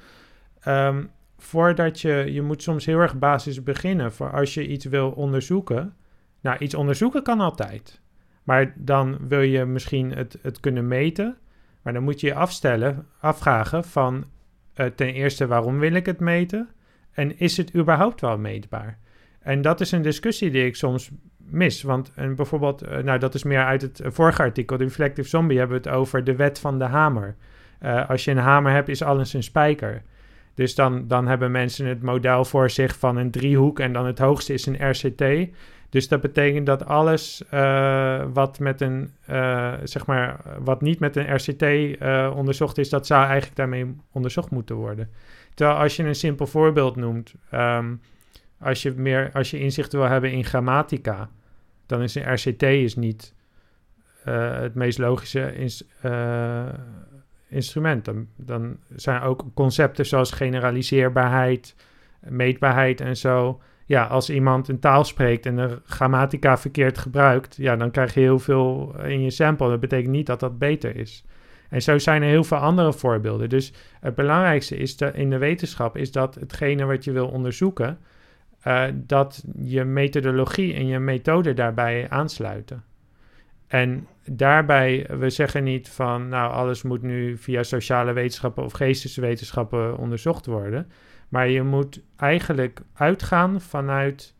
Um, 0.68 1.10
voordat 1.38 2.02
je, 2.02 2.30
je 2.32 2.42
moet 2.42 2.64
soms 2.64 2.86
heel 2.86 3.00
erg 3.00 3.20
basis 3.20 3.64
beginnen 3.64 4.14
voor 4.14 4.32
als 4.32 4.54
je 4.54 4.68
iets 4.68 4.86
wil 4.86 5.12
onderzoeken. 5.12 5.96
Nou, 6.42 6.58
iets 6.58 6.74
onderzoeken 6.74 7.24
kan 7.24 7.40
altijd. 7.40 8.02
Maar 8.44 8.74
dan 8.78 9.18
wil 9.28 9.42
je 9.42 9.66
misschien 9.66 10.12
het, 10.12 10.38
het 10.42 10.60
kunnen 10.60 10.88
meten. 10.88 11.38
Maar 11.82 11.94
dan 11.94 12.04
moet 12.04 12.20
je 12.20 12.28
je 12.28 12.36
afstellen, 12.36 13.08
afvragen 13.20 13.84
van 13.84 14.26
ten 14.74 15.14
eerste 15.14 15.48
waarom 15.48 15.80
wil 15.80 15.94
ik 15.94 16.06
het 16.06 16.20
meten? 16.20 16.70
En 17.16 17.40
is 17.40 17.58
het 17.58 17.76
überhaupt 17.76 18.22
wel 18.22 18.38
meetbaar? 18.38 18.98
En 19.40 19.62
dat 19.62 19.82
is 19.82 19.92
een 19.92 20.02
discussie 20.02 20.52
die 20.52 20.66
ik 20.66 20.76
soms 20.76 21.12
mis. 21.38 21.82
Want 21.82 22.12
en 22.16 22.36
bijvoorbeeld, 22.36 22.84
uh, 22.84 22.98
nou 22.98 23.20
dat 23.20 23.34
is 23.34 23.44
meer 23.44 23.64
uit 23.64 23.82
het 23.82 24.02
vorige 24.06 24.42
artikel, 24.42 24.78
de 24.78 24.84
Reflective 24.84 25.30
Zombie, 25.30 25.58
hebben 25.58 25.82
we 25.82 25.90
het 25.90 25.98
over 25.98 26.24
de 26.24 26.36
wet 26.36 26.60
van 26.60 26.80
de 26.80 26.86
hamer. 26.86 27.36
Uh, 27.82 28.10
als 28.10 28.26
je 28.26 28.32
een 28.32 28.38
hamer 28.38 28.72
hebt, 28.72 28.90
is 28.90 29.02
alles 29.02 29.34
een 29.34 29.44
spijker. 29.44 30.02
Dus 30.54 30.76
dan, 30.76 31.08
dan 31.08 31.28
hebben 31.28 31.52
mensen 31.52 31.86
het 31.86 32.02
model 32.02 32.46
voor 32.46 32.70
zich 32.70 33.00
van 33.00 33.18
een 33.18 33.32
driehoek 33.32 33.80
en 33.80 33.94
dan 33.94 34.06
het 34.06 34.20
hoogste 34.20 34.54
is 34.54 34.66
een 34.66 34.90
RCT. 34.90 35.50
Dus 35.90 36.08
dat 36.08 36.22
betekent 36.22 36.66
dat 36.66 36.86
alles 36.86 37.44
uh, 37.54 38.24
wat 38.34 38.60
met 38.60 38.82
een, 38.82 39.10
zeg 39.84 40.06
maar, 40.06 40.40
wat 40.60 40.82
niet 40.82 41.00
met 41.00 41.16
een 41.16 41.36
RCT 41.36 41.64
onderzocht 42.36 42.78
is, 42.78 42.90
dat 42.90 43.06
zou 43.06 43.26
eigenlijk 43.26 43.56
daarmee 43.56 43.96
onderzocht 44.12 44.52
moeten 44.52 44.76
worden. 44.76 45.10
Terwijl 45.56 45.78
als 45.78 45.96
je 45.96 46.04
een 46.04 46.16
simpel 46.16 46.48
voorbeeld 46.48 46.96
noemt, 46.96 47.34
um, 47.54 48.02
als, 48.60 48.82
je 48.82 48.92
meer, 48.92 49.30
als 49.34 49.52
je 49.52 49.60
inzicht 49.60 49.92
wil 49.92 50.04
hebben 50.04 50.32
in 50.32 50.46
grammatica, 50.46 51.30
dan 51.86 52.02
is 52.02 52.16
een 52.16 52.34
RCT 52.34 52.64
is 52.64 52.96
niet 52.96 53.34
uh, 54.28 54.60
het 54.60 54.76
meest 54.76 54.98
logische 54.98 55.72
uh, 56.06 56.66
instrument. 57.48 58.06
Dan, 58.06 58.28
dan 58.36 58.78
zijn 58.96 59.22
ook 59.22 59.46
concepten 59.54 60.06
zoals 60.06 60.32
generaliseerbaarheid, 60.32 61.76
meetbaarheid 62.20 63.02
en 63.02 63.18
zo. 63.18 63.62
Ja, 63.86 64.06
als 64.06 64.30
iemand 64.30 64.68
een 64.68 64.80
taal 64.80 65.04
spreekt 65.04 65.46
en 65.46 65.56
de 65.56 65.82
grammatica 65.86 66.58
verkeerd 66.58 66.98
gebruikt, 66.98 67.56
ja, 67.56 67.76
dan 67.76 67.92
krijg 67.92 68.14
je 68.14 68.20
heel 68.20 68.40
veel 68.40 68.96
in 69.04 69.22
je 69.22 69.30
sample. 69.30 69.70
Dat 69.70 69.80
betekent 69.80 70.12
niet 70.12 70.26
dat 70.26 70.40
dat 70.40 70.58
beter 70.58 70.96
is. 70.96 71.26
En 71.76 71.82
zo 71.82 71.98
zijn 71.98 72.22
er 72.22 72.30
heel 72.30 72.44
veel 72.44 72.58
andere 72.58 72.94
voorbeelden. 72.94 73.50
Dus 73.50 73.74
het 74.00 74.16
belangrijkste 74.16 74.78
is 74.78 74.98
de, 74.98 75.12
in 75.14 75.30
de 75.30 75.38
wetenschap 75.38 75.98
is 75.98 76.12
dat 76.12 76.36
hetgene 76.36 76.86
wat 76.86 77.04
je 77.04 77.12
wil 77.12 77.28
onderzoeken, 77.28 78.00
uh, 78.68 78.84
dat 78.94 79.44
je 79.62 79.84
methodologie 79.84 80.74
en 80.74 80.88
je 80.88 81.00
methode 81.00 81.54
daarbij 81.54 82.10
aansluiten. 82.10 82.84
En 83.68 84.08
daarbij, 84.26 85.08
we 85.20 85.30
zeggen 85.30 85.64
niet 85.64 85.90
van, 85.90 86.28
nou, 86.30 86.52
alles 86.52 86.84
moet 86.84 87.02
nu 87.02 87.38
via 87.38 87.64
sociale 87.64 88.14
wetenschappen 88.14 88.64
of 88.64 88.72
geesteswetenschappen 88.72 89.98
onderzocht 89.98 90.46
worden. 90.46 90.92
Maar 91.30 91.50
je 91.50 91.64
moet 91.64 92.02
eigenlijk 92.18 92.82
uitgaan 92.94 93.62
vanuit 93.62 94.36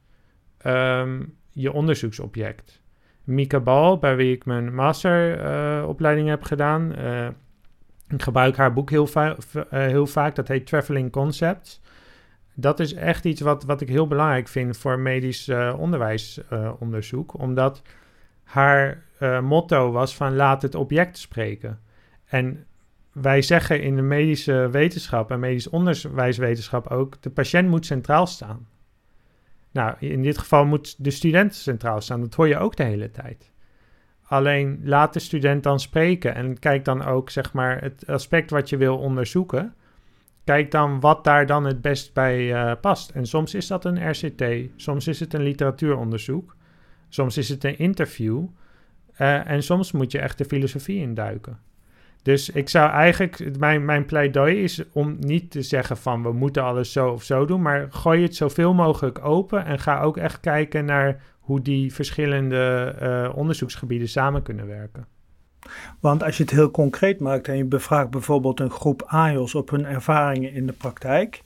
um, 0.66 1.38
je 1.52 1.72
onderzoeksobject. 1.72 2.84
Mika 3.26 3.60
Bal, 3.60 3.98
bij 3.98 4.16
wie 4.16 4.34
ik 4.34 4.46
mijn 4.46 4.76
masteropleiding 4.76 6.28
uh, 6.28 6.34
heb 6.34 6.44
gedaan. 6.44 6.94
Uh, 7.00 7.28
ik 8.08 8.22
gebruik 8.22 8.56
haar 8.56 8.74
boek 8.74 8.90
heel, 8.90 9.10
uh, 9.16 9.32
heel, 9.70 10.08
vaak, 10.08 10.36
dat 10.36 10.48
heet 10.48 10.68
Traveling 10.68 11.12
Concepts. 11.12 11.82
Dat 12.54 12.80
is 12.80 12.94
echt 12.94 13.26
iets 13.26 13.42
wat, 13.42 13.64
wat 13.64 13.82
ik 13.82 13.88
heel 13.88 14.08
belangrijk 14.08 14.48
vind 14.48 14.78
voor 14.78 15.00
medisch 15.00 15.50
onderwijsonderzoek, 15.78 17.40
omdat 17.40 17.82
haar 18.44 19.04
motto 19.42 19.92
was 19.92 20.16
van 20.16 20.36
laat 20.36 20.62
het 20.62 20.76
object 20.76 21.18
spreken. 21.18 21.80
En 22.26 22.66
wij 23.12 23.42
zeggen 23.42 23.82
in 23.82 23.96
de 23.96 24.02
medische 24.02 24.70
wetenschap 24.72 25.32
en 25.32 25.40
medisch 25.40 25.70
onderwijswetenschap 25.70 26.88
ook, 26.88 27.22
de 27.22 27.30
patiënt 27.30 27.70
moet 27.70 27.86
centraal 27.86 28.28
staan. 28.28 28.68
Nou, 29.76 29.96
in 30.00 30.22
dit 30.22 30.38
geval 30.38 30.66
moet 30.66 31.04
de 31.04 31.12
student 31.12 31.56
centraal 31.56 32.02
staan. 32.02 32.22
Dat 32.22 32.34
hoor 32.34 32.48
je 32.48 32.58
ook 32.58 32.76
de 32.76 32.84
hele 32.84 33.12
tijd. 33.12 33.52
Alleen 34.24 34.80
laat 34.84 35.14
de 35.14 35.20
student 35.20 35.64
dan 35.64 35.80
spreken 35.80 36.36
en 36.36 36.60
kijk 36.60 36.86
dan 36.86 37.04
ook, 37.04 37.30
zeg 37.30 37.54
maar, 37.54 37.82
het 37.82 38.08
aspect 38.08 38.50
wat 38.50 38.70
je 38.70 38.78
wil 38.78 38.98
onderzoeken. 38.98 39.74
Kijk 40.44 40.72
dan 40.72 41.00
wat 41.00 41.24
daar 41.24 41.46
dan 41.46 41.66
het 41.66 41.82
best 41.82 42.14
bij 42.14 42.54
uh, 42.54 42.72
past. 42.82 43.10
En 43.10 43.26
soms 43.26 43.54
is 43.54 43.68
dat 43.68 43.86
een 43.86 44.10
RCT, 44.10 44.44
soms 44.76 45.08
is 45.08 45.20
het 45.20 45.34
een 45.34 45.44
literatuuronderzoek, 45.44 46.56
soms 47.10 47.38
is 47.38 47.50
het 47.50 47.64
een 47.64 47.78
interview. 47.78 48.46
Uh, 49.18 49.50
en 49.50 49.64
soms 49.64 49.92
moet 49.92 50.12
je 50.12 50.20
echt 50.20 50.38
de 50.38 50.46
filosofie 50.46 51.00
induiken. 51.00 51.60
Dus 52.26 52.50
ik 52.50 52.70
zou 52.70 52.92
eigenlijk, 52.92 53.58
mijn, 53.58 53.86
mijn 53.86 54.06
pleidooi 54.06 54.64
is 54.64 54.84
om 54.92 55.16
niet 55.20 55.52
te 55.52 55.62
zeggen 55.62 55.98
van 55.98 56.24
we 56.24 56.32
moeten 56.32 56.64
alles 56.64 56.92
zo 56.92 57.10
of 57.10 57.24
zo 57.24 57.46
doen, 57.46 57.62
maar 57.62 57.88
gooi 57.90 58.22
het 58.22 58.36
zoveel 58.36 58.74
mogelijk 58.74 59.26
open 59.26 59.66
en 59.66 59.80
ga 59.80 60.02
ook 60.02 60.18
echt 60.18 60.40
kijken 60.40 60.86
naar 60.86 61.22
hoe 61.40 61.62
die 61.62 61.94
verschillende 61.94 62.96
uh, 63.02 63.38
onderzoeksgebieden 63.38 64.10
samen 64.10 64.42
kunnen 64.42 64.68
werken. 64.68 65.08
Want 66.00 66.24
als 66.24 66.38
je 66.38 66.44
het 66.44 66.52
heel 66.52 66.72
concreet 66.72 67.20
maakt 67.20 67.48
en 67.48 67.58
je 67.58 67.66
bevraagt 67.66 68.10
bijvoorbeeld 68.10 68.60
een 68.60 68.72
groep 68.72 69.02
AIOS 69.02 69.56
op 69.56 69.70
hun 69.70 69.86
ervaringen 69.86 70.54
in 70.54 70.68
de 70.68 70.74
praktijk, 70.74 71.44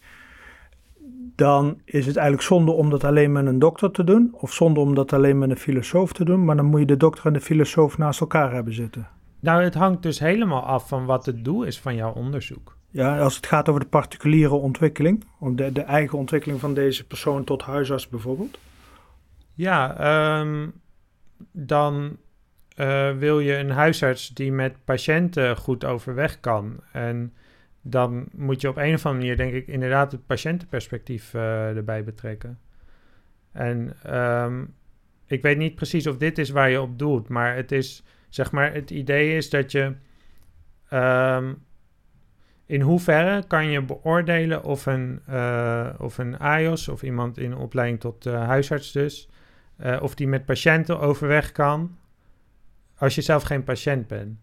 dan 1.35 1.81
is 1.85 2.05
het 2.05 2.15
eigenlijk 2.15 2.47
zonde 2.47 2.71
om 2.71 2.89
dat 2.89 3.03
alleen 3.03 3.31
met 3.31 3.45
een 3.45 3.59
dokter 3.59 3.91
te 3.91 4.03
doen, 4.03 4.29
of 4.31 4.53
zonde 4.53 4.79
om 4.79 4.95
dat 4.95 5.13
alleen 5.13 5.37
met 5.37 5.49
een 5.49 5.57
filosoof 5.57 6.13
te 6.13 6.25
doen, 6.25 6.45
maar 6.45 6.55
dan 6.55 6.65
moet 6.65 6.79
je 6.79 6.85
de 6.85 6.97
dokter 6.97 7.25
en 7.25 7.33
de 7.33 7.41
filosoof 7.41 7.97
naast 7.97 8.19
elkaar 8.19 8.53
hebben 8.53 8.73
zitten. 8.73 9.18
Nou, 9.39 9.63
het 9.63 9.73
hangt 9.73 10.03
dus 10.03 10.19
helemaal 10.19 10.63
af 10.65 10.87
van 10.87 11.05
wat 11.05 11.25
het 11.25 11.43
doel 11.43 11.63
is 11.63 11.79
van 11.79 11.95
jouw 11.95 12.13
onderzoek. 12.13 12.77
Ja, 12.91 13.19
als 13.19 13.35
het 13.35 13.45
gaat 13.45 13.69
over 13.69 13.81
de 13.81 13.87
particuliere 13.87 14.53
ontwikkeling, 14.55 15.25
de, 15.39 15.71
de 15.71 15.81
eigen 15.81 16.17
ontwikkeling 16.17 16.59
van 16.59 16.73
deze 16.73 17.07
persoon 17.07 17.43
tot 17.43 17.61
huisarts 17.61 18.07
bijvoorbeeld. 18.07 18.59
Ja, 19.53 19.97
ehm, 19.97 20.67
dan 21.51 22.17
uh, 22.75 23.17
wil 23.17 23.39
je 23.39 23.55
een 23.55 23.69
huisarts 23.69 24.27
die 24.27 24.51
met 24.51 24.85
patiënten 24.85 25.57
goed 25.57 25.85
overweg 25.85 26.39
kan. 26.39 26.79
En 26.91 27.33
dan 27.81 28.25
moet 28.31 28.61
je 28.61 28.69
op 28.69 28.77
een 28.77 28.93
of 28.93 29.05
andere 29.05 29.25
manier, 29.25 29.37
denk 29.37 29.53
ik, 29.53 29.67
inderdaad 29.67 30.11
het 30.11 30.25
patiëntenperspectief 30.25 31.33
uh, 31.33 31.75
erbij 31.75 32.03
betrekken. 32.03 32.59
En 33.51 33.95
um, 34.15 34.73
ik 35.25 35.41
weet 35.41 35.57
niet 35.57 35.75
precies 35.75 36.07
of 36.07 36.17
dit 36.17 36.37
is 36.37 36.49
waar 36.49 36.69
je 36.69 36.81
op 36.81 36.99
doelt, 36.99 37.27
maar 37.27 37.55
het 37.55 37.71
is, 37.71 38.03
zeg 38.29 38.51
maar, 38.51 38.73
het 38.73 38.91
idee 38.91 39.37
is 39.37 39.49
dat 39.49 39.71
je. 39.71 39.95
Um, 40.93 41.67
in 42.69 42.81
hoeverre 42.81 43.43
kan 43.47 43.65
je 43.65 43.81
beoordelen 43.81 44.63
of 44.63 44.85
een, 44.85 45.21
uh, 45.29 45.87
of 45.97 46.17
een 46.17 46.37
AIOS 46.37 46.87
of 46.87 47.03
iemand 47.03 47.37
in 47.37 47.55
opleiding 47.55 47.99
tot 47.99 48.25
uh, 48.25 48.45
huisarts 48.45 48.91
dus, 48.91 49.29
uh, 49.83 49.97
of 50.01 50.15
die 50.15 50.27
met 50.27 50.45
patiënten 50.45 50.99
overweg 50.99 51.51
kan, 51.51 51.97
als 52.97 53.15
je 53.15 53.21
zelf 53.21 53.43
geen 53.43 53.63
patiënt 53.63 54.07
bent. 54.07 54.37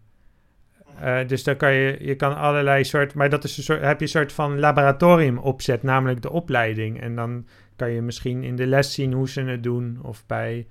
dus 1.29 1.43
dan 1.43 1.57
kan 1.57 1.73
je, 1.73 1.97
je 2.01 2.15
kan 2.15 2.35
allerlei 2.35 2.83
soort, 2.83 3.13
maar 3.13 3.29
dat 3.29 3.43
is 3.43 3.57
een 3.57 3.63
soort, 3.63 3.81
heb 3.81 3.99
je 3.99 4.05
een 4.05 4.11
soort 4.11 4.33
van 4.33 4.59
laboratorium 4.59 5.37
opzet, 5.37 5.83
namelijk 5.83 6.21
de 6.21 6.31
opleiding. 6.31 7.01
En 7.01 7.15
dan 7.15 7.47
kan 7.75 7.91
je 7.91 8.01
misschien 8.01 8.43
in 8.43 8.55
de 8.55 8.67
les 8.67 8.93
zien 8.93 9.13
hoe 9.13 9.29
ze 9.29 9.41
het 9.41 9.63
doen, 9.63 9.99
of 10.01 10.25
bij 10.25 10.67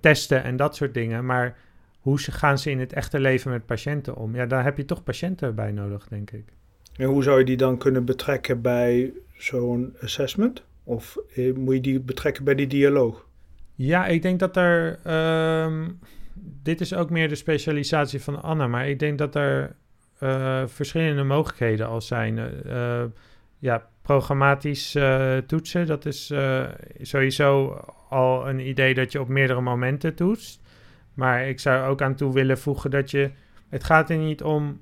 testen 0.00 0.42
en 0.42 0.56
dat 0.56 0.76
soort 0.76 0.94
dingen. 0.94 1.26
Maar 1.26 1.56
hoe 2.06 2.18
gaan 2.18 2.58
ze 2.58 2.70
in 2.70 2.80
het 2.80 2.92
echte 2.92 3.20
leven 3.20 3.50
met 3.50 3.66
patiënten 3.66 4.16
om? 4.16 4.34
Ja, 4.34 4.46
daar 4.46 4.64
heb 4.64 4.76
je 4.76 4.84
toch 4.84 5.02
patiënten 5.02 5.54
bij 5.54 5.72
nodig, 5.72 6.08
denk 6.08 6.30
ik. 6.30 6.44
En 6.96 7.06
hoe 7.06 7.22
zou 7.22 7.38
je 7.38 7.44
die 7.44 7.56
dan 7.56 7.78
kunnen 7.78 8.04
betrekken 8.04 8.60
bij 8.60 9.12
zo'n 9.36 9.96
assessment? 10.00 10.62
Of 10.84 11.18
eh, 11.34 11.54
moet 11.54 11.74
je 11.74 11.80
die 11.80 12.00
betrekken 12.00 12.44
bij 12.44 12.54
die 12.54 12.66
dialoog? 12.66 13.26
Ja, 13.74 14.06
ik 14.06 14.22
denk 14.22 14.38
dat 14.38 14.56
er. 14.56 14.98
Ehm, 15.02 15.88
dit 16.62 16.80
is 16.80 16.94
ook 16.94 17.10
meer 17.10 17.28
de 17.28 17.34
specialisatie 17.34 18.22
van 18.22 18.42
Anna, 18.42 18.66
maar 18.66 18.88
ik 18.88 18.98
denk 18.98 19.18
dat 19.18 19.34
er 19.34 19.76
uh, 20.22 20.62
verschillende 20.66 21.22
mogelijkheden 21.22 21.86
al 21.86 22.00
zijn. 22.00 22.38
Uh, 22.66 23.04
ja, 23.58 23.88
programmatisch 24.02 24.96
toetsen, 25.46 25.86
dat 25.86 26.06
is 26.06 26.32
sowieso 27.00 27.80
al 28.08 28.48
een 28.48 28.68
idee 28.68 28.94
dat 28.94 29.12
je 29.12 29.20
op 29.20 29.28
meerdere 29.28 29.60
momenten 29.60 30.14
toetst. 30.14 30.64
Maar 31.16 31.48
ik 31.48 31.60
zou 31.60 31.88
ook 31.88 32.02
aan 32.02 32.14
toe 32.14 32.32
willen 32.32 32.58
voegen 32.58 32.90
dat 32.90 33.10
je. 33.10 33.30
Het 33.68 33.84
gaat 33.84 34.10
er 34.10 34.16
niet 34.16 34.42
om. 34.42 34.80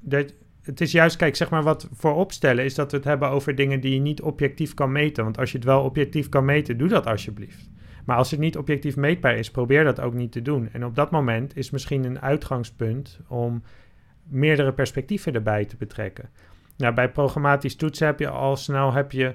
Dat, 0.00 0.34
het 0.62 0.80
is 0.80 0.92
juist, 0.92 1.16
kijk, 1.16 1.36
zeg 1.36 1.50
maar 1.50 1.62
wat 1.62 1.88
voor 1.92 2.14
opstellen 2.14 2.64
is 2.64 2.74
dat 2.74 2.90
we 2.90 2.96
het 2.96 3.06
hebben 3.06 3.28
over 3.28 3.54
dingen 3.54 3.80
die 3.80 3.94
je 3.94 4.00
niet 4.00 4.22
objectief 4.22 4.74
kan 4.74 4.92
meten. 4.92 5.24
Want 5.24 5.38
als 5.38 5.50
je 5.52 5.56
het 5.56 5.66
wel 5.66 5.82
objectief 5.82 6.28
kan 6.28 6.44
meten, 6.44 6.78
doe 6.78 6.88
dat 6.88 7.06
alsjeblieft. 7.06 7.70
Maar 8.04 8.16
als 8.16 8.30
het 8.30 8.40
niet 8.40 8.56
objectief 8.56 8.96
meetbaar 8.96 9.36
is, 9.36 9.50
probeer 9.50 9.84
dat 9.84 10.00
ook 10.00 10.14
niet 10.14 10.32
te 10.32 10.42
doen. 10.42 10.68
En 10.72 10.84
op 10.84 10.94
dat 10.94 11.10
moment 11.10 11.56
is 11.56 11.70
misschien 11.70 12.04
een 12.04 12.20
uitgangspunt 12.20 13.20
om 13.28 13.62
meerdere 14.28 14.72
perspectieven 14.72 15.34
erbij 15.34 15.64
te 15.64 15.76
betrekken. 15.76 16.28
Nou, 16.76 16.94
bij 16.94 17.10
programmatisch 17.10 17.76
toetsen 17.76 18.06
heb 18.06 18.18
je 18.18 18.28
al 18.28 18.56
snel 18.56 18.92
heb 18.92 19.12
je, 19.12 19.34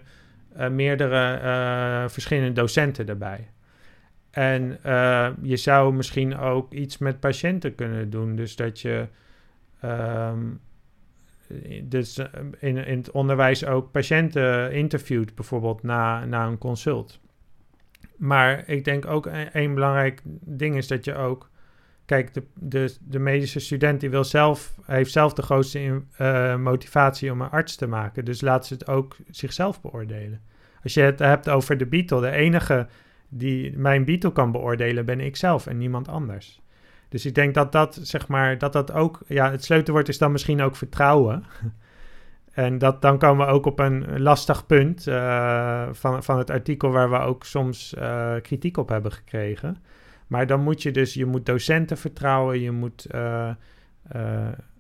uh, 0.58 0.70
meerdere 0.70 1.40
uh, 1.44 2.10
verschillende 2.10 2.52
docenten 2.52 3.08
erbij. 3.08 3.48
En 4.32 4.78
uh, 4.86 5.30
je 5.42 5.58
zou 5.58 5.94
misschien 5.94 6.38
ook 6.38 6.74
iets 6.74 6.98
met 6.98 7.20
patiënten 7.20 7.76
kunnen 7.76 8.10
doen. 8.10 8.36
Dus 8.36 8.56
dat 8.56 8.80
je 8.80 9.08
um, 9.84 10.60
dus 11.84 12.18
in, 12.60 12.78
in 12.78 12.98
het 12.98 13.12
onderwijs 13.12 13.66
ook 13.66 13.92
patiënten 13.92 14.74
interviewt, 14.74 15.36
bijvoorbeeld 15.36 15.84
na, 15.84 16.26
na 16.26 16.46
een 16.46 16.58
consult. 16.58 17.20
Maar 18.18 18.70
ik 18.70 18.84
denk 18.84 19.06
ook 19.06 19.30
een, 19.52 19.74
belangrijk 19.74 20.22
ding 20.42 20.76
is 20.76 20.88
dat 20.88 21.06
je 21.06 21.16
ook. 21.16 21.50
Kijk, 22.06 22.34
de, 22.34 22.44
de, 22.54 22.96
de 23.02 23.20
medische 23.20 23.60
student 23.60 24.00
die 24.00 24.10
wil 24.10 24.24
zelf, 24.24 24.76
heeft 24.86 25.12
zelf 25.12 25.34
de 25.34 25.42
grootste 25.42 26.04
uh, 26.22 26.56
motivatie 26.56 27.32
om 27.32 27.42
een 27.42 27.50
arts 27.50 27.76
te 27.76 27.88
maken. 27.88 28.26
Dus 28.26 28.42
laat 28.42 28.68
ze 28.68 28.74
het 28.74 28.88
ook 28.88 29.16
zichzelf 29.30 29.82
beoordelen. 29.82 30.42
Als 30.84 30.94
je 30.94 31.02
het 31.02 31.20
hebt 31.20 31.50
over 31.50 31.78
de 31.78 31.86
Beatle, 31.86 32.22
de 32.22 32.32
enige 32.32 32.88
die 33.34 33.78
mijn 33.78 34.06
Beatle 34.06 34.32
kan 34.32 34.52
beoordelen, 34.52 35.06
ben 35.06 35.20
ik 35.20 35.36
zelf 35.36 35.68
en 35.68 35.78
niemand 35.78 36.08
anders. 36.08 36.62
Dus 37.10 37.26
ik 37.26 37.36
denk 37.36 37.54
dat 37.54 37.72
dat, 37.72 38.00
zeg 38.02 38.28
maar, 38.28 38.58
dat 38.58 38.74
dat 38.74 38.92
ook, 38.92 39.20
ja, 39.28 39.52
het 39.52 39.64
sleutelwoord 39.64 40.10
is 40.10 40.18
dan 40.18 40.32
misschien 40.32 40.62
ook 40.62 40.76
vertrouwen. 40.76 41.44
en 42.54 42.78
dat, 42.78 43.02
dan 43.02 43.18
komen 43.18 43.46
we 43.46 43.52
ook 43.52 43.66
op 43.66 43.80
een 43.80 44.22
lastig 44.22 44.66
punt 44.66 45.08
uh, 45.08 45.88
van, 45.92 46.24
van 46.24 46.38
het 46.38 46.50
artikel 46.50 46.92
waar 46.92 47.10
we 47.10 47.18
ook 47.18 47.44
soms 47.46 47.94
uh, 47.98 48.36
kritiek 48.42 48.78
op 48.78 48.90
hebben 48.90 49.12
gekregen. 49.12 49.78
Maar 50.28 50.48
dan 50.48 50.62
moet 50.62 50.82
je 50.82 50.92
dus, 50.92 51.14
je 51.14 51.26
moet 51.26 51.46
docenten 51.46 51.98
vertrouwen, 51.98 52.60
je 52.60 52.72
moet 52.72 53.08
uh, 53.16 53.50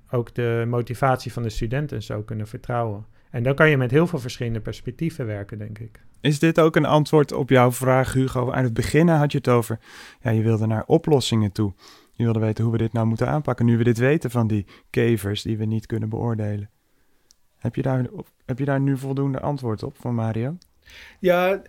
ook 0.09 0.35
de 0.35 0.65
motivatie 0.67 1.33
van 1.33 1.43
de 1.43 1.49
studenten 1.49 2.03
zo 2.03 2.21
kunnen 2.21 2.47
vertrouwen. 2.47 3.05
En 3.29 3.43
dan 3.43 3.55
kan 3.55 3.69
je 3.69 3.77
met 3.77 3.91
heel 3.91 4.07
veel 4.07 4.19
verschillende 4.19 4.59
perspectieven 4.59 5.25
werken, 5.25 5.57
denk 5.57 5.79
ik. 5.79 5.99
Is 6.21 6.39
dit 6.39 6.59
ook 6.59 6.75
een 6.75 6.85
antwoord 6.85 7.31
op 7.31 7.49
jouw 7.49 7.71
vraag, 7.71 8.13
Hugo? 8.13 8.51
Aan 8.51 8.63
het 8.63 8.73
begin 8.73 9.07
had 9.07 9.31
je 9.31 9.37
het 9.37 9.47
over, 9.47 9.79
ja, 10.21 10.31
je 10.31 10.41
wilde 10.41 10.65
naar 10.65 10.83
oplossingen 10.85 11.51
toe. 11.51 11.73
Je 12.11 12.23
wilde 12.23 12.39
weten 12.39 12.63
hoe 12.63 12.73
we 12.73 12.79
dit 12.79 12.93
nou 12.93 13.07
moeten 13.07 13.27
aanpakken, 13.27 13.65
nu 13.65 13.77
we 13.77 13.83
dit 13.83 13.97
weten 13.97 14.31
van 14.31 14.47
die 14.47 14.65
kevers 14.89 15.41
die 15.41 15.57
we 15.57 15.65
niet 15.65 15.85
kunnen 15.85 16.09
beoordelen. 16.09 16.69
Heb 17.57 17.75
je 17.75 17.81
daar, 17.81 18.05
heb 18.45 18.59
je 18.59 18.65
daar 18.65 18.79
nu 18.79 18.97
voldoende 18.97 19.39
antwoord 19.39 19.83
op 19.83 19.95
van 19.99 20.15
Mario? 20.15 20.57
Ja, 21.19 21.61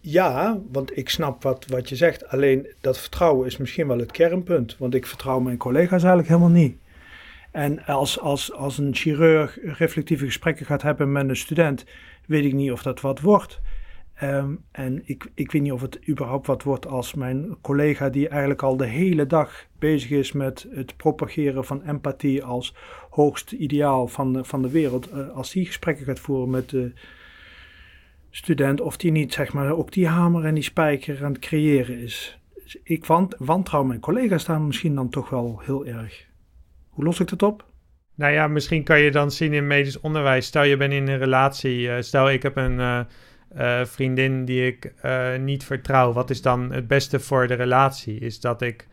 ja, 0.00 0.60
want 0.72 0.96
ik 0.96 1.08
snap 1.08 1.42
wat, 1.42 1.66
wat 1.66 1.88
je 1.88 1.96
zegt. 1.96 2.28
Alleen 2.28 2.66
dat 2.80 2.98
vertrouwen 2.98 3.46
is 3.46 3.56
misschien 3.56 3.86
wel 3.86 3.98
het 3.98 4.12
kernpunt. 4.12 4.76
Want 4.78 4.94
ik 4.94 5.06
vertrouw 5.06 5.40
mijn 5.40 5.56
collega's 5.56 6.02
eigenlijk 6.02 6.28
helemaal 6.28 6.62
niet. 6.62 6.76
En 7.50 7.84
als, 7.84 8.20
als, 8.20 8.52
als 8.52 8.78
een 8.78 8.94
chirurg 8.94 9.58
reflectieve 9.62 10.24
gesprekken 10.24 10.66
gaat 10.66 10.82
hebben 10.82 11.12
met 11.12 11.28
een 11.28 11.36
student, 11.36 11.84
weet 12.26 12.44
ik 12.44 12.52
niet 12.52 12.72
of 12.72 12.82
dat 12.82 13.00
wat 13.00 13.20
wordt. 13.20 13.60
Um, 14.22 14.64
en 14.70 15.02
ik, 15.04 15.30
ik 15.34 15.52
weet 15.52 15.62
niet 15.62 15.72
of 15.72 15.80
het 15.80 16.08
überhaupt 16.08 16.46
wat 16.46 16.62
wordt 16.62 16.86
als 16.86 17.14
mijn 17.14 17.56
collega, 17.60 18.08
die 18.08 18.28
eigenlijk 18.28 18.62
al 18.62 18.76
de 18.76 18.86
hele 18.86 19.26
dag 19.26 19.66
bezig 19.78 20.10
is 20.10 20.32
met 20.32 20.66
het 20.70 20.96
propageren 20.96 21.64
van 21.64 21.82
empathie 21.82 22.44
als 22.44 22.74
hoogste 23.10 23.56
ideaal 23.56 24.08
van 24.08 24.32
de, 24.32 24.44
van 24.44 24.62
de 24.62 24.70
wereld, 24.70 25.12
uh, 25.12 25.30
als 25.30 25.52
die 25.52 25.66
gesprekken 25.66 26.04
gaat 26.04 26.20
voeren 26.20 26.50
met 26.50 26.70
de 26.70 26.92
student, 28.30 28.80
of 28.80 28.96
die 28.96 29.10
niet 29.10 29.32
zeg 29.32 29.52
maar 29.52 29.72
ook 29.72 29.92
die 29.92 30.08
hamer 30.08 30.44
en 30.44 30.54
die 30.54 30.62
spijker 30.62 31.24
aan 31.24 31.32
het 31.32 31.40
creëren 31.40 31.98
is. 31.98 32.38
Dus 32.62 32.78
ik 32.82 33.04
want, 33.04 33.34
wantrouw 33.38 33.84
mijn 33.84 34.00
collega's 34.00 34.44
daar 34.44 34.60
misschien 34.60 34.94
dan 34.94 35.08
toch 35.08 35.30
wel 35.30 35.60
heel 35.64 35.86
erg. 35.86 36.26
Hoe 36.88 37.04
los 37.04 37.20
ik 37.20 37.28
dat 37.28 37.42
op? 37.42 37.72
Nou 38.14 38.32
ja, 38.32 38.46
misschien 38.46 38.84
kan 38.84 39.00
je 39.00 39.10
dan 39.10 39.30
zien 39.30 39.52
in 39.52 39.66
medisch 39.66 40.00
onderwijs. 40.00 40.46
Stel 40.46 40.62
je 40.62 40.76
bent 40.76 40.92
in 40.92 41.08
een 41.08 41.18
relatie. 41.18 41.80
Uh, 41.80 41.94
stel 42.00 42.30
ik 42.30 42.42
heb 42.42 42.56
een 42.56 42.78
uh, 42.78 43.00
uh, 43.56 43.84
vriendin 43.84 44.44
die 44.44 44.66
ik 44.66 44.92
niet 45.40 45.64
vertrouw. 45.64 46.12
Wat 46.12 46.30
is 46.30 46.42
dan 46.42 46.72
het 46.72 46.86
beste 46.86 47.20
voor 47.20 47.46
de 47.46 47.54
relatie? 47.54 48.18
Is 48.18 48.40
dat 48.40 48.62
ik 48.62 48.86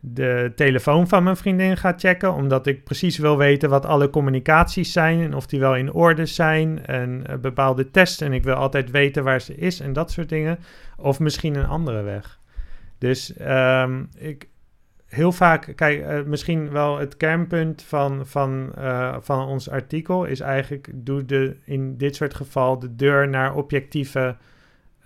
de 0.00 0.52
telefoon 0.56 1.08
van 1.08 1.22
mijn 1.22 1.36
vriendin 1.36 1.76
ga 1.76 1.94
checken. 1.96 2.32
Omdat 2.32 2.66
ik 2.66 2.84
precies 2.84 3.18
wil 3.18 3.38
weten 3.38 3.70
wat 3.70 3.86
alle 3.86 4.10
communicaties 4.10 4.92
zijn. 4.92 5.20
En 5.20 5.34
of 5.34 5.46
die 5.46 5.60
wel 5.60 5.76
in 5.76 5.92
orde 5.92 6.26
zijn. 6.26 6.86
En 6.86 7.24
bepaalde 7.40 7.90
tests. 7.90 8.20
En 8.20 8.32
ik 8.32 8.44
wil 8.44 8.54
altijd 8.54 8.90
weten 8.90 9.24
waar 9.24 9.40
ze 9.40 9.54
is 9.54 9.80
en 9.80 9.92
dat 9.92 10.10
soort 10.10 10.28
dingen. 10.28 10.58
Of 10.96 11.20
misschien 11.20 11.54
een 11.54 11.66
andere 11.66 12.02
weg. 12.02 12.38
Dus 12.98 13.34
um, 13.40 14.08
ik, 14.18 14.48
heel 15.14 15.32
vaak, 15.32 15.72
kijk, 15.76 16.00
uh, 16.00 16.22
misschien 16.22 16.70
wel 16.70 16.98
het 16.98 17.16
kernpunt 17.16 17.82
van, 17.82 18.26
van, 18.26 18.72
uh, 18.78 19.16
van 19.20 19.46
ons 19.46 19.70
artikel 19.70 20.24
is 20.24 20.40
eigenlijk: 20.40 20.90
doe 20.94 21.24
de, 21.24 21.56
in 21.64 21.96
dit 21.96 22.16
soort 22.16 22.34
geval 22.34 22.78
de 22.78 22.94
deur 22.94 23.28
naar 23.28 23.54
objectieve 23.54 24.36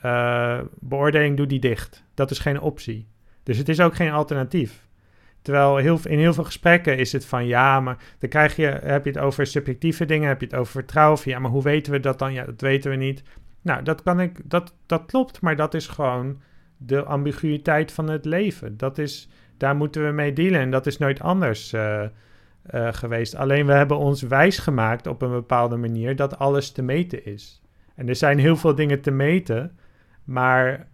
uh, 0.04 0.61
beoordeling, 0.80 1.36
doe 1.36 1.46
die 1.46 1.61
dicht. 1.61 2.04
Dat 2.14 2.30
is 2.30 2.38
geen 2.38 2.61
optie. 2.61 3.09
Dus 3.42 3.59
het 3.59 3.68
is 3.68 3.80
ook 3.80 3.94
geen 3.94 4.12
alternatief. 4.12 4.86
Terwijl 5.42 5.76
heel, 5.76 5.98
in 6.04 6.18
heel 6.18 6.34
veel 6.34 6.44
gesprekken 6.44 6.98
is 6.98 7.12
het 7.12 7.24
van 7.24 7.46
ja, 7.46 7.80
maar 7.80 7.96
dan 8.18 8.28
krijg 8.28 8.56
je, 8.56 8.66
heb 8.66 9.04
je 9.04 9.11
het 9.11 9.20
over 9.20 9.46
subjectieve 9.46 10.04
dingen, 10.04 10.28
heb 10.28 10.40
je 10.40 10.46
het 10.46 10.54
over 10.54 10.72
vertrouwen. 10.72 11.20
Ja, 11.24 11.38
maar 11.38 11.50
hoe 11.50 11.62
weten 11.62 11.92
we 11.92 12.00
dat 12.00 12.18
dan? 12.18 12.32
Ja, 12.32 12.44
dat 12.44 12.61
weten 12.61 12.90
we 12.90 12.96
niet. 12.96 13.22
Nou, 13.62 13.82
dat, 13.82 14.02
kan 14.02 14.20
ik, 14.20 14.40
dat, 14.44 14.74
dat 14.86 15.06
klopt, 15.06 15.40
maar 15.40 15.56
dat 15.56 15.74
is 15.74 15.86
gewoon 15.86 16.40
de 16.76 17.04
ambiguïteit 17.04 17.92
van 17.92 18.11
het 18.11 18.24
leven. 18.24 18.76
Dat 18.76 18.98
is, 18.98 19.28
daar 19.59 19.76
moeten 19.76 20.06
we 20.06 20.12
mee 20.12 20.32
dealen 20.32 20.61
en 20.61 20.70
dat 20.70 20.86
is 20.86 20.98
nooit 20.98 21.20
anders 21.20 21.72
uh, 21.72 22.02
uh, 22.74 22.88
geweest. 22.92 23.34
Alleen 23.34 23.66
we 23.66 23.72
hebben 23.72 23.98
ons 23.98 24.22
wijsgemaakt 24.22 25.06
op 25.06 25.22
een 25.22 25.30
bepaalde 25.30 25.76
manier 25.76 26.16
dat 26.16 26.38
alles 26.38 26.70
te 26.70 26.82
meten 26.82 27.24
is. 27.24 27.62
En 27.94 28.09
er 28.09 28.16
zijn 28.16 28.38
heel 28.38 28.56
veel 28.56 28.74
dingen 28.74 29.00
te 29.00 29.11
meten, 29.11 29.78
maar 30.24 30.86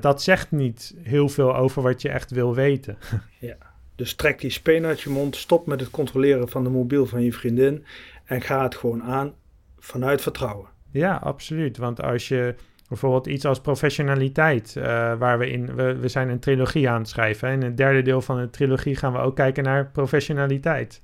dat 0.00 0.22
zegt 0.22 0.50
niet 0.50 0.94
heel 1.02 1.28
veel 1.28 1.56
over 1.56 1.82
wat 1.82 2.02
je 2.02 2.08
echt 2.08 2.30
wil 2.30 2.54
weten. 2.54 2.98
Ja, 3.38 3.56
dus 3.94 4.14
trek 4.14 4.40
die 4.40 4.50
speen 4.50 4.84
uit 4.84 5.00
je 5.00 5.10
mond, 5.10 5.36
stop 5.36 5.66
met 5.66 5.80
het 5.80 5.90
controleren 5.90 6.48
van 6.48 6.64
de 6.64 6.70
mobiel 6.70 7.06
van 7.06 7.22
je 7.22 7.32
vriendin 7.32 7.84
en 8.24 8.40
ga 8.40 8.62
het 8.62 8.74
gewoon 8.74 9.02
aan 9.02 9.34
vanuit 9.78 10.22
vertrouwen. 10.22 10.68
Ja, 10.90 11.16
absoluut. 11.16 11.76
Want 11.76 12.02
als 12.02 12.28
je 12.28 12.54
bijvoorbeeld 12.92 13.26
iets 13.26 13.44
als 13.44 13.60
professionaliteit, 13.60 14.74
uh, 14.78 14.84
waar 15.14 15.38
we 15.38 15.50
in, 15.50 15.74
we, 15.74 15.96
we 15.96 16.08
zijn 16.08 16.28
een 16.28 16.38
trilogie 16.38 16.88
aan 16.88 16.98
het 16.98 17.08
schrijven. 17.08 17.48
En 17.48 17.54
in 17.54 17.62
het 17.62 17.76
derde 17.76 18.02
deel 18.02 18.20
van 18.20 18.40
de 18.40 18.50
trilogie 18.50 18.96
gaan 18.96 19.12
we 19.12 19.18
ook 19.18 19.36
kijken 19.36 19.64
naar 19.64 19.90
professionaliteit. 19.90 21.02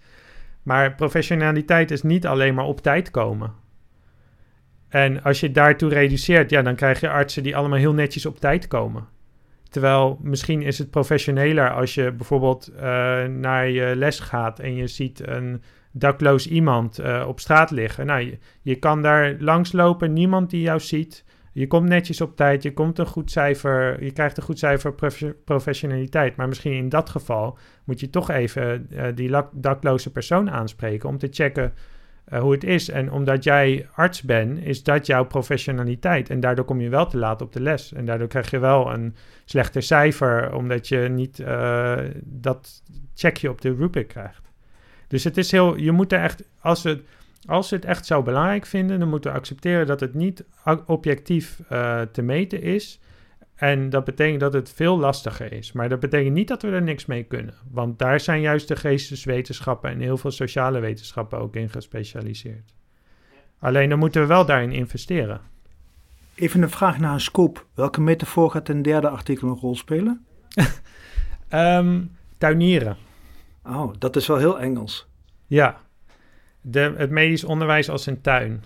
Maar 0.62 0.94
professionaliteit 0.94 1.90
is 1.90 2.02
niet 2.02 2.26
alleen 2.26 2.54
maar 2.54 2.64
op 2.64 2.80
tijd 2.80 3.10
komen. 3.10 3.52
En 4.88 5.22
als 5.22 5.40
je 5.40 5.50
daartoe 5.50 5.90
reduceert, 5.90 6.50
ja, 6.50 6.62
dan 6.62 6.74
krijg 6.74 7.00
je 7.00 7.10
artsen 7.10 7.42
die 7.42 7.56
allemaal 7.56 7.78
heel 7.78 7.94
netjes 7.94 8.26
op 8.26 8.40
tijd 8.40 8.68
komen. 8.68 9.06
Terwijl 9.68 10.18
misschien 10.22 10.62
is 10.62 10.78
het 10.78 10.90
professioneler 10.90 11.74
als 11.74 11.94
je 11.94 12.12
bijvoorbeeld 12.12 12.70
uh, 12.74 12.80
naar 13.24 13.68
je 13.68 13.96
les 13.96 14.20
gaat 14.20 14.58
en 14.58 14.74
je 14.74 14.86
ziet 14.86 15.28
een 15.28 15.62
dakloos 15.92 16.48
iemand 16.48 17.00
uh, 17.00 17.24
op 17.28 17.40
straat 17.40 17.70
liggen. 17.70 18.06
Nou, 18.06 18.20
je, 18.20 18.38
je, 18.62 18.74
kan 18.74 19.02
daar 19.02 19.36
langslopen, 19.38 20.12
niemand 20.12 20.50
die 20.50 20.60
jou 20.60 20.80
ziet. 20.80 21.24
Je 21.58 21.66
komt 21.66 21.88
netjes 21.88 22.20
op 22.20 22.36
tijd, 22.36 22.62
je, 22.62 22.72
komt 22.72 22.98
een 22.98 23.06
goed 23.06 23.30
cijfer, 23.30 24.04
je 24.04 24.12
krijgt 24.12 24.36
een 24.36 24.42
goed 24.42 24.58
cijfer 24.58 24.94
professionaliteit. 25.44 26.36
Maar 26.36 26.48
misschien 26.48 26.72
in 26.72 26.88
dat 26.88 27.10
geval 27.10 27.58
moet 27.84 28.00
je 28.00 28.10
toch 28.10 28.30
even 28.30 28.86
uh, 28.90 29.04
die 29.14 29.36
dakloze 29.52 30.12
persoon 30.12 30.50
aanspreken 30.50 31.08
om 31.08 31.18
te 31.18 31.28
checken 31.30 31.72
uh, 32.32 32.40
hoe 32.40 32.52
het 32.52 32.64
is. 32.64 32.90
En 32.90 33.12
omdat 33.12 33.44
jij 33.44 33.88
arts 33.94 34.22
bent, 34.22 34.64
is 34.64 34.82
dat 34.82 35.06
jouw 35.06 35.24
professionaliteit. 35.24 36.30
En 36.30 36.40
daardoor 36.40 36.64
kom 36.64 36.80
je 36.80 36.88
wel 36.88 37.06
te 37.06 37.18
laat 37.18 37.42
op 37.42 37.52
de 37.52 37.60
les. 37.60 37.92
En 37.92 38.04
daardoor 38.04 38.28
krijg 38.28 38.50
je 38.50 38.58
wel 38.58 38.92
een 38.92 39.14
slechter 39.44 39.82
cijfer, 39.82 40.54
omdat 40.54 40.88
je 40.88 40.98
niet 40.98 41.38
uh, 41.38 41.98
dat 42.24 42.82
checkje 43.14 43.50
op 43.50 43.60
de 43.60 43.74
rubric 43.74 44.08
krijgt. 44.08 44.52
Dus 45.08 45.24
het 45.24 45.36
is 45.36 45.50
heel, 45.50 45.76
je 45.76 45.92
moet 45.92 46.12
er 46.12 46.20
echt, 46.20 46.42
als 46.60 46.82
we, 46.82 47.02
als 47.46 47.70
we 47.70 47.76
het 47.76 47.84
echt 47.84 48.06
zo 48.06 48.22
belangrijk 48.22 48.66
vinden, 48.66 48.98
dan 48.98 49.08
moeten 49.08 49.32
we 49.32 49.38
accepteren 49.38 49.86
dat 49.86 50.00
het 50.00 50.14
niet 50.14 50.44
objectief 50.86 51.60
uh, 51.72 52.00
te 52.00 52.22
meten 52.22 52.62
is. 52.62 53.00
En 53.54 53.90
dat 53.90 54.04
betekent 54.04 54.40
dat 54.40 54.52
het 54.52 54.72
veel 54.72 54.98
lastiger 54.98 55.52
is. 55.52 55.72
Maar 55.72 55.88
dat 55.88 56.00
betekent 56.00 56.34
niet 56.34 56.48
dat 56.48 56.62
we 56.62 56.68
er 56.68 56.82
niks 56.82 57.06
mee 57.06 57.22
kunnen. 57.22 57.54
Want 57.70 57.98
daar 57.98 58.20
zijn 58.20 58.40
juist 58.40 58.68
de 58.68 58.76
geesteswetenschappen 58.76 59.90
en 59.90 60.00
heel 60.00 60.16
veel 60.16 60.30
sociale 60.30 60.80
wetenschappen 60.80 61.38
ook 61.38 61.56
in 61.56 61.70
gespecialiseerd. 61.70 62.74
Alleen 63.58 63.88
dan 63.88 63.98
moeten 63.98 64.20
we 64.20 64.26
wel 64.26 64.46
daarin 64.46 64.72
investeren. 64.72 65.40
Even 66.34 66.62
een 66.62 66.70
vraag 66.70 66.98
naar 66.98 67.12
een 67.12 67.20
scoop. 67.20 67.66
Welke 67.74 68.00
metafoor 68.00 68.50
gaat 68.50 68.68
het 68.68 68.84
derde 68.84 69.08
artikel 69.08 69.48
een 69.48 69.54
rol 69.54 69.76
spelen? 69.76 70.26
um, 71.52 72.16
tuinieren. 72.38 72.96
Oh, 73.64 73.92
dat 73.98 74.16
is 74.16 74.26
wel 74.26 74.36
heel 74.36 74.60
Engels. 74.60 75.08
Ja, 75.46 75.80
de, 76.60 76.94
het 76.96 77.10
medisch 77.10 77.44
onderwijs 77.44 77.90
als 77.90 78.06
een 78.06 78.20
tuin. 78.20 78.64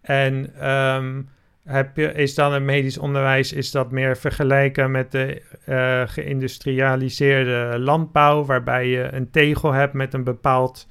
En 0.00 0.68
um, 0.70 1.28
heb 1.64 1.96
je, 1.96 2.12
is 2.12 2.34
dan 2.34 2.52
het 2.52 2.62
medisch 2.62 2.98
onderwijs 2.98 3.52
is 3.52 3.70
dat 3.70 3.90
meer 3.90 4.16
vergelijken 4.16 4.90
met 4.90 5.12
de 5.12 5.42
uh, 5.68 6.02
geïndustrialiseerde 6.06 7.78
landbouw, 7.78 8.44
waarbij 8.44 8.88
je 8.88 9.12
een 9.12 9.30
tegel 9.30 9.72
hebt 9.72 9.92
met 9.92 10.14
een 10.14 10.24
bepaald 10.24 10.86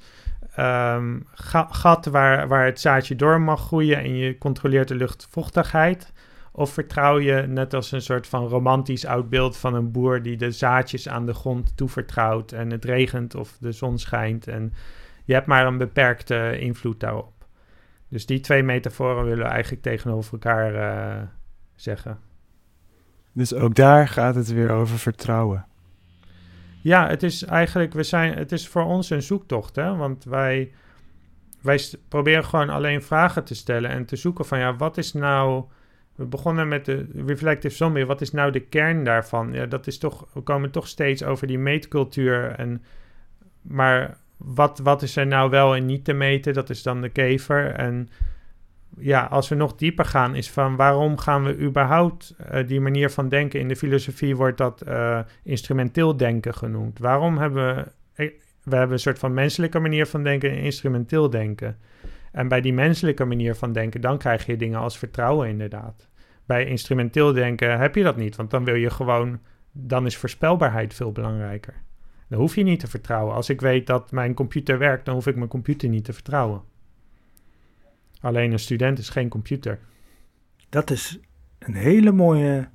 um, 0.58 1.26
gat 1.70 2.06
waar, 2.06 2.48
waar 2.48 2.64
het 2.64 2.80
zaadje 2.80 3.16
door 3.16 3.40
mag 3.40 3.60
groeien 3.60 3.96
en 3.96 4.16
je 4.16 4.38
controleert 4.38 4.88
de 4.88 4.94
luchtvochtigheid? 4.94 6.12
Of 6.52 6.72
vertrouw 6.72 7.18
je, 7.18 7.44
net 7.46 7.74
als 7.74 7.92
een 7.92 8.02
soort 8.02 8.26
van 8.26 8.46
romantisch 8.46 9.06
oud 9.06 9.28
beeld 9.28 9.56
van 9.56 9.74
een 9.74 9.90
boer 9.90 10.22
die 10.22 10.36
de 10.36 10.50
zaadjes 10.50 11.08
aan 11.08 11.26
de 11.26 11.34
grond 11.34 11.76
toevertrouwt 11.76 12.52
en 12.52 12.70
het 12.70 12.84
regent 12.84 13.34
of 13.34 13.56
de 13.60 13.72
zon 13.72 13.98
schijnt 13.98 14.46
en 14.46 14.72
je 15.30 15.36
hebt 15.36 15.48
maar 15.48 15.66
een 15.66 15.78
beperkte 15.78 16.58
invloed 16.58 17.00
daarop? 17.00 17.46
Dus 18.08 18.26
die 18.26 18.40
twee 18.40 18.62
metaforen 18.62 19.24
willen 19.24 19.44
we 19.44 19.50
eigenlijk 19.50 19.82
tegenover 19.82 20.32
elkaar 20.32 20.74
uh, 20.74 21.22
zeggen. 21.74 22.18
Dus 23.32 23.54
ook 23.54 23.74
daar 23.74 24.08
gaat 24.08 24.34
het 24.34 24.52
weer 24.52 24.70
over 24.70 24.98
vertrouwen. 24.98 25.66
Ja, 26.82 27.08
het 27.08 27.22
is 27.22 27.44
eigenlijk, 27.44 27.92
we 27.92 28.02
zijn, 28.02 28.34
het 28.34 28.52
is 28.52 28.68
voor 28.68 28.82
ons 28.82 29.10
een 29.10 29.22
zoektocht, 29.22 29.76
hè? 29.76 29.96
want 29.96 30.24
wij, 30.24 30.72
wij 31.62 31.80
proberen 32.08 32.44
gewoon 32.44 32.70
alleen 32.70 33.02
vragen 33.02 33.44
te 33.44 33.54
stellen 33.54 33.90
en 33.90 34.04
te 34.04 34.16
zoeken 34.16 34.44
van 34.44 34.58
ja, 34.58 34.76
wat 34.76 34.96
is 34.96 35.12
nou, 35.12 35.64
we 36.14 36.24
begonnen 36.24 36.68
met 36.68 36.84
de 36.84 37.06
reflective 37.26 37.76
zombie, 37.76 38.06
wat 38.06 38.20
is 38.20 38.30
nou 38.30 38.52
de 38.52 38.60
kern 38.60 39.04
daarvan? 39.04 39.52
Ja, 39.52 39.66
dat 39.66 39.86
is 39.86 39.98
toch, 39.98 40.26
we 40.32 40.40
komen 40.40 40.70
toch 40.70 40.88
steeds 40.88 41.22
over 41.22 41.46
die 41.46 41.58
meetcultuur 41.58 42.50
en, 42.50 42.82
maar 43.62 44.18
wat, 44.44 44.78
wat 44.78 45.02
is 45.02 45.16
er 45.16 45.26
nou 45.26 45.50
wel 45.50 45.76
en 45.76 45.86
niet 45.86 46.04
te 46.04 46.12
meten? 46.12 46.54
Dat 46.54 46.70
is 46.70 46.82
dan 46.82 47.00
de 47.00 47.08
kever. 47.08 47.70
En 47.70 48.08
ja, 48.98 49.24
als 49.24 49.48
we 49.48 49.54
nog 49.54 49.74
dieper 49.74 50.04
gaan, 50.04 50.34
is 50.34 50.50
van 50.50 50.76
waarom 50.76 51.18
gaan 51.18 51.44
we 51.44 51.58
überhaupt 51.58 52.34
uh, 52.52 52.66
die 52.66 52.80
manier 52.80 53.10
van 53.10 53.28
denken? 53.28 53.60
In 53.60 53.68
de 53.68 53.76
filosofie 53.76 54.36
wordt 54.36 54.58
dat 54.58 54.82
uh, 54.88 55.20
instrumenteel 55.42 56.16
denken 56.16 56.54
genoemd. 56.54 56.98
Waarom 56.98 57.38
hebben 57.38 57.76
we, 57.76 57.84
eh, 58.14 58.30
we 58.62 58.76
hebben 58.76 58.92
een 58.92 58.98
soort 59.02 59.18
van 59.18 59.34
menselijke 59.34 59.78
manier 59.78 60.06
van 60.06 60.22
denken 60.22 60.50
en 60.50 60.58
instrumenteel 60.58 61.30
denken? 61.30 61.78
En 62.32 62.48
bij 62.48 62.60
die 62.60 62.72
menselijke 62.72 63.24
manier 63.24 63.54
van 63.54 63.72
denken, 63.72 64.00
dan 64.00 64.18
krijg 64.18 64.46
je 64.46 64.56
dingen 64.56 64.80
als 64.80 64.98
vertrouwen 64.98 65.48
inderdaad. 65.48 66.08
Bij 66.46 66.64
instrumenteel 66.64 67.32
denken 67.32 67.78
heb 67.78 67.94
je 67.94 68.02
dat 68.02 68.16
niet, 68.16 68.36
want 68.36 68.50
dan 68.50 68.64
wil 68.64 68.74
je 68.74 68.90
gewoon, 68.90 69.40
dan 69.72 70.06
is 70.06 70.16
voorspelbaarheid 70.16 70.94
veel 70.94 71.12
belangrijker. 71.12 71.74
Dan 72.30 72.38
hoef 72.40 72.54
je 72.54 72.62
niet 72.62 72.80
te 72.80 72.86
vertrouwen. 72.86 73.34
Als 73.34 73.48
ik 73.48 73.60
weet 73.60 73.86
dat 73.86 74.10
mijn 74.10 74.34
computer 74.34 74.78
werkt, 74.78 75.04
dan 75.04 75.14
hoef 75.14 75.26
ik 75.26 75.36
mijn 75.36 75.48
computer 75.48 75.88
niet 75.88 76.04
te 76.04 76.12
vertrouwen. 76.12 76.62
Alleen 78.20 78.52
een 78.52 78.58
student 78.58 78.98
is 78.98 79.08
geen 79.08 79.28
computer. 79.28 79.78
Dat 80.68 80.90
is 80.90 81.20
een 81.58 81.74
hele 81.74 82.12
mooie 82.12 82.68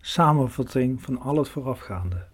samenvatting 0.00 1.02
van 1.02 1.20
al 1.20 1.36
het 1.36 1.48
voorafgaande. 1.48 2.26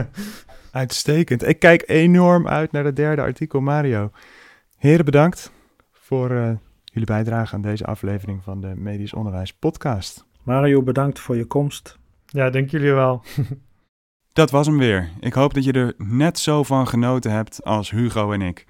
Uitstekend. 0.70 1.46
Ik 1.46 1.58
kijk 1.58 1.82
enorm 1.86 2.48
uit 2.48 2.72
naar 2.72 2.84
het 2.84 2.96
derde 2.96 3.22
artikel, 3.22 3.60
Mario. 3.60 4.10
Heren, 4.76 5.04
bedankt 5.04 5.52
voor 5.92 6.30
uh, 6.30 6.50
jullie 6.84 7.06
bijdrage 7.06 7.54
aan 7.54 7.62
deze 7.62 7.84
aflevering 7.84 8.42
van 8.42 8.60
de 8.60 8.72
Medisch 8.76 9.14
Onderwijs 9.14 9.52
Podcast. 9.52 10.26
Mario, 10.42 10.82
bedankt 10.82 11.20
voor 11.20 11.36
je 11.36 11.44
komst. 11.44 11.98
Ja, 12.26 12.50
dank 12.50 12.70
jullie 12.70 12.92
wel. 12.92 13.22
Dat 14.36 14.50
was 14.50 14.66
hem 14.66 14.78
weer. 14.78 15.10
Ik 15.20 15.32
hoop 15.32 15.54
dat 15.54 15.64
je 15.64 15.72
er 15.72 15.94
net 15.98 16.38
zo 16.38 16.62
van 16.62 16.88
genoten 16.88 17.30
hebt 17.30 17.64
als 17.64 17.90
Hugo 17.90 18.32
en 18.32 18.42
ik. 18.42 18.66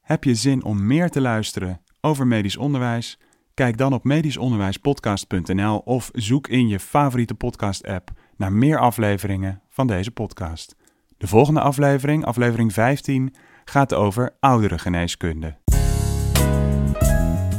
Heb 0.00 0.24
je 0.24 0.34
zin 0.34 0.64
om 0.64 0.86
meer 0.86 1.10
te 1.10 1.20
luisteren 1.20 1.80
over 2.00 2.26
medisch 2.26 2.56
onderwijs? 2.56 3.18
Kijk 3.54 3.78
dan 3.78 3.92
op 3.92 4.04
medischonderwijspodcast.nl 4.04 5.78
of 5.78 6.10
zoek 6.12 6.48
in 6.48 6.68
je 6.68 6.80
favoriete 6.80 7.34
podcast-app 7.34 8.10
naar 8.36 8.52
meer 8.52 8.78
afleveringen 8.78 9.60
van 9.68 9.86
deze 9.86 10.10
podcast. 10.10 10.76
De 11.18 11.26
volgende 11.26 11.60
aflevering, 11.60 12.24
aflevering 12.24 12.72
15, 12.72 13.34
gaat 13.64 13.94
over 13.94 14.36
ouderengeneeskunde. 14.40 15.56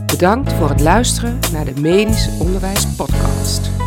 Bedankt 0.06 0.54
voor 0.54 0.70
het 0.70 0.82
luisteren 0.82 1.40
naar 1.52 1.66
de 1.66 1.82
Medisch 1.82 2.40
Onderwijs 2.40 2.96
Podcast. 2.96 3.83